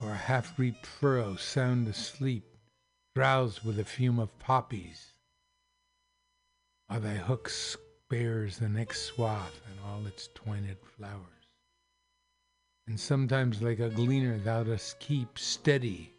or 0.01 0.13
a 0.13 0.17
half 0.17 0.57
reaped 0.59 0.87
furrow 0.87 1.35
sound 1.35 1.89
asleep, 1.89 2.45
drowsed 3.15 3.65
with 3.65 3.77
the 3.77 3.85
fume 3.85 4.21
of 4.21 4.39
poppies, 4.39 5.15
while 6.87 7.01
thy 7.01 7.15
hook 7.15 7.51
bears 8.09 8.59
the 8.59 8.69
next 8.69 9.03
swath 9.03 9.61
and 9.69 9.81
all 9.81 10.07
its 10.07 10.29
twined 10.35 10.77
flowers 10.97 11.42
and 12.87 12.99
sometimes 12.99 13.63
like 13.63 13.79
a 13.79 13.89
gleaner 13.89 14.39
thou 14.39 14.63
dost 14.65 14.99
keep 14.99 15.39
steady 15.39 16.13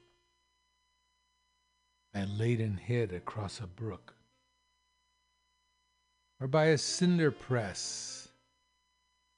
thy 2.13 2.25
laden 2.25 2.77
head 2.77 3.11
across 3.11 3.59
a 3.59 3.67
brook, 3.67 4.13
or 6.39 6.47
by 6.47 6.65
a 6.65 6.77
cinder 6.77 7.31
press 7.31 8.27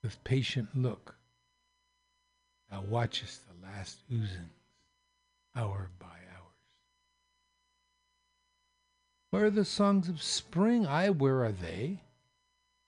with 0.03 0.23
patient 0.23 0.69
look 0.75 1.15
thou 2.69 2.81
watchest 2.81 3.41
the 3.47 3.67
last 3.67 3.99
oozings 4.11 4.49
hour 5.55 5.89
by 5.99 6.05
hours. 6.05 6.55
Where 9.31 9.45
are 9.45 9.49
the 9.49 9.65
songs 9.65 10.09
of 10.09 10.21
spring? 10.21 10.85
Ay, 10.85 11.09
where 11.09 11.43
are 11.43 11.51
they? 11.51 12.01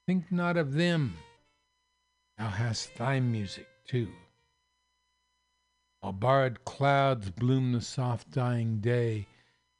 Think 0.05 0.31
not 0.31 0.57
of 0.57 0.73
them. 0.73 1.17
Thou 2.37 2.47
hast 2.47 2.95
thy 2.97 3.19
music 3.19 3.67
too. 3.87 4.09
While 6.07 6.13
barred 6.13 6.63
clouds 6.63 7.31
bloom 7.31 7.73
the 7.73 7.81
soft 7.81 8.31
dying 8.31 8.79
day 8.79 9.27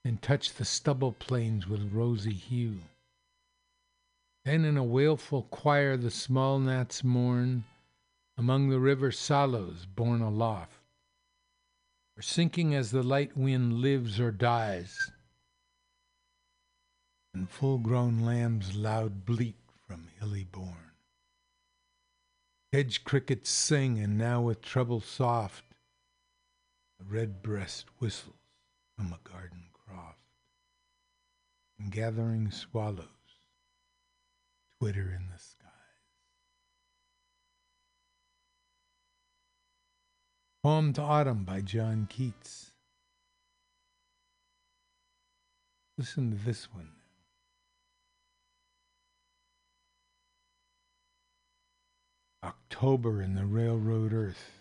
and 0.03 0.21
touch 0.21 0.51
the 0.53 0.65
stubble 0.65 1.13
plains 1.13 1.67
with 1.67 1.93
rosy 1.93 2.33
hue. 2.33 2.79
Then 4.43 4.65
in 4.65 4.75
a 4.75 4.83
wailful 4.83 5.43
choir 5.43 5.95
the 5.95 6.11
small 6.11 6.59
gnats 6.59 7.01
mourn 7.01 7.63
among 8.37 8.67
the 8.67 8.81
river 8.81 9.09
sallows 9.09 9.85
borne 9.85 10.19
aloft, 10.19 10.81
or 12.17 12.21
sinking 12.21 12.75
as 12.75 12.91
the 12.91 13.03
light 13.03 13.37
wind 13.37 13.75
lives 13.75 14.19
or 14.19 14.31
dies, 14.31 14.97
and 17.33 17.49
full 17.49 17.77
grown 17.77 18.19
lambs 18.19 18.75
loud 18.75 19.25
bleat 19.25 19.61
from 19.87 20.09
hilly 20.19 20.43
bourne. 20.43 20.91
Hedge 22.73 23.05
crickets 23.05 23.49
sing, 23.49 23.97
and 23.97 24.17
now 24.17 24.41
with 24.41 24.61
treble 24.61 24.99
soft 24.99 25.63
a 26.99 27.03
red 27.03 27.41
breast 27.41 27.85
whistles 27.99 28.35
from 28.95 29.13
a 29.13 29.29
garden 29.29 29.65
croft, 29.73 30.19
and 31.79 31.91
gathering 31.91 32.51
swallows 32.51 33.05
twitter 34.79 35.15
in 35.17 35.27
the 35.31 35.39
skies. 35.39 35.67
Poem 40.63 40.93
to 40.93 41.01
Autumn 41.01 41.43
by 41.43 41.61
John 41.61 42.07
Keats. 42.09 42.71
Listen 45.97 46.31
to 46.31 46.37
this 46.37 46.67
one. 46.73 46.91
October 52.43 53.21
in 53.21 53.35
the 53.35 53.45
railroad 53.45 54.13
earth. 54.13 54.56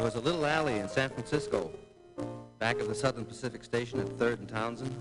There 0.00 0.06
was 0.06 0.14
a 0.14 0.20
little 0.20 0.46
alley 0.46 0.78
in 0.78 0.88
San 0.88 1.10
Francisco, 1.10 1.70
back 2.58 2.80
of 2.80 2.88
the 2.88 2.94
Southern 2.94 3.26
Pacific 3.26 3.62
Station 3.62 4.00
at 4.00 4.06
3rd 4.06 4.38
and 4.38 4.48
Townsend. 4.48 4.96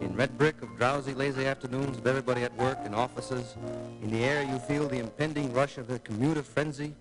In 0.00 0.16
red 0.16 0.38
brick 0.38 0.62
of 0.62 0.74
drowsy, 0.78 1.12
lazy 1.12 1.44
afternoons 1.44 1.96
with 1.96 2.06
everybody 2.06 2.42
at 2.42 2.56
work 2.56 2.78
in 2.86 2.94
offices. 2.94 3.56
In 4.00 4.10
the 4.10 4.24
air 4.24 4.42
you 4.42 4.58
feel 4.58 4.88
the 4.88 5.00
impending 5.00 5.52
rush 5.52 5.76
of 5.76 5.86
the 5.86 5.98
commuter 5.98 6.42
frenzy. 6.42 6.94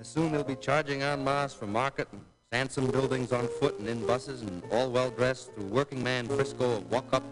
As 0.00 0.08
soon 0.08 0.32
they'll 0.32 0.42
be 0.42 0.56
charging 0.56 1.02
en 1.02 1.22
masse 1.22 1.52
for 1.52 1.66
market 1.66 2.08
and 2.12 2.22
Sansome 2.50 2.90
buildings 2.90 3.30
on 3.30 3.46
foot 3.60 3.78
and 3.78 3.86
in 3.86 4.06
buses 4.06 4.40
and 4.40 4.62
all 4.72 4.90
well 4.90 5.10
dressed 5.10 5.52
through 5.52 5.66
working 5.66 6.02
man 6.02 6.26
Frisco 6.26 6.78
of 6.78 6.90
walk-up 6.90 7.24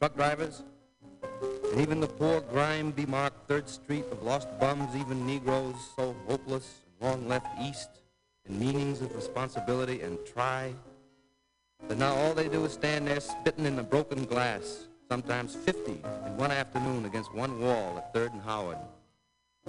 truck 0.00 0.16
drivers. 0.16 0.64
And 1.70 1.80
even 1.80 2.00
the 2.00 2.08
poor 2.08 2.40
grime 2.40 2.90
bemarked 2.90 3.46
Third 3.46 3.68
Street 3.68 4.06
of 4.10 4.24
lost 4.24 4.48
bums, 4.58 4.96
even 4.96 5.24
Negroes 5.24 5.76
so 5.94 6.16
hopeless 6.26 6.80
and 7.00 7.08
long 7.08 7.28
left 7.28 7.46
east 7.62 7.90
in 8.48 8.58
meanings 8.58 9.00
of 9.00 9.14
responsibility 9.14 10.00
and 10.00 10.18
try. 10.26 10.74
But 11.88 11.98
now 11.98 12.14
all 12.14 12.34
they 12.34 12.48
do 12.48 12.64
is 12.64 12.72
stand 12.72 13.06
there 13.06 13.20
spitting 13.20 13.66
in 13.66 13.76
the 13.76 13.82
broken 13.82 14.24
glass, 14.24 14.86
sometimes 15.10 15.54
50 15.54 15.92
in 16.26 16.36
one 16.36 16.50
afternoon 16.50 17.04
against 17.04 17.34
one 17.34 17.60
wall 17.60 17.98
at 17.98 18.14
3rd 18.14 18.32
and 18.32 18.42
Howard. 18.42 18.78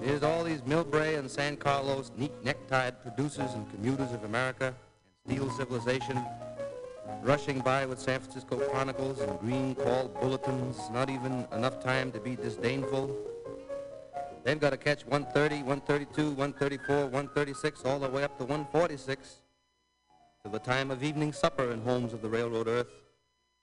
Here's 0.01 0.23
all 0.23 0.43
these 0.43 0.61
Millbrae 0.61 1.17
and 1.17 1.29
San 1.29 1.57
Carlos 1.57 2.11
neat 2.17 2.31
necktied 2.43 3.01
producers 3.01 3.53
and 3.53 3.69
commuters 3.71 4.11
of 4.13 4.23
America 4.23 4.73
and 5.25 5.37
steel 5.37 5.49
civilization 5.51 6.23
rushing 7.23 7.59
by 7.59 7.85
with 7.85 7.99
San 7.99 8.19
Francisco 8.19 8.57
Chronicles 8.69 9.19
and 9.19 9.39
green 9.39 9.75
call 9.75 10.07
bulletins, 10.21 10.77
not 10.91 11.09
even 11.09 11.45
enough 11.51 11.83
time 11.83 12.11
to 12.11 12.19
be 12.19 12.35
disdainful. 12.35 13.15
They've 14.47 14.57
got 14.57 14.69
to 14.69 14.77
catch 14.77 15.05
130, 15.05 15.55
132, 15.63 16.29
134, 16.29 16.95
136, 17.07 17.81
all 17.83 17.99
the 17.99 18.07
way 18.07 18.23
up 18.23 18.37
to 18.37 18.45
146 18.45 19.41
till 20.41 20.51
the 20.51 20.59
time 20.59 20.89
of 20.89 21.03
evening 21.03 21.33
supper 21.33 21.73
in 21.73 21.81
homes 21.81 22.13
of 22.13 22.21
the 22.21 22.29
railroad 22.29 22.69
earth, 22.69 22.87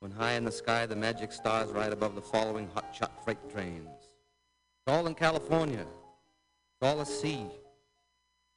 when 0.01 0.11
high 0.11 0.33
in 0.33 0.45
the 0.45 0.53
sky 0.53 0.85
the 0.85 0.95
magic 0.95 1.33
stars 1.33 1.71
ride 1.71 1.95
above 1.95 2.15
the 2.15 2.21
following 2.21 2.69
hotshot 2.69 3.09
freight 3.25 3.39
trains. 3.51 3.89
It's 3.89 4.89
all 4.89 5.07
in 5.07 5.15
California. 5.15 5.81
It's 5.81 6.83
all 6.83 7.01
a 7.01 7.07
sea. 7.07 7.47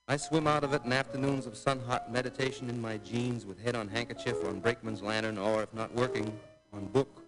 I 0.10 0.18
swim 0.18 0.48
out 0.48 0.66
of 0.66 0.74
it 0.74 0.84
in 0.84 0.92
afternoons 0.92 1.46
of 1.46 1.56
sun-hot 1.56 2.12
meditation 2.12 2.70
in 2.70 2.82
my 2.82 2.98
jeans 2.98 3.46
with 3.46 3.64
head 3.64 3.78
on 3.78 3.88
handkerchief 3.88 4.44
on 4.44 4.60
brakeman's 4.60 5.02
lantern 5.02 5.38
or, 5.38 5.64
if 5.64 5.74
not 5.74 5.96
working, 5.96 6.38
on 6.74 6.88
book. 6.88 7.24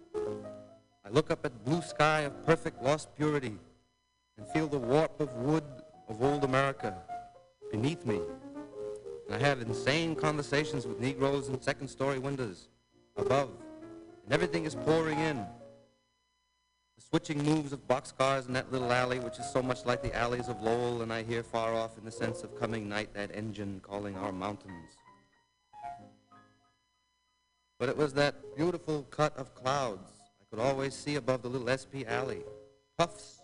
I 1.06 1.08
look 1.08 1.30
up 1.30 1.46
at 1.46 1.64
blue 1.64 1.80
sky 1.80 2.20
of 2.20 2.44
perfect 2.44 2.82
lost 2.82 3.08
purity 3.16 3.56
and 4.40 4.48
feel 4.48 4.66
the 4.66 4.78
warp 4.78 5.20
of 5.20 5.34
wood 5.34 5.64
of 6.08 6.22
old 6.22 6.44
America 6.44 6.96
beneath 7.70 8.06
me. 8.06 8.20
And 9.26 9.36
I 9.36 9.46
have 9.46 9.60
insane 9.60 10.16
conversations 10.16 10.86
with 10.86 10.98
Negroes 10.98 11.48
in 11.48 11.60
second-story 11.60 12.18
windows 12.18 12.68
above, 13.16 13.50
and 14.24 14.32
everything 14.32 14.64
is 14.64 14.74
pouring 14.74 15.18
in. 15.18 15.36
The 16.96 17.02
switching 17.02 17.44
moves 17.44 17.74
of 17.74 17.86
boxcars 17.86 18.46
in 18.48 18.54
that 18.54 18.72
little 18.72 18.90
alley, 18.90 19.18
which 19.18 19.38
is 19.38 19.48
so 19.52 19.62
much 19.62 19.84
like 19.84 20.02
the 20.02 20.16
alleys 20.16 20.48
of 20.48 20.62
Lowell, 20.62 21.02
and 21.02 21.12
I 21.12 21.22
hear 21.22 21.42
far 21.42 21.74
off 21.74 21.98
in 21.98 22.04
the 22.06 22.10
sense 22.10 22.42
of 22.42 22.58
coming 22.58 22.88
night 22.88 23.12
that 23.12 23.30
engine 23.34 23.80
calling 23.82 24.16
our 24.16 24.32
mountains. 24.32 24.96
But 27.78 27.90
it 27.90 27.96
was 27.96 28.14
that 28.14 28.56
beautiful 28.56 29.02
cut 29.10 29.36
of 29.36 29.54
clouds 29.54 30.10
I 30.40 30.44
could 30.48 30.62
always 30.62 30.94
see 30.94 31.16
above 31.16 31.42
the 31.42 31.48
little 31.48 31.68
SP 31.68 32.04
alley. 32.06 32.42
Puffs 32.98 33.39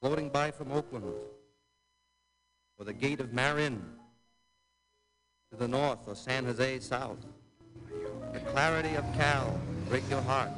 floating 0.00 0.30
by 0.30 0.50
from 0.50 0.72
Oakland, 0.72 1.04
or 2.78 2.84
the 2.84 2.92
gate 2.92 3.20
of 3.20 3.32
Marin 3.32 3.82
to 5.50 5.56
the 5.58 5.68
north 5.68 5.98
or 6.06 6.14
San 6.14 6.44
Jose 6.44 6.80
south. 6.80 7.18
The 8.32 8.40
clarity 8.40 8.94
of 8.94 9.04
Cal 9.14 9.60
break 9.88 10.08
your 10.08 10.22
heart. 10.22 10.50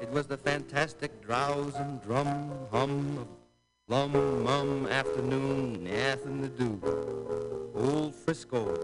It 0.00 0.10
was 0.10 0.26
the 0.26 0.36
fantastic 0.36 1.22
drowse 1.24 1.74
and 1.76 2.02
drum 2.02 2.50
hum 2.72 3.18
of 3.18 3.28
lum 3.86 4.42
mum 4.42 4.86
afternoon, 4.88 5.84
nothing 5.84 6.42
to 6.42 6.48
do. 6.48 7.72
Old 7.74 8.14
Frisco 8.14 8.76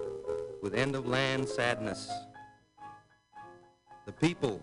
with 0.63 0.75
end 0.75 0.95
of 0.95 1.07
land 1.07 1.49
sadness. 1.49 2.11
The 4.07 4.13
people 4.13 4.61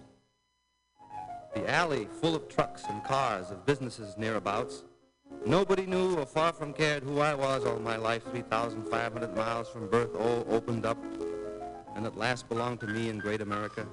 the 1.56 1.70
alley 1.70 2.08
full 2.22 2.36
of 2.36 2.48
trucks 2.50 2.84
and 2.90 3.04
cars 3.04 3.50
of 3.50 3.66
businesses 3.66 4.16
nearabouts. 4.16 4.84
Nobody 5.46 5.86
knew 5.86 6.18
or 6.18 6.26
far 6.26 6.52
from 6.52 6.74
cared 6.74 7.02
who 7.02 7.20
I 7.22 7.34
was 7.34 7.66
all 7.66 7.80
my 7.80 7.96
life, 7.96 8.24
3,500 8.30 9.36
miles 9.36 9.70
from 9.70 9.90
birth, 9.90 10.14
all 10.16 10.46
opened 10.50 10.86
up, 10.86 10.98
and 11.96 12.06
at 12.06 12.18
last 12.18 12.50
belonged 12.50 12.82
to 12.82 12.88
me 12.88 13.10
in 13.10 13.20
great 13.20 13.42
America. 13.42 13.88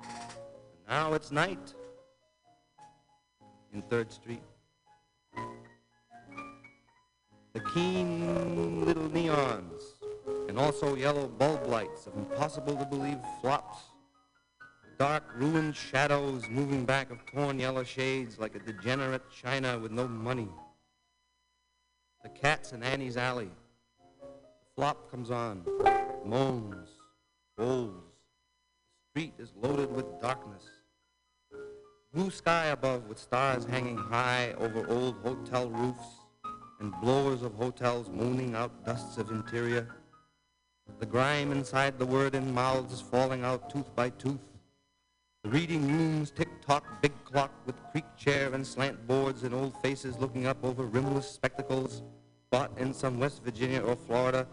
And 0.00 0.88
now 0.88 1.12
it's 1.12 1.30
night 1.30 1.74
in 3.74 3.82
3rd 3.82 4.10
Street. 4.10 4.42
The 7.52 7.60
keen 7.74 8.84
little 8.86 9.08
neons 9.10 9.82
and 10.48 10.58
also 10.58 10.96
yellow 10.96 11.28
bulb 11.28 11.66
lights 11.66 12.06
of 12.06 12.16
impossible 12.16 12.76
to 12.76 12.84
believe 12.86 13.18
flops 13.42 13.87
dark, 14.98 15.22
ruined 15.36 15.76
shadows 15.76 16.48
moving 16.50 16.84
back 16.84 17.10
of 17.12 17.24
torn 17.26 17.58
yellow 17.60 17.84
shades 17.84 18.38
like 18.38 18.56
a 18.56 18.58
degenerate 18.58 19.22
China 19.30 19.78
with 19.78 19.92
no 19.92 20.08
money. 20.08 20.48
The 22.24 22.28
cats 22.30 22.72
in 22.72 22.82
Annie's 22.82 23.16
alley. 23.16 23.50
The 24.20 24.26
flop 24.74 25.08
comes 25.08 25.30
on, 25.30 25.62
moans, 26.24 26.88
rolls. 27.56 27.94
The 29.14 29.20
street 29.20 29.34
is 29.38 29.52
loaded 29.62 29.94
with 29.94 30.20
darkness. 30.20 30.64
Blue 32.12 32.30
sky 32.30 32.66
above 32.66 33.08
with 33.08 33.18
stars 33.18 33.64
hanging 33.66 33.96
high 33.96 34.54
over 34.58 34.84
old 34.88 35.16
hotel 35.22 35.70
roofs 35.70 36.08
and 36.80 36.92
blowers 37.00 37.42
of 37.42 37.54
hotels 37.54 38.08
moaning 38.08 38.56
out 38.56 38.84
dusts 38.84 39.16
of 39.16 39.30
interior. 39.30 39.86
The 40.98 41.06
grime 41.06 41.52
inside 41.52 41.98
the 41.98 42.06
word 42.06 42.34
in 42.34 42.52
mouths 42.52 42.92
is 42.92 43.00
falling 43.00 43.44
out 43.44 43.70
tooth 43.70 43.94
by 43.94 44.10
tooth. 44.10 44.47
Reading 45.48 45.88
rooms 45.90 46.30
tick-tock, 46.30 46.84
big 47.00 47.12
clock 47.24 47.50
with 47.64 47.74
creak 47.90 48.04
chair 48.18 48.52
and 48.52 48.66
slant 48.66 49.06
boards 49.06 49.44
and 49.44 49.54
old 49.54 49.72
faces 49.80 50.18
looking 50.18 50.46
up 50.46 50.62
over 50.62 50.84
rimless 50.84 51.30
spectacles 51.30 52.02
bought 52.50 52.70
in 52.76 52.92
some 52.92 53.18
West 53.18 53.42
Virginia 53.42 53.80
or 53.80 53.96
Florida 53.96 54.46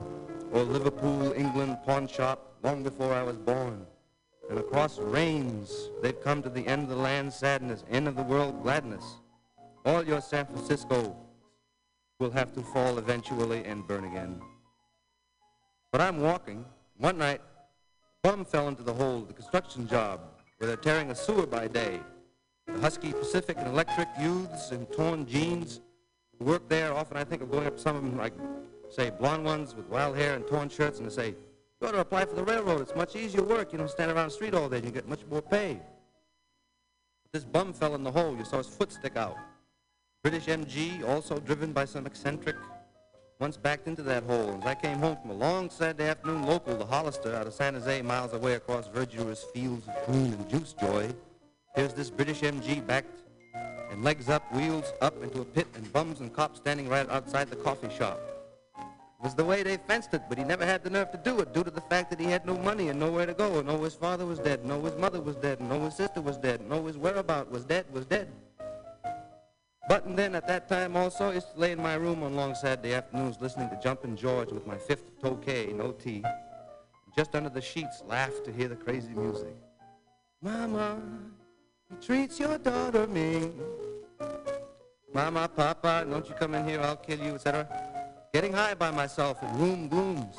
or 0.53 0.63
Liverpool, 0.63 1.33
England 1.33 1.79
pawn 1.85 2.07
shop 2.07 2.55
long 2.63 2.81
before 2.81 3.13
I 3.13 3.23
was 3.23 3.35
born. 3.35 3.85
And 4.49 4.57
across 4.57 4.97
rains, 4.97 5.89
they've 6.01 6.23
come 6.23 6.41
to 6.43 6.49
the 6.49 6.65
end 6.65 6.83
of 6.83 6.89
the 6.89 6.95
land 6.95 7.33
sadness, 7.33 7.83
end 7.91 8.07
of 8.07 8.15
the 8.15 8.23
world 8.23 8.63
gladness. 8.63 9.03
All 9.83 10.01
your 10.01 10.21
San 10.21 10.45
Francisco 10.45 11.13
will 12.19 12.31
have 12.31 12.53
to 12.53 12.61
fall 12.61 12.97
eventually 12.99 13.65
and 13.65 13.85
burn 13.85 14.05
again. 14.05 14.39
But 15.91 15.99
I'm 15.99 16.21
walking. 16.21 16.63
One 16.99 17.17
night, 17.17 17.41
a 18.23 18.29
bum 18.29 18.45
fell 18.45 18.69
into 18.69 18.83
the 18.83 18.93
hole 18.93 19.17
of 19.17 19.27
the 19.27 19.33
construction 19.33 19.89
job 19.89 20.21
where 20.57 20.67
they're 20.67 20.77
tearing 20.77 21.11
a 21.11 21.15
sewer 21.15 21.45
by 21.45 21.67
day. 21.67 21.99
The 22.67 22.79
Husky 22.79 23.11
Pacific 23.13 23.57
and 23.57 23.67
Electric 23.67 24.07
youths 24.19 24.71
in 24.71 24.85
torn 24.87 25.25
jeans 25.25 25.81
work 26.39 26.67
there. 26.69 26.93
Often 26.93 27.17
I 27.17 27.23
think 27.23 27.41
of 27.41 27.51
going 27.51 27.67
up 27.67 27.75
to 27.75 27.81
some 27.81 27.95
of 27.95 28.03
them, 28.03 28.17
like, 28.17 28.33
say, 28.89 29.09
blonde 29.09 29.45
ones 29.45 29.75
with 29.75 29.87
wild 29.89 30.15
hair 30.15 30.35
and 30.35 30.45
torn 30.47 30.69
shirts, 30.69 30.99
and 30.99 31.09
they 31.09 31.13
say, 31.13 31.35
go 31.81 31.91
to 31.91 31.99
apply 31.99 32.25
for 32.25 32.35
the 32.35 32.43
railroad. 32.43 32.81
It's 32.81 32.95
much 32.95 33.15
easier 33.15 33.43
work. 33.43 33.71
You 33.71 33.77
don't 33.77 33.89
stand 33.89 34.11
around 34.11 34.27
the 34.27 34.33
street 34.33 34.53
all 34.53 34.69
day 34.69 34.81
you 34.83 34.91
get 34.91 35.07
much 35.07 35.25
more 35.29 35.41
pay. 35.41 35.79
This 37.31 37.43
bum 37.43 37.73
fell 37.73 37.95
in 37.95 38.03
the 38.03 38.11
hole. 38.11 38.35
You 38.37 38.45
saw 38.45 38.57
his 38.57 38.67
foot 38.67 38.91
stick 38.91 39.17
out. 39.17 39.35
British 40.23 40.45
MG, 40.45 41.07
also 41.07 41.37
driven 41.39 41.71
by 41.71 41.85
some 41.85 42.07
eccentric, 42.07 42.55
once 43.39 43.57
backed 43.57 43.87
into 43.87 44.01
that 44.03 44.23
hole. 44.23 44.57
As 44.61 44.65
I 44.65 44.75
came 44.75 44.99
home 44.99 45.17
from 45.21 45.31
a 45.31 45.33
long 45.33 45.69
Saturday 45.69 46.07
afternoon 46.07 46.43
local 46.43 46.77
to 46.77 46.85
Hollister 46.85 47.35
out 47.35 47.47
of 47.47 47.53
San 47.53 47.73
Jose, 47.73 48.01
miles 48.01 48.33
away 48.33 48.53
across 48.53 48.87
verdurous 48.87 49.43
fields 49.53 49.87
of 49.87 50.05
prune 50.05 50.33
and 50.33 50.49
juice 50.49 50.73
joy, 50.73 51.09
here's 51.75 51.93
this 51.93 52.09
British 52.09 52.41
MG 52.41 52.85
backed 52.85 53.23
and 53.91 54.03
legs 54.03 54.29
up, 54.29 54.51
wheels 54.53 54.93
up 55.01 55.21
into 55.21 55.41
a 55.41 55.45
pit, 55.45 55.67
and 55.75 55.91
bums 55.91 56.19
and 56.19 56.33
cops 56.33 56.59
standing 56.59 56.87
right 56.87 57.09
outside 57.09 57.49
the 57.49 57.55
coffee 57.57 57.93
shop. 57.95 58.19
It 58.77 59.23
was 59.23 59.35
the 59.35 59.45
way 59.45 59.63
they 59.63 59.77
fenced 59.77 60.13
it, 60.13 60.23
but 60.29 60.37
he 60.37 60.43
never 60.43 60.65
had 60.65 60.83
the 60.83 60.89
nerve 60.89 61.11
to 61.11 61.17
do 61.17 61.39
it 61.39 61.53
due 61.53 61.63
to 61.63 61.71
the 61.71 61.81
fact 61.81 62.09
that 62.09 62.19
he 62.19 62.25
had 62.25 62.45
no 62.45 62.57
money 62.57 62.89
and 62.89 62.99
nowhere 62.99 63.25
to 63.25 63.33
go, 63.33 63.59
and 63.59 63.67
know 63.67 63.81
his 63.83 63.95
father 63.95 64.25
was 64.25 64.39
dead, 64.39 64.61
and 64.61 64.83
his 64.83 64.95
mother 64.95 65.21
was 65.21 65.35
dead, 65.35 65.59
and 65.59 65.71
his 65.83 65.95
sister 65.95 66.21
was 66.21 66.37
dead, 66.37 66.61
and 66.61 66.85
his 66.85 66.97
whereabout 66.97 67.51
was 67.51 67.65
dead, 67.65 67.85
was 67.91 68.05
dead. 68.05 68.31
But 69.87 70.05
and 70.05 70.17
then 70.17 70.33
at 70.33 70.47
that 70.47 70.67
time 70.67 70.97
also, 70.97 71.31
used 71.31 71.53
to 71.53 71.59
lay 71.59 71.71
in 71.71 71.81
my 71.81 71.93
room 71.93 72.23
on 72.23 72.35
long 72.35 72.55
Saturday 72.55 72.95
afternoons 72.95 73.37
listening 73.39 73.69
to 73.69 73.79
Jumpin' 73.79 74.15
George 74.17 74.51
with 74.51 74.65
my 74.65 74.77
fifth 74.77 75.19
Tokay, 75.21 75.75
no 75.75 75.91
tea. 75.91 76.23
Just 77.15 77.35
under 77.35 77.49
the 77.49 77.61
sheets, 77.61 78.03
laugh 78.07 78.31
to 78.43 78.51
hear 78.51 78.67
the 78.67 78.75
crazy 78.75 79.13
music. 79.13 79.55
Mama, 80.41 80.99
he 81.89 82.03
treats 82.03 82.39
your 82.39 82.57
daughter 82.57 83.05
mean. 83.07 83.53
Mama, 85.13 85.47
Papa, 85.47 86.05
don't 86.09 86.27
you 86.27 86.33
come 86.33 86.55
in 86.55 86.67
here, 86.67 86.81
I'll 86.81 86.97
kill 86.97 87.19
you, 87.19 87.35
etc. 87.35 87.67
Getting 88.33 88.53
high 88.53 88.73
by 88.73 88.89
myself 88.89 89.41
in 89.43 89.59
room 89.59 89.87
glooms. 89.87 90.35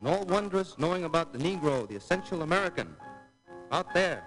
And 0.00 0.08
all 0.08 0.24
wondrous 0.24 0.78
knowing 0.78 1.04
about 1.04 1.34
the 1.34 1.38
Negro, 1.38 1.86
the 1.86 1.96
essential 1.96 2.42
American. 2.42 2.96
Out 3.70 3.92
there, 3.92 4.24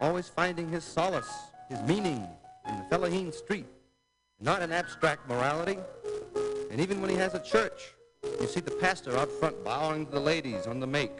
always 0.00 0.28
finding 0.28 0.68
his 0.68 0.84
solace, 0.84 1.32
his 1.70 1.80
meaning 1.82 2.28
in 2.68 2.76
the 2.76 2.84
Fellaheen 2.94 3.32
street 3.32 3.66
not 4.40 4.62
an 4.62 4.72
abstract 4.72 5.28
morality. 5.28 5.78
And 6.70 6.80
even 6.80 7.00
when 7.00 7.10
he 7.10 7.16
has 7.16 7.34
a 7.34 7.40
church, 7.40 7.94
you 8.40 8.46
see 8.46 8.60
the 8.60 8.72
pastor 8.72 9.16
out 9.16 9.30
front 9.30 9.62
bowing 9.64 10.06
to 10.06 10.12
the 10.12 10.20
ladies 10.20 10.66
on 10.66 10.80
the 10.80 10.86
make. 10.86 11.12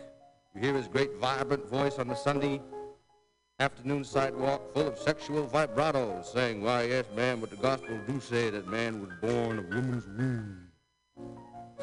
You 0.55 0.61
hear 0.61 0.75
his 0.75 0.89
great 0.89 1.15
vibrant 1.17 1.69
voice 1.69 1.99
on 1.99 2.09
the 2.09 2.15
Sunday 2.15 2.61
afternoon 3.59 4.05
sidewalk 4.05 4.61
full 4.75 4.87
of 4.87 4.99
sexual 4.99 5.47
vibratos 5.47 6.27
saying, 6.27 6.63
why, 6.63 6.83
yes, 6.83 7.07
man, 7.15 7.41
but 7.41 7.49
the 7.49 7.57
gospel 7.57 7.99
do 8.07 8.21
say 8.21 8.51
that 8.51 8.69
man 8.69 9.01
was 9.01 9.11
born 9.23 9.59
of 9.59 9.67
woman's 9.69 10.07
womb. 10.07 10.69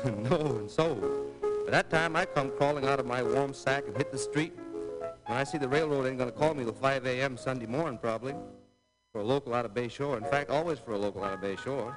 no, 0.30 0.57
and 0.57 0.69
so, 0.69 0.95
by 1.65 1.72
that 1.72 1.89
time 1.89 2.15
I 2.15 2.26
come 2.26 2.51
crawling 2.57 2.85
out 2.85 2.99
of 2.99 3.07
my 3.07 3.23
warm 3.23 3.53
sack 3.53 3.85
and 3.88 3.97
hit 3.97 4.11
the 4.11 4.18
street, 4.18 4.53
When 5.26 5.38
I 5.38 5.43
see 5.45 5.57
the 5.57 5.68
railroad 5.68 6.05
ain't 6.05 6.19
gonna 6.19 6.31
call 6.31 6.53
me 6.53 6.64
till 6.64 6.73
5 6.73 7.07
a.m. 7.07 7.38
Sunday 7.38 7.65
morning, 7.65 7.97
probably, 7.97 8.35
for 9.14 9.19
a 9.19 9.23
local 9.23 9.53
out 9.53 9.64
of 9.64 9.76
Bay 9.76 9.88
Shore. 9.88 10.18
In 10.18 10.23
fact, 10.26 10.49
always 10.49 10.80
for 10.80 10.94
a 10.94 10.98
local 10.98 11.23
out 11.23 11.34
of 11.34 11.41
Bay 11.41 11.56
Shore. 11.56 11.95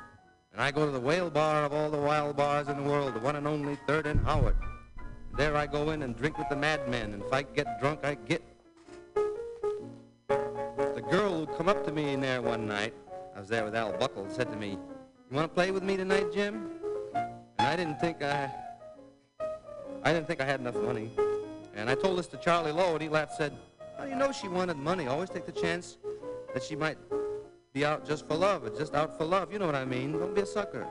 And 0.53 0.61
I 0.61 0.71
go 0.71 0.85
to 0.85 0.93
the 0.93 1.01
whale 1.01 1.31
bar 1.31 1.65
of 1.65 1.73
all 1.73 1.91
the 1.91 1.97
wild 1.97 2.37
bars 2.37 2.69
in 2.69 2.77
the 2.77 2.83
world, 2.83 3.15
the 3.15 3.21
one 3.21 3.37
and 3.37 3.49
only 3.49 3.79
Third 3.87 4.07
and 4.07 4.21
Howard. 4.27 4.57
There 5.35 5.57
I 5.57 5.67
go 5.67 5.91
in 5.91 6.03
and 6.03 6.15
drink 6.15 6.37
with 6.37 6.51
the 6.51 6.57
madmen, 6.57 7.15
and 7.15 7.23
if 7.23 7.33
I 7.33 7.43
get 7.43 7.81
drunk, 7.81 8.01
I 8.05 8.17
get. 8.17 8.43
The 10.29 11.03
girl 11.11 11.47
who 11.47 11.57
come 11.57 11.71
up 11.71 11.87
to 11.87 11.93
me 11.93 12.13
in 12.13 12.21
there 12.21 12.43
one 12.43 12.67
night, 12.67 12.93
I 13.35 13.41
was 13.41 13.49
there 13.49 13.65
with 13.65 13.75
Al 13.75 13.93
Buckle, 13.93 14.27
said 14.29 14.51
to 14.51 14.57
me, 14.57 14.73
"You 15.31 15.37
want 15.37 15.49
to 15.49 15.55
play 15.55 15.71
with 15.71 15.83
me 15.83 15.97
tonight, 15.97 16.27
Jim?" 16.35 16.71
And 17.15 17.67
I 17.67 17.77
didn't 17.77 17.99
think 17.99 18.23
I, 18.23 18.51
I 20.05 20.13
didn't 20.13 20.27
think 20.27 20.43
I 20.43 20.45
had 20.45 20.61
enough 20.61 20.77
money. 20.77 21.11
And 21.75 21.89
I 21.89 21.95
told 21.95 22.19
this 22.19 22.27
to 22.29 22.37
Charlie 22.37 22.73
Lowe, 22.73 22.93
and 22.93 23.03
he 23.03 23.09
laughed, 23.09 23.37
said, 23.37 23.55
"How 23.97 24.05
do 24.05 24.11
you 24.11 24.17
know 24.17 24.33
she 24.33 24.49
wanted 24.49 24.77
money? 24.77 25.07
Always 25.07 25.31
take 25.31 25.47
the 25.47 25.53
chance 25.53 25.97
that 26.57 26.65
she 26.65 26.75
might 26.75 26.97
be 27.75 27.85
out 27.85 28.07
just 28.07 28.27
for 28.27 28.35
love, 28.35 28.65
or 28.65 28.71
just 28.71 28.95
out 28.95 29.19
for 29.19 29.27
love. 29.27 29.53
You 29.53 29.59
know 29.59 29.67
what 29.67 29.75
I 29.75 29.85
mean? 29.85 30.13
Don't 30.13 30.35
be 30.35 30.41
a 30.41 30.47
sucker." 30.47 30.87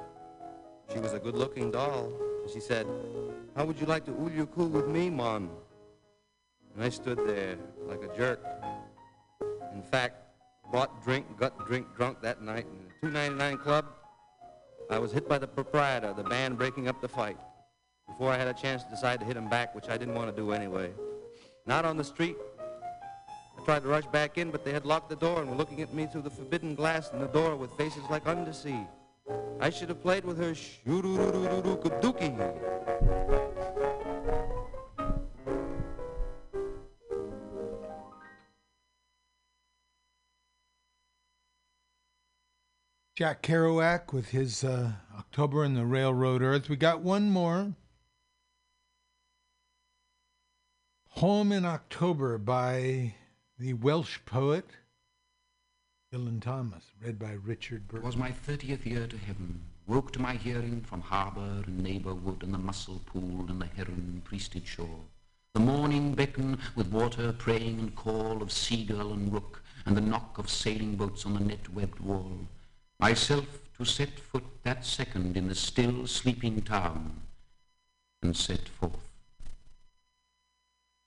She 0.94 1.00
was 1.00 1.14
a 1.14 1.18
good-looking 1.18 1.72
doll. 1.72 2.14
And 2.44 2.50
she 2.52 2.60
said, 2.60 2.86
"How 3.56 3.66
would 3.66 3.80
you 3.82 3.88
like 3.88 4.06
to 4.06 4.12
ulyuku 4.12 4.70
with 4.70 4.88
me, 4.88 5.10
Mon?" 5.10 5.50
And 6.76 6.84
I 6.84 6.90
stood 6.90 7.18
there 7.26 7.58
like 7.88 8.04
a 8.04 8.16
jerk. 8.16 8.46
In 9.74 9.82
fact, 9.82 10.16
bought 10.72 11.04
drink, 11.04 11.26
got 11.36 11.58
drink 11.66 11.88
drunk 11.96 12.22
that 12.22 12.44
night 12.44 12.68
in 12.68 12.78
the 12.86 12.94
299 13.02 13.58
Club. 13.58 13.86
I 14.92 15.00
was 15.00 15.12
hit 15.12 15.28
by 15.28 15.40
the 15.40 15.48
proprietor, 15.48 16.14
the 16.14 16.30
band 16.36 16.60
breaking 16.60 16.88
up 16.88 17.02
the 17.02 17.10
fight. 17.10 17.40
Before 18.06 18.30
I 18.32 18.38
had 18.38 18.48
a 18.48 18.54
chance 18.54 18.84
to 18.84 18.90
decide 18.92 19.20
to 19.22 19.26
hit 19.26 19.36
him 19.36 19.50
back, 19.50 19.74
which 19.74 19.90
I 19.90 19.98
didn't 19.98 20.14
want 20.14 20.30
to 20.30 20.36
do 20.44 20.52
anyway. 20.52 20.94
Not 21.66 21.86
on 21.86 21.98
the 21.98 22.04
street. 22.04 22.38
Tried 23.66 23.82
to 23.82 23.88
rush 23.88 24.06
back 24.06 24.38
in, 24.38 24.52
but 24.52 24.64
they 24.64 24.72
had 24.72 24.86
locked 24.86 25.10
the 25.10 25.16
door 25.16 25.42
and 25.42 25.50
were 25.50 25.56
looking 25.56 25.82
at 25.82 25.92
me 25.92 26.06
through 26.06 26.22
the 26.22 26.30
forbidden 26.30 26.76
glass 26.76 27.12
in 27.12 27.20
the 27.20 27.26
door 27.26 27.56
with 27.56 27.72
faces 27.72 28.04
like 28.12 28.28
undersea. 28.28 28.86
I 29.60 29.72
should 29.72 29.90
have 29.90 30.04
played 30.04 30.24
with 30.24 30.38
her 30.38 30.54
shoo-doo-doo-doo-doo-doo-dookie. 30.54 32.38
Jack 43.16 43.42
Kerouac 43.42 44.14
with 44.14 44.30
his 44.30 44.64
uh, 44.64 44.92
October 45.18 45.64
in 45.64 45.74
the 45.74 45.86
Railroad 45.86 46.44
Earth. 46.44 46.70
We 46.70 46.76
got 46.76 47.02
one 47.02 47.32
more. 47.32 47.74
Home 51.14 51.52
in 51.52 51.66
October 51.66 52.38
by 52.38 53.16
the 53.58 53.74
Welsh 53.74 54.20
poet 54.26 54.66
Dylan 56.14 56.42
Thomas, 56.42 56.84
read 57.02 57.18
by 57.18 57.32
Richard 57.32 57.88
Burton. 57.88 58.06
was 58.06 58.18
my 58.18 58.32
thirtieth 58.32 58.86
year 58.86 59.08
to 59.08 59.18
heaven. 59.18 59.62
Woke 59.88 60.12
to 60.14 60.22
my 60.22 60.34
hearing 60.34 60.82
from 60.82 61.00
harbour 61.00 61.64
and 61.66 61.82
neighbourwood 61.82 62.44
and 62.44 62.54
the 62.54 62.58
mussel 62.58 63.02
pool 63.06 63.46
and 63.48 63.62
the 63.62 63.68
heron 63.68 64.22
priested 64.26 64.68
shore. 64.68 65.06
The 65.54 65.62
morning 65.62 66.14
beckon 66.16 66.60
with 66.76 66.92
water 66.92 67.32
praying 67.32 67.80
and 67.80 67.96
call 67.96 68.42
of 68.42 68.52
seagull 68.52 69.14
and 69.14 69.32
rook 69.32 69.62
and 69.86 69.96
the 69.96 70.02
knock 70.02 70.38
of 70.38 70.50
sailing 70.50 70.96
boats 70.98 71.26
on 71.26 71.36
the 71.36 71.40
net-webbed 71.40 72.02
wall. 72.02 72.40
Myself 73.00 73.46
to 73.78 73.86
set 73.86 74.20
foot 74.20 74.44
that 74.64 74.86
second 74.86 75.38
in 75.38 75.48
the 75.48 75.56
still 75.56 76.08
sleeping 76.08 76.62
town 76.62 77.22
and 78.22 78.36
set 78.36 78.68
forth. 78.68 79.05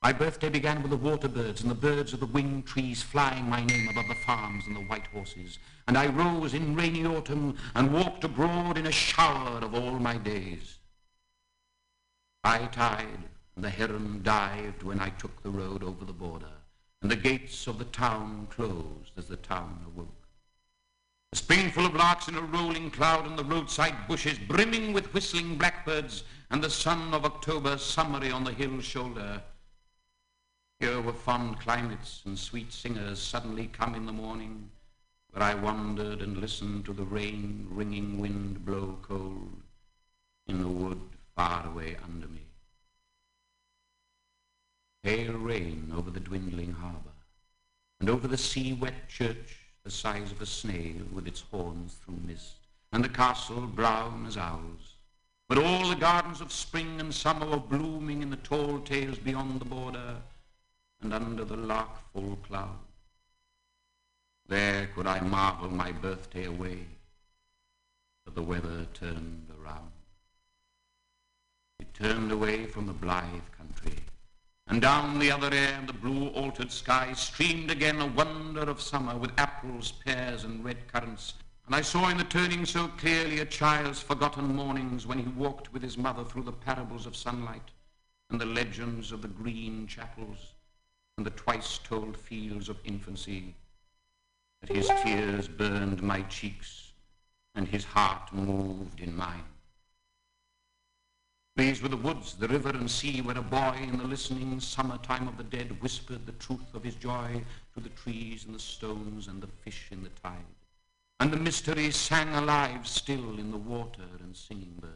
My 0.00 0.12
birthday 0.12 0.48
began 0.48 0.80
with 0.80 0.92
the 0.92 0.96
water 0.96 1.26
birds 1.26 1.60
and 1.60 1.70
the 1.70 1.74
birds 1.74 2.12
of 2.12 2.20
the 2.20 2.26
winged 2.26 2.66
trees 2.66 3.02
flying 3.02 3.48
my 3.48 3.64
name 3.64 3.88
above 3.88 4.06
the 4.08 4.14
farms 4.14 4.64
and 4.66 4.76
the 4.76 4.82
white 4.82 5.08
horses. 5.08 5.58
And 5.88 5.98
I 5.98 6.06
rose 6.06 6.54
in 6.54 6.76
rainy 6.76 7.04
autumn 7.04 7.56
and 7.74 7.92
walked 7.92 8.22
abroad 8.22 8.78
in 8.78 8.86
a 8.86 8.92
shower 8.92 9.58
of 9.58 9.74
all 9.74 9.98
my 9.98 10.16
days. 10.16 10.78
High 12.44 12.66
tide 12.66 13.24
and 13.56 13.64
the 13.64 13.70
heron 13.70 14.22
dived 14.22 14.84
when 14.84 15.00
I 15.00 15.08
took 15.10 15.42
the 15.42 15.50
road 15.50 15.82
over 15.82 16.04
the 16.04 16.12
border, 16.12 16.46
and 17.02 17.10
the 17.10 17.16
gates 17.16 17.66
of 17.66 17.80
the 17.80 17.84
town 17.86 18.46
closed 18.50 19.10
as 19.16 19.26
the 19.26 19.36
town 19.36 19.84
awoke. 19.84 20.28
A 21.32 21.36
springful 21.36 21.86
of 21.86 21.94
larks 21.96 22.28
in 22.28 22.36
a 22.36 22.40
rolling 22.40 22.92
cloud 22.92 23.26
and 23.26 23.36
the 23.36 23.44
roadside 23.44 24.06
bushes 24.06 24.38
brimming 24.38 24.92
with 24.92 25.12
whistling 25.12 25.58
blackbirds 25.58 26.22
and 26.50 26.62
the 26.62 26.70
sun 26.70 27.12
of 27.12 27.24
October 27.24 27.76
summery 27.78 28.30
on 28.30 28.44
the 28.44 28.52
hill 28.52 28.80
shoulder. 28.80 29.42
Here 30.80 31.00
were 31.00 31.12
fond 31.12 31.58
climates 31.58 32.22
and 32.24 32.38
sweet 32.38 32.72
singers 32.72 33.20
suddenly 33.20 33.66
come 33.66 33.96
in 33.96 34.06
the 34.06 34.12
morning, 34.12 34.70
where 35.30 35.42
I 35.42 35.54
wandered 35.54 36.22
and 36.22 36.36
listened 36.36 36.84
to 36.84 36.92
the 36.92 37.04
rain 37.04 37.66
ringing 37.68 38.20
wind 38.20 38.64
blow 38.64 38.96
cold 39.02 39.60
in 40.46 40.60
the 40.60 40.68
wood 40.68 41.00
far 41.34 41.66
away 41.66 41.96
under 42.04 42.28
me. 42.28 42.42
Pale 45.02 45.32
rain 45.32 45.92
over 45.96 46.10
the 46.10 46.20
dwindling 46.20 46.72
harbour, 46.72 47.10
and 47.98 48.08
over 48.08 48.28
the 48.28 48.38
sea-wet 48.38 49.08
church 49.08 49.56
the 49.82 49.90
size 49.90 50.30
of 50.30 50.40
a 50.40 50.46
snail 50.46 51.02
with 51.12 51.26
its 51.26 51.40
horns 51.40 51.94
through 52.04 52.20
mist, 52.24 52.54
and 52.92 53.02
the 53.02 53.08
castle 53.08 53.66
brown 53.66 54.26
as 54.26 54.36
owls. 54.36 54.94
But 55.48 55.58
all 55.58 55.88
the 55.88 55.96
gardens 55.96 56.40
of 56.40 56.52
spring 56.52 57.00
and 57.00 57.12
summer 57.12 57.46
were 57.46 57.56
blooming 57.56 58.22
in 58.22 58.30
the 58.30 58.36
tall 58.36 58.78
tales 58.80 59.18
beyond 59.18 59.60
the 59.60 59.64
border, 59.64 60.16
and 61.02 61.14
under 61.14 61.44
the 61.44 61.56
lark-full 61.56 62.36
cloud. 62.46 62.78
There 64.48 64.88
could 64.94 65.06
I 65.06 65.20
marvel 65.20 65.68
my 65.68 65.92
birthday 65.92 66.46
away, 66.46 66.86
but 68.24 68.34
the 68.34 68.42
weather 68.42 68.86
turned 68.94 69.46
around. 69.62 69.92
It 71.78 71.94
turned 71.94 72.32
away 72.32 72.66
from 72.66 72.86
the 72.86 72.92
blithe 72.92 73.50
country, 73.56 73.98
and 74.66 74.80
down 74.80 75.18
the 75.18 75.30
other 75.30 75.54
air 75.54 75.80
the 75.86 75.92
blue 75.92 76.28
altered 76.28 76.72
sky 76.72 77.12
streamed 77.12 77.70
again 77.70 78.00
a 78.00 78.06
wonder 78.06 78.62
of 78.62 78.80
summer 78.80 79.16
with 79.16 79.38
apples, 79.38 79.92
pears, 80.04 80.44
and 80.44 80.64
red 80.64 80.88
currants. 80.92 81.34
And 81.66 81.74
I 81.74 81.82
saw 81.82 82.08
in 82.08 82.16
the 82.16 82.24
turning 82.24 82.64
so 82.64 82.88
clearly 82.88 83.40
a 83.40 83.44
child's 83.44 84.00
forgotten 84.00 84.56
mornings 84.56 85.06
when 85.06 85.18
he 85.18 85.28
walked 85.28 85.72
with 85.72 85.82
his 85.82 85.98
mother 85.98 86.24
through 86.24 86.44
the 86.44 86.52
parables 86.52 87.06
of 87.06 87.14
sunlight 87.14 87.70
and 88.30 88.40
the 88.40 88.46
legends 88.46 89.12
of 89.12 89.22
the 89.22 89.28
green 89.28 89.86
chapels 89.86 90.54
and 91.18 91.26
the 91.26 91.30
twice-told 91.30 92.16
fields 92.16 92.68
of 92.68 92.78
infancy, 92.84 93.52
that 94.60 94.74
his 94.74 94.88
tears 95.02 95.48
burned 95.48 96.00
my 96.00 96.22
cheeks 96.22 96.92
and 97.56 97.66
his 97.66 97.84
heart 97.84 98.32
moved 98.32 99.00
in 99.00 99.16
mine. 99.16 99.42
These 101.56 101.82
were 101.82 101.88
the 101.88 101.96
woods, 101.96 102.34
the 102.34 102.46
river 102.46 102.68
and 102.68 102.88
sea, 102.88 103.20
where 103.20 103.36
a 103.36 103.42
boy 103.42 103.74
in 103.82 103.98
the 103.98 104.04
listening 104.04 104.60
summertime 104.60 105.26
of 105.26 105.36
the 105.36 105.42
dead 105.42 105.82
whispered 105.82 106.24
the 106.24 106.32
truth 106.32 106.72
of 106.72 106.84
his 106.84 106.94
joy 106.94 107.42
to 107.74 107.80
the 107.80 107.88
trees 107.88 108.44
and 108.44 108.54
the 108.54 108.60
stones 108.60 109.26
and 109.26 109.42
the 109.42 109.48
fish 109.48 109.88
in 109.90 110.04
the 110.04 110.10
tide. 110.22 110.54
And 111.18 111.32
the 111.32 111.36
mystery 111.36 111.90
sang 111.90 112.32
alive 112.32 112.86
still 112.86 113.40
in 113.40 113.50
the 113.50 113.56
water 113.56 114.06
and 114.20 114.36
singing 114.36 114.74
birds. 114.80 114.94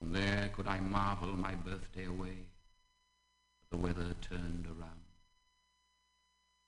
And 0.00 0.14
there 0.16 0.50
could 0.54 0.68
I 0.68 0.80
marvel 0.80 1.36
my 1.36 1.54
birthday 1.54 2.06
away, 2.06 2.46
the 3.74 3.80
weather 3.80 4.14
turned 4.20 4.66
around. 4.66 5.04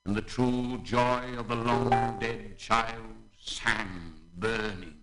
And 0.05 0.17
the 0.17 0.23
true 0.23 0.81
joy 0.83 1.37
of 1.39 1.47
the 1.47 1.55
long 1.55 2.19
dead 2.19 2.59
child 2.59 3.15
sang 3.39 4.15
burning 4.37 4.97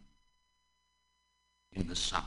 in 1.71 1.87
the 1.87 1.95
sun. 1.95 2.25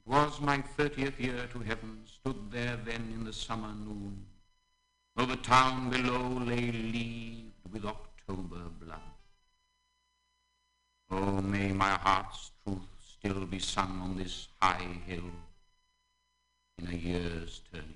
It 0.00 0.10
was 0.10 0.38
my 0.42 0.58
thirtieth 0.58 1.18
year 1.18 1.48
to 1.50 1.60
heaven, 1.60 2.02
stood 2.04 2.50
there 2.50 2.78
then 2.84 3.10
in 3.14 3.24
the 3.24 3.32
summer 3.32 3.72
noon, 3.72 4.26
though 5.16 5.24
the 5.24 5.36
town 5.36 5.88
below 5.88 6.44
lay 6.44 6.70
leaved 6.72 7.72
with 7.72 7.86
October 7.86 8.68
blood. 8.78 9.16
Oh, 11.10 11.40
may 11.40 11.72
my 11.72 11.92
heart's 11.92 12.50
truth 12.64 12.80
still 13.18 13.46
be 13.46 13.58
sung 13.58 14.00
on 14.02 14.18
this 14.18 14.48
high 14.60 15.00
hill 15.06 15.32
in 16.78 16.88
a 16.88 16.96
year's 16.96 17.60
turning. 17.72 17.94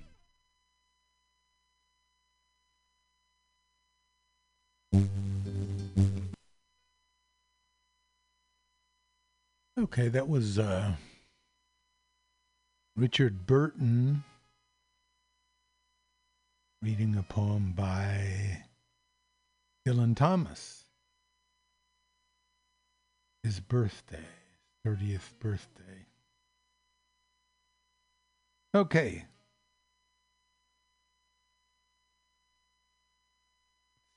Okay, 9.79 10.07
that 10.07 10.29
was 10.29 10.59
uh, 10.59 10.93
Richard 12.95 13.47
Burton 13.47 14.23
reading 16.81 17.15
a 17.15 17.23
poem 17.23 17.73
by 17.75 18.63
Dylan 19.87 20.15
Thomas. 20.15 20.85
His 23.41 23.59
birthday, 23.59 24.25
30th 24.85 25.37
birthday. 25.39 26.05
Okay. 28.75 29.25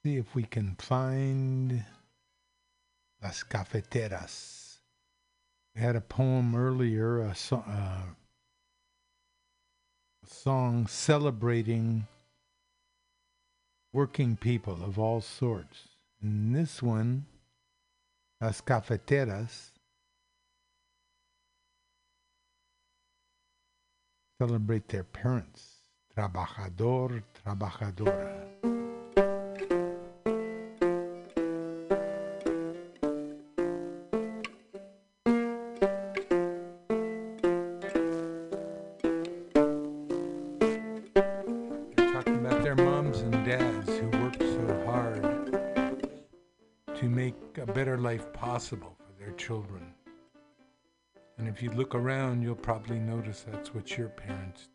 See 0.03 0.17
if 0.17 0.35
we 0.35 0.45
can 0.45 0.77
find 0.79 1.85
Las 3.23 3.43
Cafeteras. 3.43 4.79
We 5.75 5.83
had 5.83 5.95
a 5.95 6.01
poem 6.01 6.57
earlier, 6.57 7.21
a, 7.21 7.35
so, 7.35 7.63
uh, 7.69 8.03
a 10.25 10.27
song 10.27 10.87
celebrating 10.87 12.07
working 13.93 14.37
people 14.37 14.79
of 14.83 14.99
all 14.99 15.21
sorts. 15.21 15.89
And 16.23 16.55
this 16.55 16.83
one, 16.83 17.27
Las 18.41 18.63
Cafeteras, 18.63 19.73
celebrate 24.39 24.89
their 24.89 25.05
parents. 25.05 25.77
Trabajador, 26.17 27.23
trabajadora. 27.45 28.43
They're 47.77 47.99
you 51.67 51.73
look 51.73 51.97
around, 51.97 52.43
you'll 52.43 52.55
probably 52.55 53.01
notice 53.01 53.45
that's 53.51 53.75
what 53.75 53.99
your 53.99 54.09
parents 54.09 54.69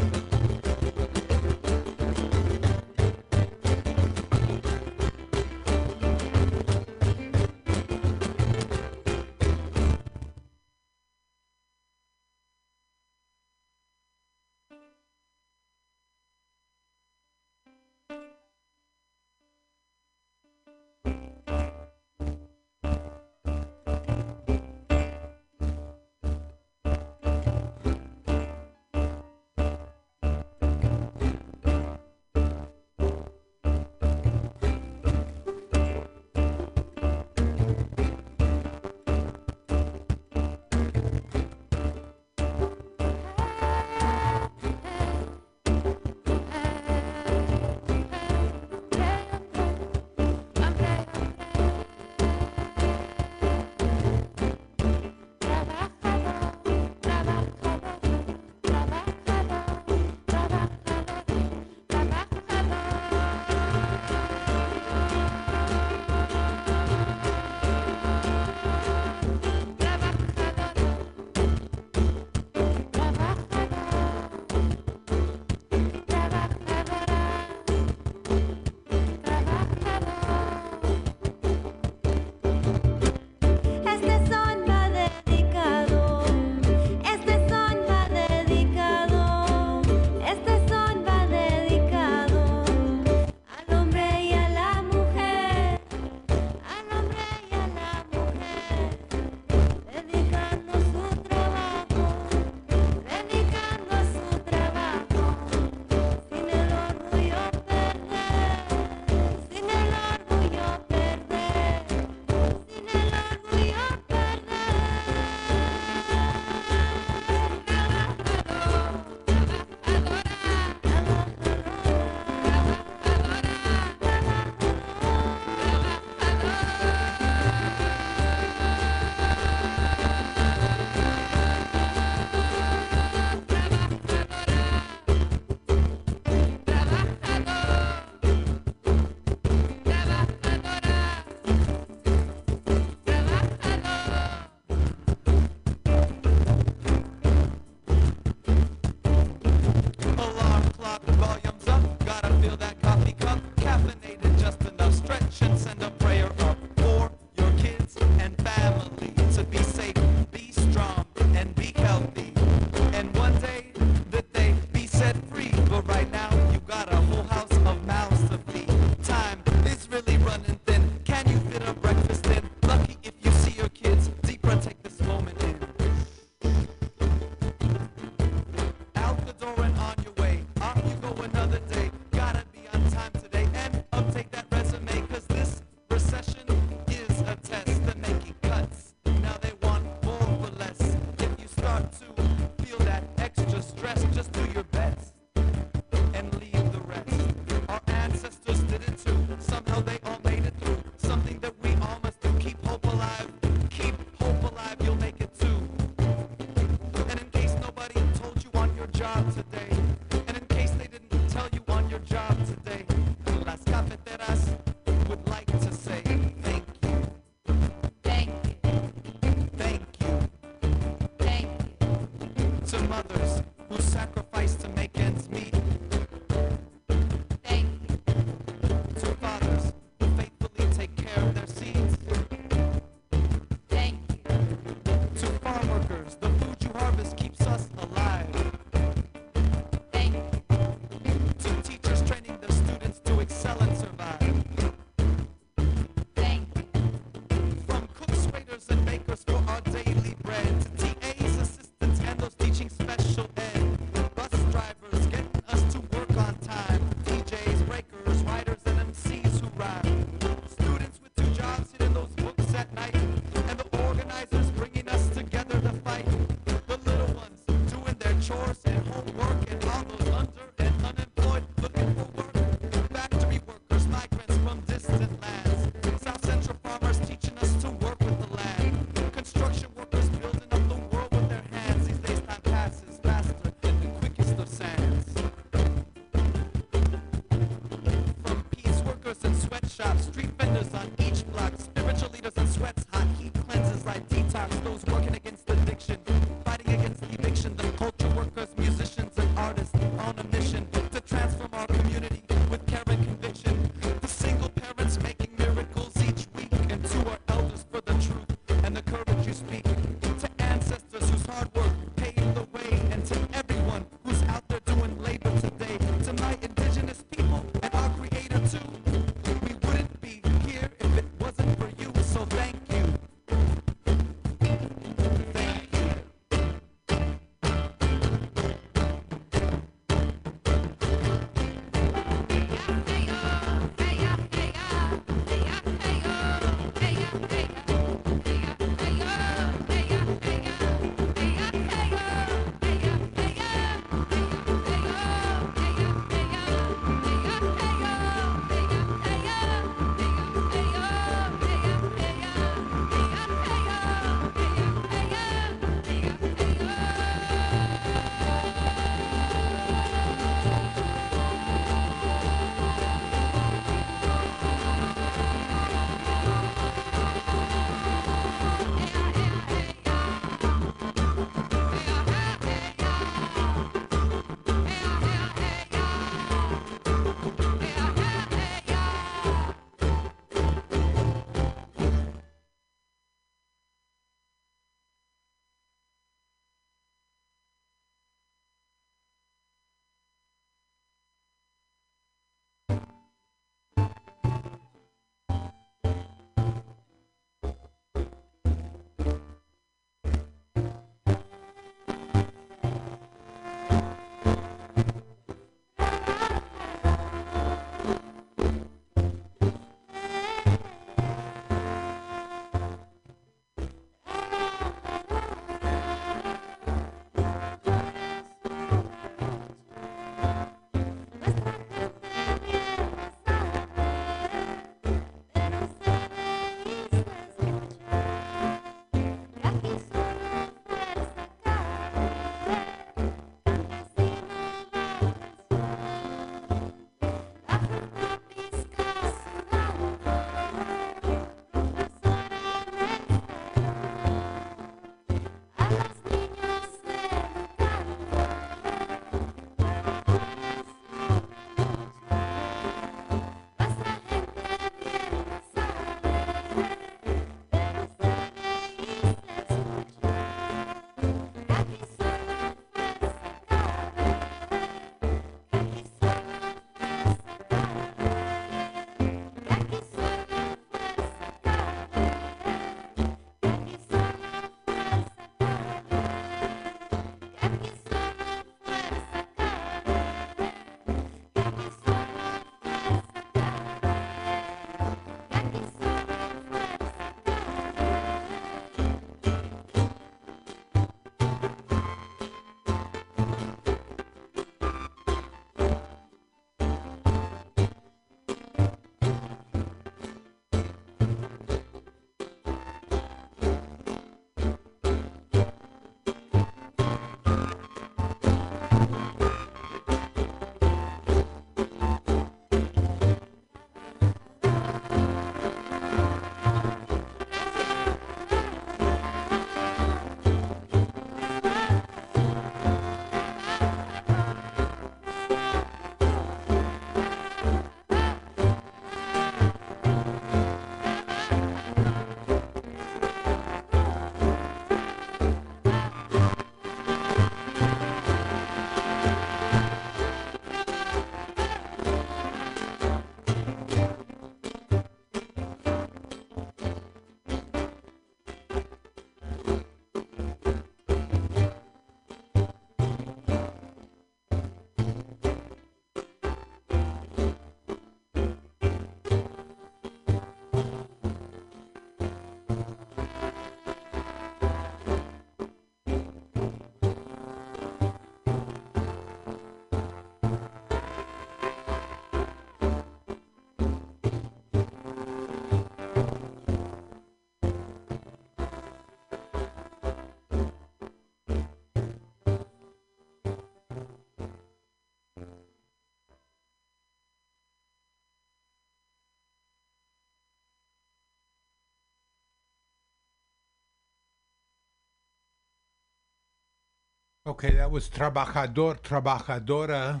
Okay, 597.26 597.50
that 597.56 597.70
was 597.70 597.90
trabajador, 597.90 598.80
trabajadora, 598.80 600.00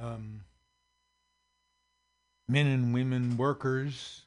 um, 0.00 0.40
men 2.48 2.66
and 2.66 2.92
women 2.92 3.36
workers. 3.36 4.26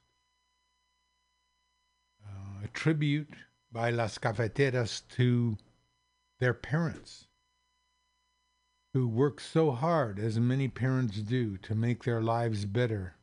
Uh, 2.25 2.63
a 2.63 2.67
tribute 2.69 3.33
by 3.73 3.89
Las 3.89 4.17
Cafeteras 4.17 5.01
to 5.17 5.57
their 6.39 6.53
parents, 6.53 7.27
who 8.93 9.05
work 9.05 9.41
so 9.41 9.71
hard, 9.71 10.17
as 10.17 10.39
many 10.39 10.69
parents 10.69 11.17
do, 11.17 11.57
to 11.57 11.75
make 11.75 12.05
their 12.05 12.21
lives 12.21 12.63
better, 12.63 13.15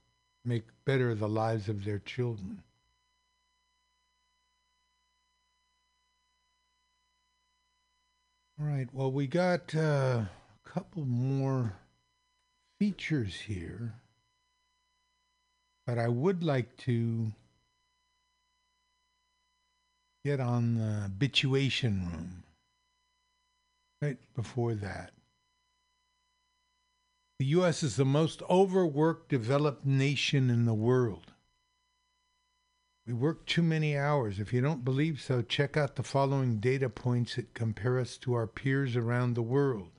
make 0.45 0.67
better 0.85 1.15
the 1.15 1.29
lives 1.29 1.71
of 1.71 1.87
their 1.87 2.01
children. 2.01 2.63
All 8.59 8.67
right. 8.67 8.89
Well, 8.91 9.13
we 9.13 9.27
got 9.27 9.75
uh, 9.75 10.25
a 10.25 10.31
couple 10.65 11.05
more 11.05 11.75
features 12.79 13.35
here, 13.35 13.95
but 15.87 15.99
I 15.99 16.09
would 16.09 16.43
like 16.43 16.75
to 16.79 17.33
get 20.25 20.41
on 20.41 20.77
the 20.77 21.03
habituation 21.03 22.11
room 22.11 22.43
right 24.01 24.19
before 24.35 24.75
that. 24.75 25.13
The 27.39 27.47
U.S. 27.47 27.83
is 27.83 27.97
the 27.97 28.07
most 28.07 28.43
overworked 28.49 29.29
developed 29.29 29.85
nation 29.85 30.49
in 30.49 30.65
the 30.65 30.73
world. 30.73 31.33
We 33.07 33.13
work 33.13 33.47
too 33.47 33.63
many 33.63 33.97
hours. 33.97 34.41
If 34.41 34.53
you 34.53 34.61
don't 34.61 34.85
believe 34.85 35.21
so, 35.21 35.41
check 35.41 35.77
out 35.77 35.95
the 35.95 36.03
following 36.03 36.59
data 36.59 36.89
points 36.89 37.37
that 37.37 37.55
compare 37.55 38.01
us 38.01 38.17
to 38.19 38.35
our 38.35 38.49
peers 38.49 38.97
around 38.97 39.35
the 39.35 39.43
world. 39.43 39.91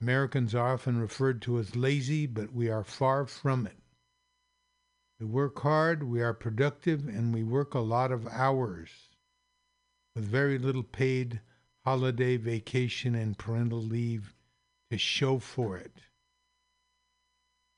Americans 0.00 0.54
are 0.54 0.72
often 0.72 0.98
referred 0.98 1.42
to 1.42 1.58
as 1.58 1.76
lazy, 1.76 2.26
but 2.26 2.52
we 2.52 2.70
are 2.70 2.82
far 2.82 3.26
from 3.26 3.66
it. 3.66 3.76
We 5.20 5.26
work 5.26 5.60
hard, 5.60 6.02
we 6.02 6.22
are 6.22 6.32
productive, 6.32 7.06
and 7.06 7.32
we 7.32 7.44
work 7.44 7.74
a 7.74 7.80
lot 7.80 8.10
of 8.10 8.26
hours 8.26 9.10
with 10.16 10.24
very 10.24 10.58
little 10.58 10.82
paid 10.82 11.40
holiday, 11.84 12.38
vacation, 12.38 13.14
and 13.14 13.36
parental 13.36 13.82
leave 13.82 14.34
to 14.90 14.96
show 14.96 15.38
for 15.38 15.76
it. 15.76 16.00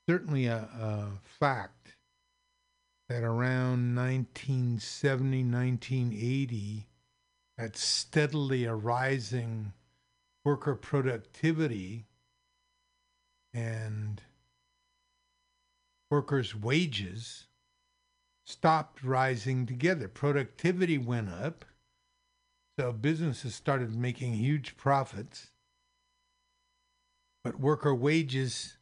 Certainly 0.07 0.45
a, 0.45 0.57
a 0.57 1.11
fact 1.21 1.74
that 3.09 3.23
around 3.23 3.95
1970, 3.95 5.43
1980, 5.43 6.87
that 7.57 7.77
steadily 7.77 8.65
arising 8.65 9.73
worker 10.43 10.75
productivity 10.75 12.05
and 13.53 14.21
workers' 16.11 16.55
wages 16.55 17.45
stopped 18.45 19.03
rising 19.03 19.65
together. 19.65 20.07
Productivity 20.07 20.97
went 20.97 21.29
up, 21.29 21.65
so 22.77 22.91
businesses 22.91 23.55
started 23.55 23.95
making 23.95 24.33
huge 24.33 24.77
profits, 24.77 25.51
but 27.43 27.59
worker 27.59 27.93
wages 27.93 28.77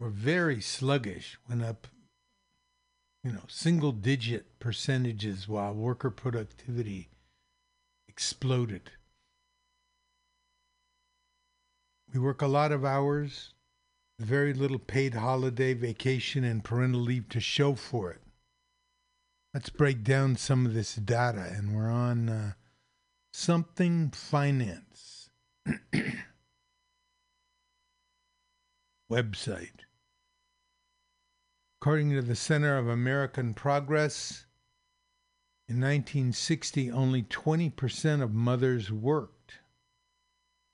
were 0.00 0.10
very 0.10 0.60
sluggish, 0.60 1.38
went 1.48 1.62
up 1.62 1.86
you 3.24 3.32
know, 3.32 3.42
single 3.48 3.92
digit 3.92 4.58
percentages 4.60 5.48
while 5.48 5.74
worker 5.74 6.10
productivity 6.10 7.08
exploded. 8.08 8.90
We 12.12 12.20
work 12.20 12.40
a 12.40 12.46
lot 12.46 12.72
of 12.72 12.84
hours, 12.84 13.52
very 14.18 14.54
little 14.54 14.78
paid 14.78 15.14
holiday, 15.14 15.74
vacation, 15.74 16.42
and 16.44 16.64
parental 16.64 17.00
leave 17.00 17.28
to 17.30 17.40
show 17.40 17.74
for 17.74 18.10
it. 18.10 18.22
Let's 19.52 19.70
break 19.70 20.04
down 20.04 20.36
some 20.36 20.66
of 20.66 20.74
this 20.74 20.94
data, 20.94 21.52
and 21.54 21.74
we're 21.74 21.90
on 21.90 22.28
uh, 22.28 22.52
something 23.32 24.10
finance 24.10 25.30
website. 29.10 29.87
According 31.80 32.10
to 32.10 32.22
the 32.22 32.34
Center 32.34 32.76
of 32.76 32.88
American 32.88 33.54
Progress, 33.54 34.46
in 35.68 35.76
1960, 35.76 36.90
only 36.90 37.22
20% 37.22 38.20
of 38.20 38.34
mothers 38.34 38.90
worked. 38.90 39.60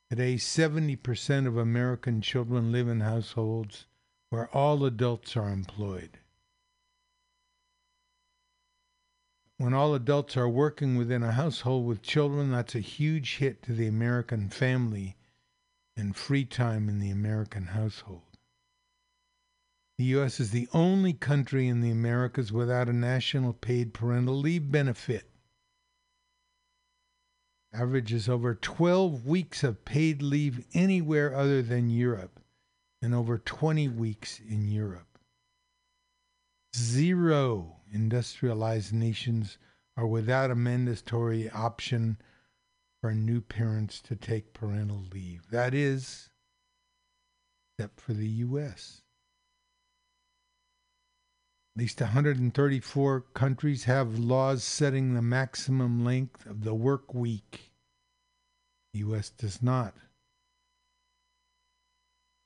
Today, 0.09 0.37
70% 0.37 1.47
of 1.47 1.59
American 1.59 2.23
children 2.23 2.73
live 2.73 2.89
in 2.89 3.01
households 3.01 3.85
where 4.31 4.49
all 4.57 4.83
adults 4.85 5.37
are 5.37 5.51
employed. 5.51 6.21
When 9.59 9.75
all 9.75 9.95
adults 9.95 10.39
are 10.39 10.49
working 10.49 10.97
within 10.97 11.23
a 11.23 11.33
household 11.33 11.87
with 11.87 12.01
children, 12.01 12.51
that's 12.51 12.75
a 12.75 12.81
huge 12.81 13.37
hit 13.37 13.63
to 13.65 13.73
the 13.73 13.87
American 13.87 14.49
family 14.49 15.17
and 15.97 16.17
free 16.17 16.47
time 16.47 16.89
in 16.89 16.99
the 16.99 17.11
American 17.11 17.67
household. 17.67 18.34
The 19.97 20.05
U.S. 20.05 20.41
is 20.41 20.51
the 20.51 20.69
only 20.73 21.13
country 21.13 21.69
in 21.69 21.81
the 21.81 21.91
Americas 21.91 22.51
without 22.51 22.89
a 22.89 22.93
national 22.93 23.53
paid 23.53 23.95
parental 23.95 24.35
leave 24.35 24.73
benefit. 24.73 25.31
Averages 27.73 28.29
over 28.29 28.57
12 28.57 29.25
weeks 29.25 29.63
of 29.63 29.85
paid 29.85 30.21
leave 30.21 30.67
anywhere 30.75 31.35
other 31.35 31.63
than 31.63 31.91
Europe, 31.91 32.41
and 33.01 33.15
over 33.15 33.39
20 33.39 33.89
weeks 33.89 34.41
in 34.41 34.67
Europe. 34.67 35.19
Zero 36.75 37.77
industrialized 37.93 38.93
nations 38.93 39.59
are 39.97 40.07
without 40.07 40.51
a 40.51 40.57
mandatory 40.57 41.49
option 41.51 42.19
for 43.01 43.15
new 43.15 43.41
parents 43.41 44.01
to 44.01 44.17
take 44.17 44.55
parental 44.55 45.05
leave. 45.13 45.51
That 45.51 45.73
is, 45.73 46.31
except 47.79 48.01
for 48.01 48.13
the 48.13 48.27
U.S. 48.27 49.04
At 51.77 51.81
least 51.81 52.01
134 52.01 53.21
countries 53.35 53.83
have 53.85 54.17
laws 54.17 54.63
setting 54.63 55.15
the 55.15 55.23
maximum 55.23 56.05
length 56.05 56.47
of 56.47 56.63
the 56.63 56.73
work 56.73 57.13
week. 57.13 57.73
The 58.93 59.01
U.S. 59.01 59.31
does 59.31 59.61
not. 59.61 59.93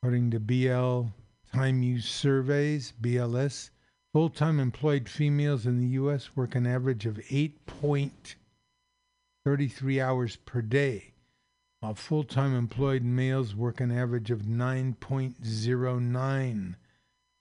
According 0.00 0.30
to 0.30 0.40
BL 0.40 1.08
Time 1.52 1.82
Use 1.82 2.08
Surveys, 2.08 2.94
BLS, 3.02 3.68
full 4.14 4.30
time 4.30 4.58
employed 4.58 5.10
females 5.10 5.66
in 5.66 5.78
the 5.78 5.88
U.S. 5.88 6.34
work 6.34 6.54
an 6.54 6.66
average 6.66 7.04
of 7.04 7.16
8.33 7.16 10.02
hours 10.02 10.36
per 10.36 10.62
day, 10.62 11.12
while 11.80 11.94
full 11.94 12.24
time 12.24 12.54
employed 12.54 13.02
males 13.02 13.54
work 13.54 13.82
an 13.82 13.90
average 13.90 14.30
of 14.30 14.40
9.09 14.42 16.74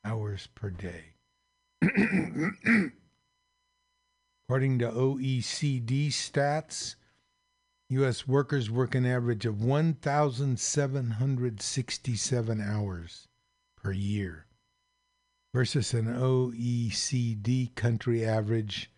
hours 0.04 0.50
per 0.54 0.70
day. 0.70 1.14
According 1.82 2.92
to 4.80 4.90
OECD 4.90 6.08
stats, 6.08 6.96
U.S. 7.90 8.28
workers 8.28 8.72
work 8.72 8.96
an 8.96 9.06
average 9.06 9.46
of 9.46 9.64
1,767 9.64 12.62
hours 12.62 13.28
per 13.76 13.92
year 13.92 14.48
versus 15.54 15.94
an 15.94 16.08
OECD 16.08 17.76
country 17.76 18.26
average 18.26 18.92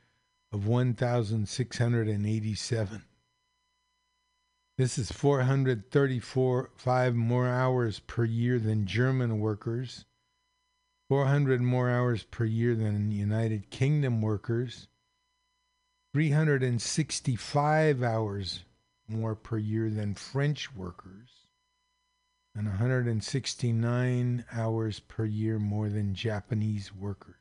of 0.52 0.66
1,687. 0.66 3.04
This 4.78 4.98
is 4.98 5.12
434 5.12 6.72
five 6.78 7.16
more 7.16 7.48
hours 7.48 8.00
per 8.00 8.24
year 8.24 8.58
than 8.58 8.86
German 8.86 9.40
workers 9.40 10.06
400 11.10 11.60
more 11.60 11.90
hours 11.90 12.22
per 12.22 12.46
year 12.46 12.76
than 12.76 13.10
United 13.10 13.72
Kingdom 13.72 14.22
workers, 14.22 14.88
365 16.14 18.04
hours 18.04 18.64
more 19.08 19.34
per 19.34 19.58
year 19.58 19.90
than 19.90 20.14
French 20.14 20.76
workers, 20.76 21.48
and 22.54 22.68
169 22.68 24.46
hours 24.52 25.00
per 25.00 25.26
year 25.26 25.58
more 25.58 25.90
than 25.90 26.14
Japanese 26.14 26.94
workers. 26.94 27.36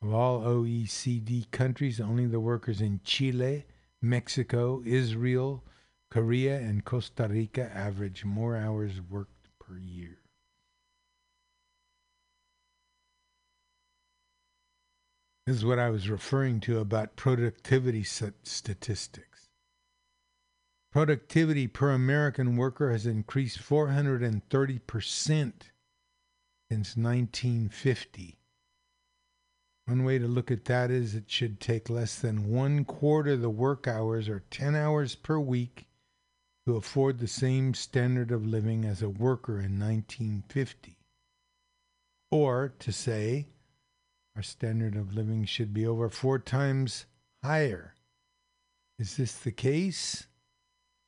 Of 0.00 0.14
all 0.14 0.42
OECD 0.42 1.50
countries, 1.50 2.00
only 2.00 2.26
the 2.26 2.38
workers 2.38 2.80
in 2.80 3.00
Chile, 3.02 3.64
Mexico, 4.00 4.80
Israel, 4.86 5.64
Korea, 6.08 6.56
and 6.56 6.84
Costa 6.84 7.26
Rica 7.28 7.68
average 7.76 8.24
more 8.24 8.56
hours 8.56 9.00
worked 9.10 9.48
per 9.58 9.76
year. 9.76 10.19
This 15.50 15.58
is 15.58 15.64
what 15.64 15.80
I 15.80 15.90
was 15.90 16.08
referring 16.08 16.60
to 16.60 16.78
about 16.78 17.16
productivity 17.16 18.04
statistics. 18.04 19.48
Productivity 20.92 21.66
per 21.66 21.90
American 21.90 22.54
worker 22.56 22.92
has 22.92 23.04
increased 23.04 23.58
430% 23.58 25.34
since 25.34 26.96
1950. 26.96 28.38
One 29.86 30.04
way 30.04 30.20
to 30.20 30.28
look 30.28 30.52
at 30.52 30.66
that 30.66 30.92
is 30.92 31.16
it 31.16 31.28
should 31.28 31.58
take 31.58 31.90
less 31.90 32.14
than 32.14 32.52
one 32.52 32.84
quarter 32.84 33.36
the 33.36 33.50
work 33.50 33.88
hours 33.88 34.28
or 34.28 34.44
10 34.52 34.76
hours 34.76 35.16
per 35.16 35.40
week 35.40 35.88
to 36.64 36.76
afford 36.76 37.18
the 37.18 37.26
same 37.26 37.74
standard 37.74 38.30
of 38.30 38.46
living 38.46 38.84
as 38.84 39.02
a 39.02 39.08
worker 39.08 39.54
in 39.54 39.80
1950. 39.80 40.96
Or 42.30 42.72
to 42.78 42.92
say, 42.92 43.48
our 44.40 44.44
standard 44.44 44.96
of 44.96 45.14
living 45.14 45.44
should 45.44 45.74
be 45.74 45.86
over 45.86 46.08
four 46.08 46.38
times 46.38 47.04
higher. 47.44 47.92
Is 48.98 49.18
this 49.18 49.34
the 49.34 49.52
case? 49.52 50.28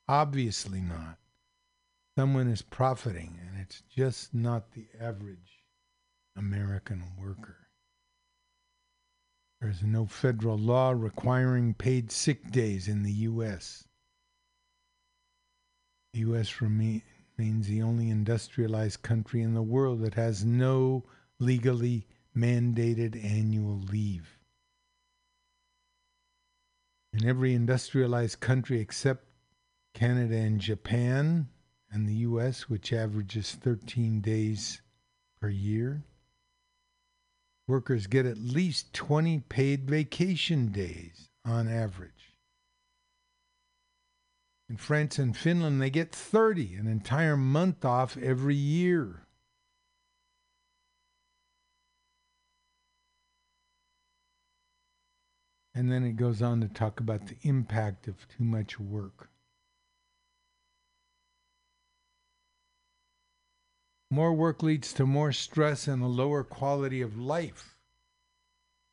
Obviously 0.07 0.83
not. 0.83 1.17
Someone 2.15 2.47
is 2.47 2.61
profiting, 2.61 3.41
and 3.41 3.59
it's 3.59 3.83
just 3.89 4.35
not 4.35 4.73
the 4.73 4.85
average 5.01 5.65
American 6.37 7.05
worker. 7.19 7.57
There 9.63 9.71
is 9.71 9.83
no 9.83 10.05
federal 10.05 10.59
law 10.59 10.91
requiring 10.91 11.73
paid 11.73 12.13
sick 12.13 12.51
days 12.51 12.87
in 12.87 13.03
the 13.03 13.13
U.S. 13.13 13.85
The 16.13 16.21
U.S. 16.21 16.61
remain, 16.61 17.01
remains 17.39 17.67
the 17.67 17.81
only 17.81 18.11
industrialized 18.11 19.01
country 19.01 19.41
in 19.41 19.55
the 19.55 19.63
world 19.63 20.03
that 20.03 20.17
has 20.17 20.45
no 20.45 21.05
legally 21.41 22.07
mandated 22.37 23.23
annual 23.23 23.79
leave. 23.79 24.39
In 27.13 27.27
every 27.27 27.55
industrialized 27.55 28.41
country 28.41 28.81
except 28.81 29.27
Canada 29.95 30.37
and 30.37 30.61
Japan 30.61 31.49
and 31.91 32.09
the 32.09 32.15
US, 32.15 32.69
which 32.71 32.93
averages 32.93 33.53
13 33.53 34.21
days 34.21 34.81
per 35.41 35.49
year, 35.49 36.03
workers 37.69 38.07
get 38.07 38.25
at 38.25 38.39
least 38.39 38.95
20 38.95 39.41
paid 39.41 39.89
vacation 39.89 40.73
days 40.73 41.29
on 41.45 41.69
average. 41.69 42.35
In 44.71 44.79
France 44.79 45.19
and 45.19 45.37
Finland, 45.37 45.83
they 45.83 45.91
get 45.91 46.15
30, 46.15 46.77
an 46.77 46.87
entire 46.87 47.37
month 47.37 47.85
off 47.85 48.17
every 48.17 48.55
year. 48.55 49.22
And 55.75 55.91
then 55.91 56.05
it 56.05 56.17
goes 56.17 56.43
on 56.43 56.61
to 56.61 56.69
talk 56.69 57.01
about 57.01 57.27
the 57.27 57.37
impact 57.43 58.07
of 58.07 58.29
too 58.29 58.45
much 58.45 58.79
work. 58.79 59.31
More 64.11 64.35
work 64.35 64.63
leads 64.63 64.93
to 64.95 65.07
more 65.07 65.33
stress 65.33 65.89
and 65.89 66.03
a 66.03 66.07
lower 66.07 66.45
quality 66.45 67.01
of 67.01 67.19
life. 67.19 67.79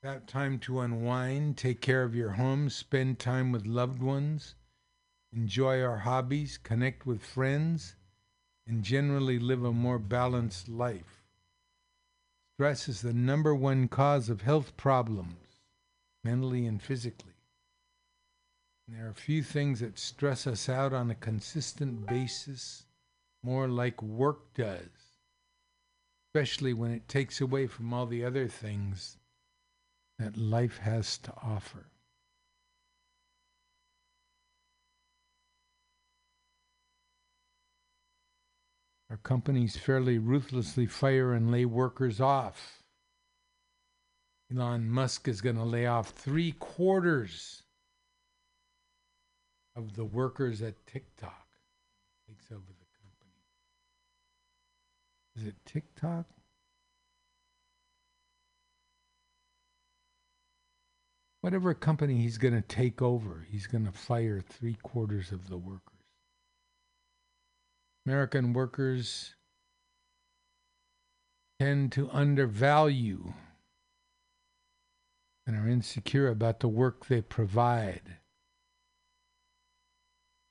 Have 0.02 0.26
time 0.26 0.60
to 0.60 0.80
unwind, 0.80 1.58
take 1.58 1.82
care 1.82 2.04
of 2.04 2.16
your 2.16 2.32
home, 2.32 2.70
spend 2.70 3.20
time 3.20 3.52
with 3.52 3.66
loved 3.66 4.02
ones, 4.02 4.56
enjoy 5.34 5.82
our 5.82 5.98
hobbies, 5.98 6.58
connect 6.58 7.06
with 7.06 7.22
friends, 7.22 7.96
and 8.66 8.82
generally 8.82 9.40
live 9.40 9.66
a 9.66 9.74
more 9.74 10.00
balanced 10.00 10.70
life. 10.70 11.26
Stress 12.56 12.88
is 12.88 13.02
the 13.02 13.12
number 13.12 13.54
one 13.54 13.90
cause 13.90 14.30
of 14.30 14.44
health 14.44 14.78
problems, 14.78 15.49
mentally 16.24 16.66
and 16.66 16.82
physically. 16.82 17.34
And 18.88 18.98
there 18.98 19.08
are 19.08 19.12
a 19.12 19.16
few 19.16 19.44
things 19.44 19.80
that 19.80 20.00
stress 20.00 20.48
us 20.48 20.68
out 20.68 20.94
on 20.94 21.12
a 21.12 21.16
consistent 21.16 22.08
basis 22.08 22.84
more 23.44 23.68
like 23.68 24.02
work 24.02 24.54
does, 24.54 24.90
especially 26.28 26.74
when 26.74 26.92
it 26.92 27.08
takes 27.08 27.40
away 27.40 27.68
from 27.68 27.94
all 27.94 28.06
the 28.06 28.26
other 28.26 28.48
things 28.48 29.18
that 30.18 30.36
life 30.36 30.80
has 30.80 31.18
to 31.20 31.34
offer. 31.42 31.86
Our 39.10 39.18
companies 39.18 39.76
fairly 39.76 40.20
ruthlessly 40.20 40.86
fire 40.86 41.34
and 41.34 41.52
lay 41.52 41.66
workers 41.66 42.22
off. 42.22 42.79
Elon 44.52 44.90
Musk 44.90 45.28
is 45.28 45.42
going 45.42 45.58
to 45.58 45.64
lay 45.64 45.86
off 45.86 46.10
three 46.10 46.54
quarters 46.54 47.62
of 49.76 49.96
the 49.96 50.06
workers 50.06 50.62
at 50.62 50.88
TikTok. 50.88 51.48
Takes 52.28 52.52
over 52.52 52.62
the 52.62 52.86
company. 53.04 53.32
Is 55.36 55.46
it 55.46 55.56
TikTok? 55.66 56.26
Whatever 61.42 61.74
company 61.74 62.18
he's 62.18 62.38
going 62.38 62.56
to 62.56 62.62
take 62.62 63.02
over, 63.02 63.46
he's 63.50 63.68
going 63.68 63.86
to 63.86 63.92
fire 63.92 64.42
three 64.42 64.78
quarters 64.82 65.32
of 65.32 65.48
the 65.48 65.58
workers. 65.58 65.84
American 68.06 68.54
workers 68.54 69.36
tend 71.60 71.92
to 71.92 72.10
undervalue 72.12 73.34
and 75.50 75.58
are 75.58 75.68
insecure 75.68 76.28
about 76.28 76.60
the 76.60 76.68
work 76.68 77.08
they 77.08 77.22
provide. 77.22 78.18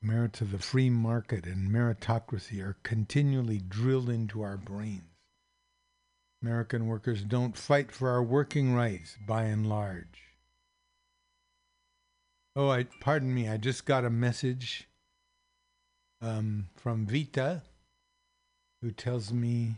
Merits 0.03 0.41
of 0.41 0.51
the 0.51 0.59
free 0.59 0.91
market 0.91 1.47
and 1.47 1.71
meritocracy 1.71 2.61
are 2.61 2.77
continually 2.83 3.59
drilled 3.59 4.11
into 4.11 4.43
our 4.43 4.57
brains. 4.57 5.05
American 6.43 6.89
workers 6.89 7.23
don't 7.23 7.57
fight 7.57 7.93
for 7.93 8.11
our 8.11 8.25
working 8.25 8.75
rights 8.75 9.17
by 9.25 9.45
and 9.45 9.69
large. 9.69 10.35
Oh, 12.57 12.69
I 12.69 12.87
pardon 13.01 13.33
me. 13.33 13.49
I 13.49 13.57
just 13.57 13.85
got 13.85 14.05
a 14.05 14.11
message 14.11 14.89
um, 16.21 16.71
from 16.75 17.07
Vita, 17.07 17.63
who 18.83 18.91
tells 18.91 19.33
me 19.33 19.77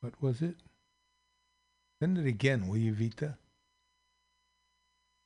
what 0.00 0.14
was 0.22 0.40
it? 0.40 0.56
Send 2.02 2.18
it 2.18 2.26
again, 2.26 2.66
will 2.66 2.78
you, 2.78 2.92
Vita? 2.92 3.38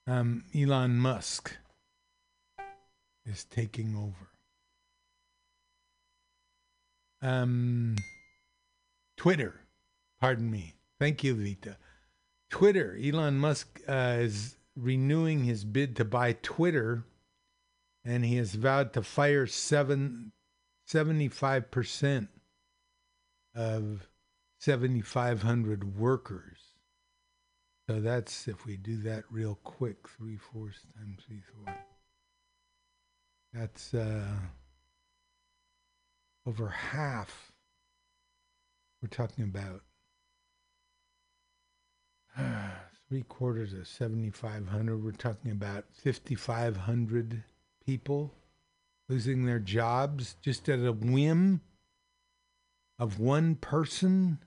Um, 0.07 0.44
Elon 0.55 0.98
Musk 0.98 1.57
is 3.24 3.44
taking 3.44 3.97
over. 3.97 4.28
Um, 7.23 7.97
Twitter, 9.16 9.62
pardon 10.20 10.51
me. 10.51 10.74
Thank 11.01 11.24
you, 11.24 11.35
Vita. 11.35 11.78
Twitter, 12.51 12.94
Elon 13.03 13.39
Musk 13.39 13.81
uh, 13.89 14.19
is 14.19 14.59
renewing 14.77 15.44
his 15.44 15.65
bid 15.65 15.97
to 15.97 16.05
buy 16.05 16.35
Twitter, 16.43 17.05
and 18.05 18.23
he 18.23 18.36
has 18.36 18.55
vowed 18.55 18.93
to 18.93 19.03
fire 19.03 19.47
seven, 19.47 20.32
75% 20.86 22.28
of 23.55 24.11
7,500 24.59 25.98
workers. 25.98 26.65
So 27.88 28.00
that's, 28.00 28.48
if 28.48 28.66
we 28.66 28.76
do 28.76 28.96
that 29.02 29.24
real 29.30 29.58
quick, 29.62 30.08
three 30.08 30.36
fourths 30.36 30.80
times 30.98 31.20
three 31.26 31.42
fourths. 31.54 31.78
That's 33.52 33.94
uh, 33.94 34.38
over 36.46 36.68
half. 36.68 37.52
We're 39.00 39.08
talking 39.08 39.44
about 39.44 39.82
three 43.08 43.22
quarters 43.22 43.72
of 43.72 43.86
7,500. 43.86 45.04
We're 45.04 45.12
talking 45.12 45.52
about 45.52 45.84
5,500 46.02 47.44
people 47.84 48.34
losing 49.08 49.46
their 49.46 49.60
jobs 49.60 50.34
just 50.42 50.68
at 50.68 50.80
a 50.80 50.92
whim 50.92 51.60
of 52.98 53.20
one 53.20 53.54
person. 53.54 54.38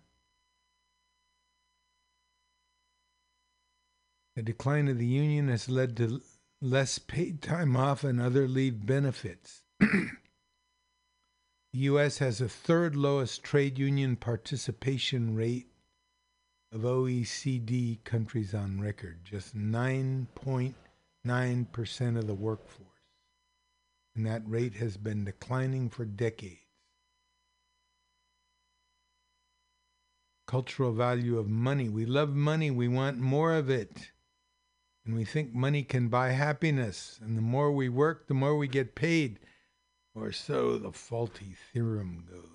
The 4.39 4.43
decline 4.43 4.87
of 4.87 4.97
the 4.97 5.05
union 5.05 5.49
has 5.49 5.67
led 5.67 5.97
to 5.97 6.21
less 6.61 6.97
paid 6.97 7.41
time 7.41 7.75
off 7.75 8.05
and 8.05 8.21
other 8.21 8.47
leave 8.47 8.85
benefits. 8.85 9.63
the 9.81 10.11
U.S. 11.73 12.19
has 12.19 12.37
the 12.37 12.47
third 12.47 12.95
lowest 12.95 13.43
trade 13.43 13.77
union 13.77 14.15
participation 14.15 15.35
rate 15.35 15.67
of 16.71 16.83
OECD 16.83 18.01
countries 18.05 18.53
on 18.53 18.79
record, 18.79 19.25
just 19.25 19.57
9.9% 19.57 22.17
of 22.17 22.25
the 22.25 22.33
workforce. 22.33 22.87
And 24.15 24.25
that 24.25 24.49
rate 24.49 24.75
has 24.75 24.95
been 24.95 25.25
declining 25.25 25.89
for 25.89 26.05
decades. 26.05 26.61
Cultural 30.47 30.93
value 30.93 31.37
of 31.37 31.49
money. 31.49 31.89
We 31.89 32.05
love 32.05 32.33
money, 32.33 32.71
we 32.71 32.87
want 32.87 33.17
more 33.17 33.53
of 33.53 33.69
it. 33.69 34.11
And 35.09 35.17
we 35.17 35.25
think 35.25 35.55
money 35.55 35.81
can 35.81 36.07
buy 36.07 36.29
happiness, 36.29 37.19
and 37.23 37.35
the 37.35 37.41
more 37.41 37.71
we 37.71 37.89
work, 37.89 38.27
the 38.27 38.35
more 38.35 38.55
we 38.55 38.67
get 38.67 38.93
paid. 38.93 39.39
Or 40.13 40.31
so 40.31 40.77
the 40.77 40.91
faulty 40.91 41.55
theorem 41.73 42.25
goes. 42.29 42.45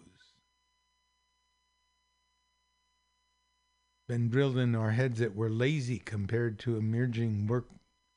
Been 4.07 4.29
drilled 4.29 4.57
in 4.57 4.77
our 4.77 4.93
heads 4.93 5.19
that 5.19 5.35
we're 5.35 5.49
lazy 5.49 5.99
compared 5.99 6.61
to 6.61 6.77
emerging 6.77 7.49
work 7.49 7.67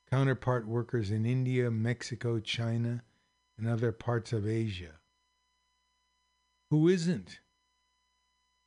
counterpart 0.08 0.68
workers 0.68 1.10
in 1.10 1.26
India, 1.26 1.72
Mexico, 1.72 2.40
China, 2.40 3.02
and 3.58 3.68
other 3.68 3.92
parts 3.92 4.34
of 4.34 4.48
Asia. 4.48 5.00
Who 6.70 6.88
isn't? 6.88 7.40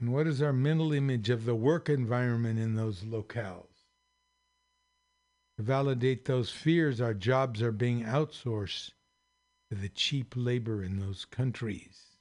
And 0.00 0.12
what 0.12 0.26
is 0.26 0.42
our 0.42 0.52
mental 0.52 0.92
image 0.92 1.30
of 1.30 1.44
the 1.44 1.54
work 1.54 1.88
environment 1.88 2.58
in 2.58 2.74
those 2.74 3.04
locales? 3.04 3.69
Validate 5.60 6.24
those 6.24 6.50
fears, 6.50 7.00
our 7.00 7.14
jobs 7.14 7.60
are 7.62 7.72
being 7.72 8.04
outsourced 8.04 8.90
to 9.68 9.76
the 9.76 9.88
cheap 9.88 10.34
labor 10.36 10.82
in 10.82 10.98
those 10.98 11.24
countries. 11.24 12.16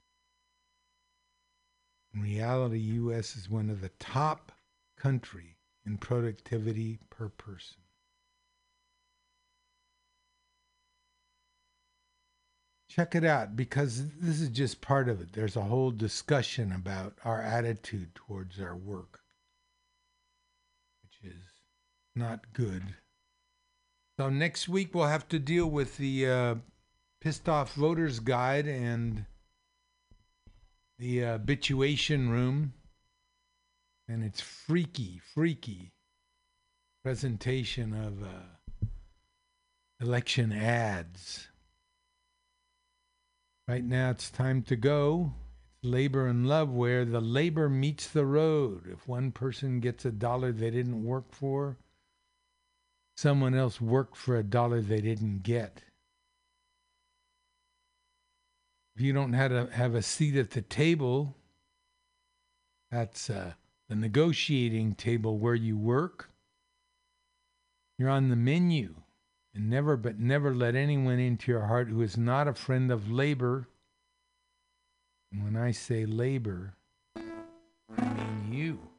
In 2.14 2.22
reality, 2.22 2.78
U.S. 2.78 3.36
is 3.36 3.48
one 3.48 3.70
of 3.70 3.80
the 3.80 3.90
top 3.98 4.52
country 4.96 5.56
in 5.86 5.96
productivity 5.96 6.98
per 7.08 7.28
person. 7.28 7.78
Check 12.88 13.14
it 13.14 13.24
out 13.24 13.54
because 13.54 14.10
this 14.18 14.40
is 14.40 14.48
just 14.48 14.80
part 14.80 15.08
of 15.08 15.20
it. 15.20 15.32
There's 15.32 15.56
a 15.56 15.62
whole 15.62 15.92
discussion 15.92 16.72
about 16.72 17.14
our 17.24 17.40
attitude 17.40 18.14
towards 18.16 18.60
our 18.60 18.76
work, 18.76 19.20
which 21.02 21.32
is 21.32 21.42
not 22.16 22.52
good. 22.52 22.96
So 24.20 24.28
next 24.28 24.68
week 24.68 24.94
we'll 24.94 25.06
have 25.06 25.28
to 25.28 25.38
deal 25.38 25.64
with 25.64 25.96
the 25.96 26.28
uh, 26.28 26.54
pissed 27.22 27.48
off 27.48 27.72
voters 27.72 28.20
guide 28.20 28.66
and 28.66 29.24
the 30.98 31.24
uh, 31.24 31.32
habituation 31.38 32.28
room, 32.28 32.74
and 34.06 34.22
its 34.22 34.42
freaky, 34.42 35.22
freaky 35.32 35.94
presentation 37.02 37.94
of 37.94 38.22
uh, 38.22 38.88
election 40.02 40.52
ads. 40.52 41.48
Right 43.66 43.84
now 43.84 44.10
it's 44.10 44.30
time 44.30 44.60
to 44.64 44.76
go. 44.76 45.32
It's 45.82 45.90
labor 45.90 46.26
and 46.26 46.46
love 46.46 46.68
where 46.68 47.06
the 47.06 47.22
labor 47.22 47.70
meets 47.70 48.06
the 48.06 48.26
road. 48.26 48.82
If 48.86 49.08
one 49.08 49.32
person 49.32 49.80
gets 49.80 50.04
a 50.04 50.10
dollar 50.10 50.52
they 50.52 50.68
didn't 50.68 51.04
work 51.04 51.32
for, 51.32 51.78
someone 53.16 53.54
else 53.54 53.80
worked 53.80 54.16
for 54.16 54.36
a 54.36 54.42
dollar 54.42 54.80
they 54.80 55.00
didn't 55.00 55.42
get. 55.42 55.82
If 58.96 59.02
you 59.02 59.12
don't 59.12 59.32
have 59.32 59.52
a, 59.52 59.68
have 59.72 59.94
a 59.94 60.02
seat 60.02 60.36
at 60.36 60.50
the 60.50 60.62
table, 60.62 61.36
that's 62.90 63.30
uh, 63.30 63.52
the 63.88 63.94
negotiating 63.94 64.94
table 64.94 65.38
where 65.38 65.54
you 65.54 65.76
work. 65.76 66.30
You're 67.98 68.10
on 68.10 68.28
the 68.28 68.36
menu. 68.36 68.94
And 69.54 69.68
never, 69.68 69.96
but 69.96 70.18
never 70.18 70.54
let 70.54 70.76
anyone 70.76 71.18
into 71.18 71.50
your 71.50 71.66
heart 71.66 71.88
who 71.88 72.02
is 72.02 72.16
not 72.16 72.46
a 72.46 72.54
friend 72.54 72.92
of 72.92 73.10
labor. 73.10 73.68
And 75.32 75.42
when 75.42 75.56
I 75.56 75.72
say 75.72 76.06
labor, 76.06 76.74
I 77.16 78.04
mean 78.04 78.52
you. 78.52 78.89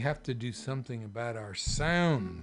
We 0.00 0.04
have 0.04 0.22
to 0.22 0.32
do 0.32 0.50
something 0.50 1.04
about 1.04 1.36
our 1.36 1.54
sound. 1.54 2.42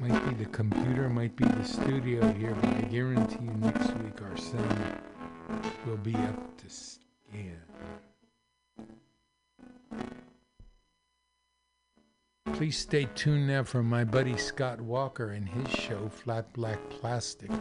Might 0.00 0.28
be 0.28 0.34
the 0.42 0.50
computer, 0.50 1.08
might 1.08 1.36
be 1.36 1.44
the 1.44 1.62
studio 1.62 2.32
here, 2.32 2.56
but 2.60 2.70
I 2.70 2.80
guarantee 2.80 3.44
you 3.44 3.52
next 3.60 3.96
week 3.98 4.20
our 4.20 4.36
sound 4.36 4.98
will 5.86 5.98
be 5.98 6.16
up 6.16 6.56
to 6.56 6.68
scan. 6.68 7.60
Please 12.54 12.76
stay 12.76 13.06
tuned 13.14 13.46
now 13.46 13.62
for 13.62 13.84
my 13.84 14.02
buddy 14.02 14.36
Scott 14.36 14.80
Walker 14.80 15.30
and 15.30 15.48
his 15.48 15.68
show, 15.68 16.08
Flat 16.08 16.52
Black 16.54 16.80
Plastic, 16.90 17.52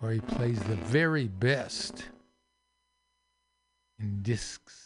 where 0.00 0.12
he 0.12 0.20
plays 0.20 0.58
the 0.60 0.76
very 0.76 1.28
best 1.28 2.06
in 3.98 4.22
discs. 4.22 4.85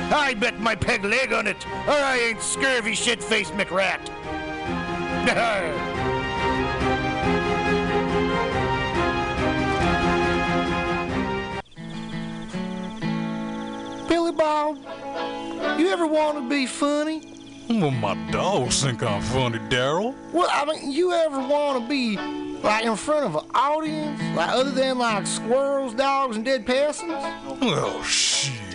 I 0.13 0.33
bet 0.33 0.59
my 0.59 0.75
peg 0.75 1.05
leg 1.05 1.31
on 1.31 1.47
it, 1.47 1.65
or 1.87 1.93
I 1.93 2.17
ain't 2.17 2.41
scurvy 2.41 2.95
shit 2.95 3.23
faced 3.23 3.53
McRat. 3.53 4.01
Billy 14.09 14.33
Bob, 14.33 14.79
you 15.79 15.89
ever 15.89 16.05
want 16.05 16.37
to 16.37 16.49
be 16.49 16.65
funny? 16.65 17.21
Well, 17.69 17.91
my 17.91 18.15
dogs 18.31 18.83
think 18.83 19.03
I'm 19.03 19.21
funny, 19.21 19.59
Daryl. 19.59 20.13
Well, 20.33 20.49
I 20.51 20.65
mean, 20.65 20.91
you 20.91 21.13
ever 21.13 21.39
want 21.39 21.81
to 21.81 21.87
be 21.87 22.17
like 22.61 22.83
in 22.83 22.97
front 22.97 23.27
of 23.27 23.35
an 23.35 23.49
audience, 23.55 24.21
like 24.35 24.49
other 24.49 24.71
than 24.71 24.97
like 24.97 25.25
squirrels, 25.25 25.93
dogs, 25.93 26.35
and 26.35 26.43
dead 26.43 26.65
persons? 26.65 27.13
Well, 27.61 28.03
shit. 28.03 28.60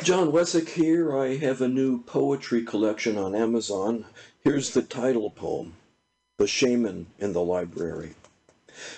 John 0.00 0.32
Wessick 0.32 0.70
here. 0.70 1.16
I 1.16 1.36
have 1.36 1.60
a 1.60 1.68
new 1.68 2.02
poetry 2.02 2.64
collection 2.64 3.16
on 3.16 3.36
Amazon. 3.36 4.06
Here's 4.40 4.70
the 4.70 4.82
title 4.82 5.30
poem 5.30 5.74
The 6.38 6.48
Shaman 6.48 7.06
in 7.20 7.32
the 7.32 7.44
Library. 7.44 8.14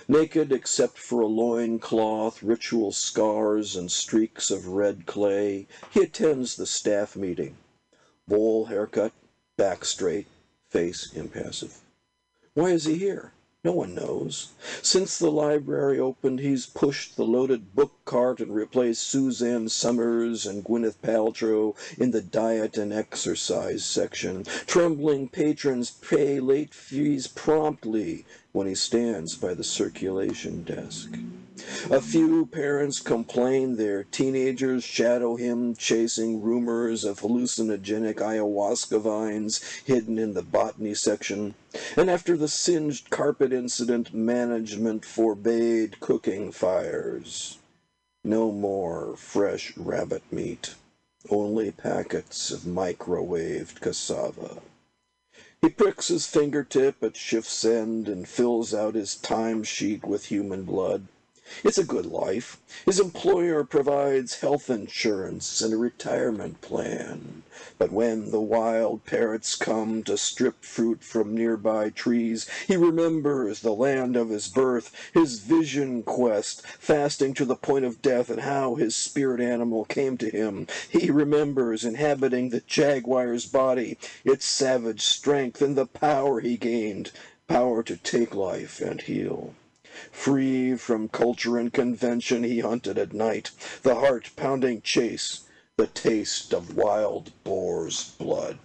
Naked 0.09 0.51
except 0.51 0.97
for 0.97 1.21
a 1.21 1.27
loin 1.27 1.79
cloth, 1.79 2.43
ritual 2.43 2.91
scars, 2.91 3.77
and 3.77 3.93
streaks 3.93 4.51
of 4.51 4.69
red 4.69 5.05
clay, 5.05 5.67
he 5.91 6.01
attends 6.01 6.57
the 6.57 6.65
staff 6.65 7.17
meeting. 7.17 7.59
Bowl 8.27 8.67
haircut, 8.67 9.13
back 9.59 9.85
straight, 9.85 10.27
face 10.71 11.13
impassive. 11.13 11.81
Why 12.55 12.71
is 12.71 12.87
he 12.87 12.97
here? 12.97 13.34
No 13.65 13.73
one 13.73 13.95
knows. 13.95 14.49
Since 14.83 15.19
the 15.19 15.31
library 15.31 15.99
opened, 15.99 16.41
he's 16.41 16.67
pushed 16.67 17.17
the 17.17 17.25
loaded 17.25 17.75
book 17.75 17.93
cart 18.05 18.41
and 18.41 18.55
replaced 18.55 19.07
Suzanne 19.07 19.71
Somers 19.71 20.45
and 20.45 20.63
Gwyneth 20.63 21.01
Paltrow 21.01 21.75
in 21.97 22.11
the 22.11 22.21
diet 22.21 22.77
and 22.77 22.93
exercise 22.93 23.83
section. 23.83 24.45
Trembling 24.67 25.29
patrons 25.29 25.91
pay 25.91 26.41
late 26.41 26.75
fees 26.75 27.27
promptly 27.27 28.27
when 28.53 28.67
he 28.67 28.75
stands 28.75 29.35
by 29.35 29.55
the 29.55 29.65
circulation 29.65 30.63
desk. 30.63 31.17
A 31.89 32.01
few 32.01 32.47
parents 32.47 32.99
complain 32.99 33.77
their 33.77 34.03
teenagers 34.03 34.83
shadow 34.83 35.37
him 35.37 35.77
chasing 35.77 36.43
rumors 36.43 37.05
of 37.05 37.21
hallucinogenic 37.21 38.17
ayahuasca 38.17 39.01
vines 39.01 39.63
hidden 39.85 40.19
in 40.19 40.35
the 40.35 40.43
botany 40.43 40.95
section. 40.95 41.55
And 41.97 42.11
after 42.11 42.37
the 42.37 42.49
singed 42.49 43.09
carpet 43.09 43.53
incident, 43.53 44.13
management 44.13 45.05
forbade 45.05 46.01
cooking 46.01 46.51
fires. 46.51 47.59
No 48.25 48.51
more 48.51 49.15
fresh 49.17 49.77
rabbit 49.77 50.25
meat, 50.33 50.75
only 51.31 51.71
packets 51.71 52.51
of 52.51 52.63
microwaved 52.63 53.81
cassava. 53.81 54.59
He 55.63 55.69
pricks 55.69 56.09
his 56.09 56.27
fingertip 56.27 57.01
at 57.03 57.17
shift's 57.17 57.65
end 57.65 58.09
and 58.09 58.27
fills 58.27 58.75
out 58.75 58.97
his 58.97 59.15
time 59.15 59.63
sheet 59.63 60.05
with 60.05 60.27
human 60.27 60.65
blood. 60.65 61.07
It's 61.63 61.77
a 61.77 61.85
good 61.85 62.07
life. 62.07 62.59
His 62.87 62.99
employer 62.99 63.65
provides 63.65 64.41
health 64.41 64.71
insurance 64.71 65.61
and 65.61 65.75
a 65.75 65.77
retirement 65.77 66.63
plan. 66.63 67.43
But 67.79 67.93
when 67.93 68.31
the 68.31 68.41
wild 68.41 69.05
parrots 69.05 69.55
come 69.55 70.03
to 70.05 70.17
strip 70.17 70.65
fruit 70.65 71.03
from 71.03 71.35
nearby 71.35 71.91
trees, 71.91 72.47
he 72.67 72.79
remembers 72.79 73.61
the 73.61 73.75
land 73.75 74.17
of 74.17 74.31
his 74.31 74.49
birth, 74.49 74.91
his 75.13 75.41
vision 75.41 76.03
quest, 76.03 76.67
fasting 76.67 77.35
to 77.35 77.45
the 77.45 77.57
point 77.57 77.85
of 77.85 78.01
death, 78.01 78.31
and 78.31 78.41
how 78.41 78.77
his 78.77 78.97
spirit 78.97 79.41
animal 79.41 79.85
came 79.85 80.17
to 80.19 80.31
him. 80.31 80.67
He 80.89 81.11
remembers 81.11 81.85
inhabiting 81.85 82.49
the 82.49 82.63
jaguar's 82.63 83.45
body, 83.45 83.99
its 84.25 84.47
savage 84.47 85.03
strength, 85.03 85.61
and 85.61 85.77
the 85.77 85.87
power 85.87 86.41
he 86.41 86.57
gained, 86.57 87.13
power 87.49 87.83
to 87.83 87.97
take 87.97 88.35
life 88.35 88.81
and 88.81 89.03
heal. 89.03 89.55
Free 90.13 90.77
from 90.77 91.09
culture 91.09 91.59
and 91.59 91.73
convention, 91.73 92.45
he 92.45 92.61
hunted 92.61 92.99
at 92.99 93.13
night, 93.13 93.51
the 93.83 93.95
heart 93.95 94.31
pounding 94.37 94.83
chase, 94.83 95.41
the 95.77 95.87
taste 95.87 96.53
of 96.53 96.77
wild 96.77 97.33
boar's 97.45 98.11
blood. 98.19 98.59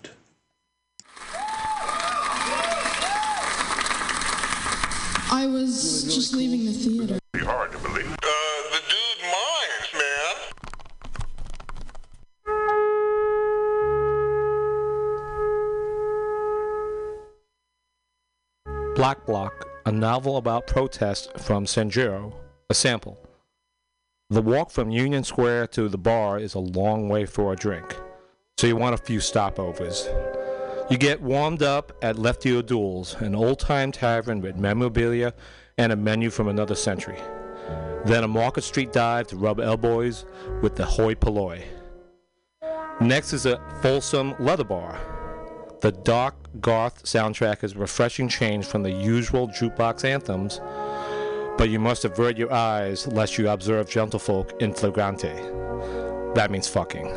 I 5.31 5.45
was 5.45 6.03
just 6.05 6.33
leaving 6.33 6.65
the 6.65 6.73
theater. 6.73 7.19
Be 7.33 7.39
hard 7.39 7.71
to 7.71 7.77
believe. 7.77 8.11
Uh, 8.11 8.17
the 8.71 8.81
dude 8.89 9.21
minds, 9.21 9.93
man. 9.93 10.35
Black 18.95 19.23
Block, 19.27 19.68
a 19.89 19.91
novel 19.91 20.37
about 20.37 20.67
protest 20.67 21.35
from 21.39 21.65
Sanjuro, 21.65 22.31
a 22.69 22.75
sample. 22.75 23.17
The 24.29 24.39
walk 24.39 24.69
from 24.69 24.91
Union 24.91 25.23
Square 25.23 25.65
to 25.69 25.89
the 25.89 25.97
bar 25.97 26.37
is 26.37 26.53
a 26.53 26.59
long 26.59 27.09
way 27.09 27.25
for 27.25 27.51
a 27.51 27.55
drink, 27.55 27.97
so 28.59 28.67
you 28.67 28.75
want 28.75 28.93
a 28.93 29.03
few 29.03 29.17
stopovers. 29.17 30.05
You 30.91 30.99
get 30.99 31.23
warmed 31.23 31.63
up 31.63 31.91
at 32.03 32.19
Lefty 32.19 32.55
O'Doul's, 32.55 33.15
an 33.15 33.33
old 33.33 33.57
time 33.57 33.91
tavern 33.91 34.41
with 34.41 34.57
memorabilia 34.57 35.33
and 35.79 35.91
a 35.91 35.95
menu 35.95 36.29
from 36.29 36.49
another 36.49 36.75
century. 36.75 37.17
Then 38.05 38.23
a 38.23 38.27
Market 38.27 38.65
Street 38.65 38.93
dive 38.93 39.25
to 39.29 39.37
rub 39.37 39.59
elbows 39.59 40.23
with 40.61 40.75
the 40.75 40.85
hoi 40.85 41.15
polloi. 41.15 41.63
Next 43.01 43.33
is 43.33 43.47
a 43.47 43.59
fulsome 43.81 44.35
leather 44.37 44.63
bar. 44.63 45.18
The 45.81 45.91
dark 45.91 46.35
goth 46.59 47.03
soundtrack 47.03 47.63
is 47.63 47.73
a 47.73 47.79
refreshing 47.79 48.27
change 48.27 48.65
from 48.65 48.83
the 48.83 48.91
usual 48.91 49.47
jukebox 49.47 50.03
anthems, 50.03 50.59
but 51.57 51.69
you 51.69 51.79
must 51.79 52.03
avert 52.03 52.37
your 52.37 52.51
eyes 52.51 53.07
lest 53.07 53.37
you 53.37 53.49
observe 53.49 53.89
gentlefolk 53.89 54.61
in 54.61 54.73
flagrante. 54.73 55.33
That 56.35 56.51
means 56.51 56.67
fucking. 56.67 57.07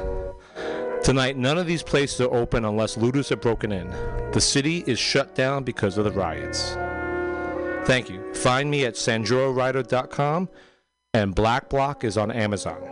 Tonight, 1.03 1.37
none 1.37 1.59
of 1.59 1.67
these 1.67 1.83
places 1.83 2.21
are 2.21 2.33
open 2.33 2.65
unless 2.65 2.97
looters 2.97 3.31
have 3.31 3.41
broken 3.41 3.73
in. 3.73 3.91
The 4.31 4.41
city 4.41 4.85
is 4.87 5.01
shut 5.01 5.35
down 5.35 5.65
because 5.65 5.99
of 5.99 6.05
the 6.05 6.13
riots. 6.13 6.77
Thank 7.87 8.09
you. 8.09 8.33
Find 8.35 8.71
me 8.71 8.85
at 8.85 8.95
sanjurowriter.com 8.95 10.49
and 11.15 11.35
Black 11.35 11.69
Block 11.69 12.05
is 12.05 12.17
on 12.17 12.31
Amazon. 12.31 12.92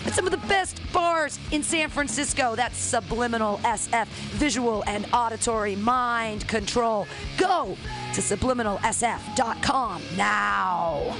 at 0.05 0.13
some 0.13 0.25
of 0.25 0.31
the 0.31 0.47
best 0.47 0.79
bars 0.93 1.39
in 1.51 1.63
San 1.63 1.89
Francisco. 1.89 2.55
That's 2.55 2.77
Subliminal 2.77 3.57
SF, 3.59 4.07
visual 4.37 4.83
and 4.87 5.05
auditory 5.13 5.75
mind 5.75 6.47
control. 6.47 7.07
Go 7.37 7.77
to 8.13 8.21
subliminalsf.com 8.21 10.01
now. 10.15 11.15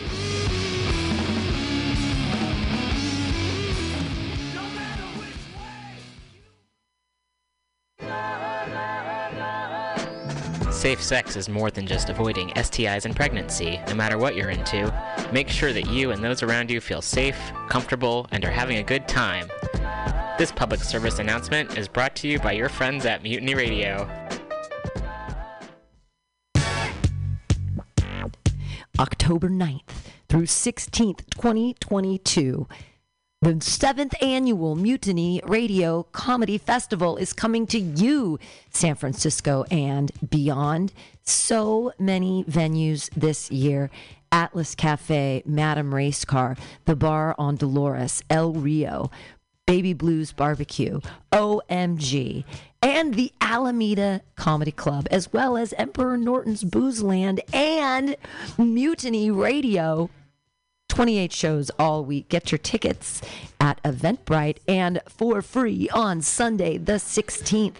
Safe 10.76 11.02
sex 11.02 11.38
is 11.38 11.48
more 11.48 11.72
than 11.72 11.88
just 11.88 12.10
avoiding 12.10 12.50
STIs 12.50 13.06
and 13.06 13.16
pregnancy, 13.16 13.80
no 13.88 13.96
matter 13.96 14.18
what 14.18 14.36
you're 14.36 14.50
into. 14.50 14.94
Make 15.32 15.48
sure 15.48 15.72
that 15.72 15.90
you 15.90 16.12
and 16.12 16.22
those 16.22 16.44
around 16.44 16.70
you 16.70 16.82
feel 16.82 17.02
safe, 17.02 17.40
comfortable, 17.70 18.28
and 18.32 18.44
are 18.44 18.52
having 18.52 18.78
a 18.78 18.84
good 18.84 19.08
time. 19.08 19.48
This 20.38 20.52
public 20.52 20.82
service 20.82 21.18
announcement 21.18 21.78
is 21.78 21.88
brought 21.88 22.14
to 22.18 22.28
you 22.28 22.40
by 22.40 22.52
your 22.52 22.68
friends 22.68 23.06
at 23.06 23.24
Mutiny 23.24 23.56
Radio. 23.56 24.08
October 29.00 29.50
9th 29.50 30.12
through 30.28 30.46
16th, 30.46 31.22
2022. 31.32 32.68
The 33.42 33.62
seventh 33.62 34.16
annual 34.24 34.76
Mutiny 34.76 35.42
Radio 35.44 36.04
Comedy 36.14 36.58
Festival 36.58 37.18
is 37.18 37.34
coming 37.34 37.68
to 37.68 37.78
you, 37.78 38.40
San 38.72 38.96
Francisco 38.96 39.66
and 39.70 40.12
beyond. 40.28 40.94
So 41.24 41.92
many 42.00 42.46
venues 42.46 43.10
this 43.12 43.52
year 43.52 43.92
Atlas 44.32 44.74
Cafe, 44.74 45.44
Madame 45.46 45.92
Racecar, 45.92 46.58
the 46.86 46.96
bar 46.96 47.36
on 47.38 47.58
Dolores, 47.58 48.24
El 48.30 48.54
Rio, 48.54 49.12
Baby 49.68 49.94
Blues 49.94 50.32
Barbecue, 50.32 51.02
OMG, 51.32 52.46
and 52.82 53.16
the 53.16 53.32
Alameda 53.42 54.22
Comedy 54.38 54.72
Club, 54.72 55.08
as 55.12 55.32
well 55.34 55.58
as 55.58 55.74
Emperor 55.74 56.18
Norton's 56.18 56.64
Booze 56.64 57.04
Land 57.04 57.42
and 57.54 58.16
Mutiny 58.58 59.30
Radio. 59.30 60.10
28 60.90 61.32
shows 61.32 61.72
all 61.78 62.06
week. 62.06 62.30
Get 62.30 62.52
your 62.52 62.60
tickets 62.60 63.22
at 63.60 63.82
Eventbrite 63.84 64.58
and 64.68 65.02
for 65.08 65.42
free 65.42 65.90
on 65.90 66.22
Sunday, 66.22 66.78
the 66.78 66.94
16th. 66.94 67.76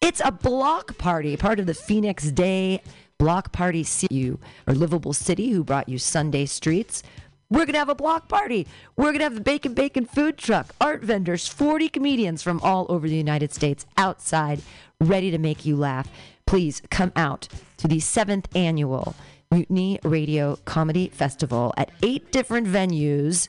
It's 0.00 0.22
a 0.24 0.30
block 0.30 0.96
party, 0.96 1.36
part 1.36 1.58
of 1.58 1.66
the 1.66 1.74
Phoenix 1.74 2.30
Day 2.30 2.80
Block 3.18 3.50
Party 3.50 3.84
you 4.10 4.38
or 4.66 4.74
Livable 4.74 5.12
City, 5.12 5.50
who 5.50 5.64
brought 5.64 5.88
you 5.88 5.98
Sunday 5.98 6.46
Streets. 6.46 7.02
We're 7.50 7.64
going 7.64 7.72
to 7.72 7.78
have 7.80 7.88
a 7.88 7.94
block 7.94 8.28
party. 8.28 8.66
We're 8.96 9.06
going 9.06 9.18
to 9.18 9.24
have 9.24 9.34
the 9.34 9.40
Bacon 9.40 9.74
Bacon 9.74 10.04
food 10.04 10.38
truck, 10.38 10.72
art 10.80 11.02
vendors, 11.02 11.48
40 11.48 11.88
comedians 11.88 12.42
from 12.42 12.60
all 12.60 12.86
over 12.88 13.08
the 13.08 13.16
United 13.16 13.52
States 13.52 13.86
outside, 13.96 14.60
ready 15.00 15.30
to 15.32 15.38
make 15.38 15.66
you 15.66 15.74
laugh. 15.74 16.08
Please 16.46 16.80
come 16.90 17.10
out 17.16 17.48
to 17.78 17.88
the 17.88 18.00
seventh 18.00 18.54
annual 18.54 19.16
Mutiny 19.50 19.98
Radio 20.04 20.58
Comedy 20.66 21.08
Festival 21.08 21.72
at 21.78 21.90
eight 22.02 22.30
different 22.30 22.66
venues, 22.66 23.48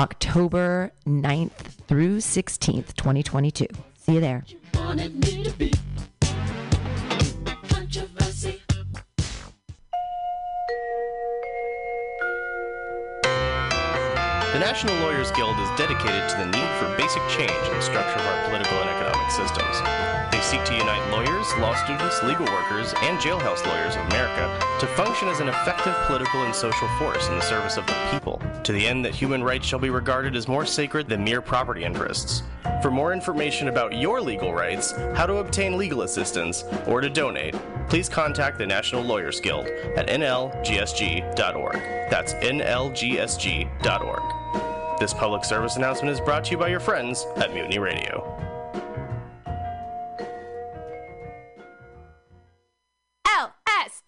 October 0.00 0.92
9th 1.06 1.50
through 1.88 2.18
16th, 2.18 2.94
2022. 2.94 3.66
See 3.98 4.14
you 4.14 4.20
there. 4.20 4.44
Controversy. 7.68 8.62
The 14.52 14.60
National 14.60 14.94
Lawyers 15.00 15.32
Guild 15.32 15.58
is 15.58 15.68
dedicated 15.76 16.28
to 16.30 16.36
the 16.38 16.46
need 16.46 16.70
for 16.78 16.86
basic 16.96 17.22
change 17.28 17.50
in 17.50 17.74
the 17.74 17.82
structure 17.82 18.20
of 18.20 18.26
our 18.26 18.44
political 18.44 18.78
and 18.78 18.90
economic 18.90 19.30
systems. 19.32 20.23
They 20.34 20.40
seek 20.40 20.64
to 20.64 20.74
unite 20.74 21.12
lawyers, 21.12 21.46
law 21.58 21.76
students, 21.76 22.20
legal 22.24 22.46
workers, 22.46 22.92
and 23.02 23.20
jailhouse 23.20 23.64
lawyers 23.68 23.94
of 23.94 24.04
America 24.06 24.50
to 24.80 24.86
function 24.88 25.28
as 25.28 25.38
an 25.38 25.48
effective 25.48 25.94
political 26.08 26.42
and 26.42 26.52
social 26.52 26.88
force 26.98 27.28
in 27.28 27.36
the 27.36 27.40
service 27.40 27.76
of 27.76 27.86
the 27.86 27.94
people, 28.10 28.42
to 28.64 28.72
the 28.72 28.84
end 28.84 29.04
that 29.04 29.14
human 29.14 29.44
rights 29.44 29.64
shall 29.64 29.78
be 29.78 29.90
regarded 29.90 30.34
as 30.34 30.48
more 30.48 30.66
sacred 30.66 31.08
than 31.08 31.22
mere 31.22 31.40
property 31.40 31.84
interests. 31.84 32.42
For 32.82 32.90
more 32.90 33.12
information 33.12 33.68
about 33.68 33.96
your 33.96 34.20
legal 34.20 34.52
rights, 34.52 34.90
how 35.14 35.26
to 35.26 35.36
obtain 35.36 35.78
legal 35.78 36.02
assistance, 36.02 36.64
or 36.88 37.00
to 37.00 37.08
donate, 37.08 37.54
please 37.88 38.08
contact 38.08 38.58
the 38.58 38.66
National 38.66 39.04
Lawyers 39.04 39.38
Guild 39.38 39.68
at 39.96 40.08
nlgsg.org. 40.08 41.76
That's 42.10 42.34
nlgsg.org. 42.34 43.78
This 44.98 45.14
public 45.14 45.44
service 45.44 45.76
announcement 45.76 46.10
is 46.10 46.20
brought 46.20 46.42
to 46.46 46.50
you 46.50 46.58
by 46.58 46.70
your 46.70 46.80
friends 46.80 47.24
at 47.36 47.54
Mutiny 47.54 47.78
Radio. 47.78 48.53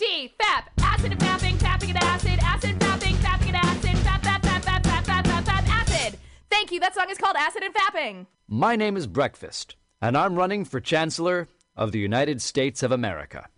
FAP, 0.07 0.71
acid 0.83 1.19
fapping, 1.19 1.57
fapping 1.57 1.97
acid, 1.97 2.39
acid, 2.41 2.79
fapping, 2.79 3.17
fapping 3.17 3.55
acid, 3.55 3.97
fap, 3.97 4.23
fap, 4.23 4.41
fap, 4.41 4.63
fap, 4.63 4.83
fap, 4.83 5.03
fap, 5.03 5.25
fap, 5.25 5.45
fap, 5.45 5.69
acid. 5.69 6.19
Thank 6.49 6.71
you. 6.71 6.79
That 6.79 6.95
song 6.95 7.11
is 7.11 7.19
called 7.19 7.35
Acid 7.37 7.65
and 7.65 7.75
Fapping. 7.75 8.27
My 8.47 8.77
name 8.77 8.97
is 8.97 9.09
Breakfast, 9.09 9.75
and 10.01 10.17
I'm 10.17 10.37
running 10.37 10.65
for 10.65 10.81
Chancellor 10.81 11.49
of 11.75 11.91
the 11.91 11.99
United 11.99 12.41
States 12.41 12.85
of 12.85 12.93
America. 12.93 13.49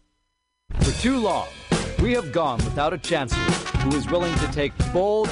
For 0.80 0.92
too 1.02 1.18
long, 1.18 1.48
we 2.00 2.14
have 2.14 2.32
gone 2.32 2.58
without 2.64 2.94
a 2.94 2.98
chancellor 2.98 3.42
who 3.82 3.94
is 3.94 4.08
willing 4.08 4.34
to 4.38 4.46
take 4.50 4.72
bold 4.90 5.26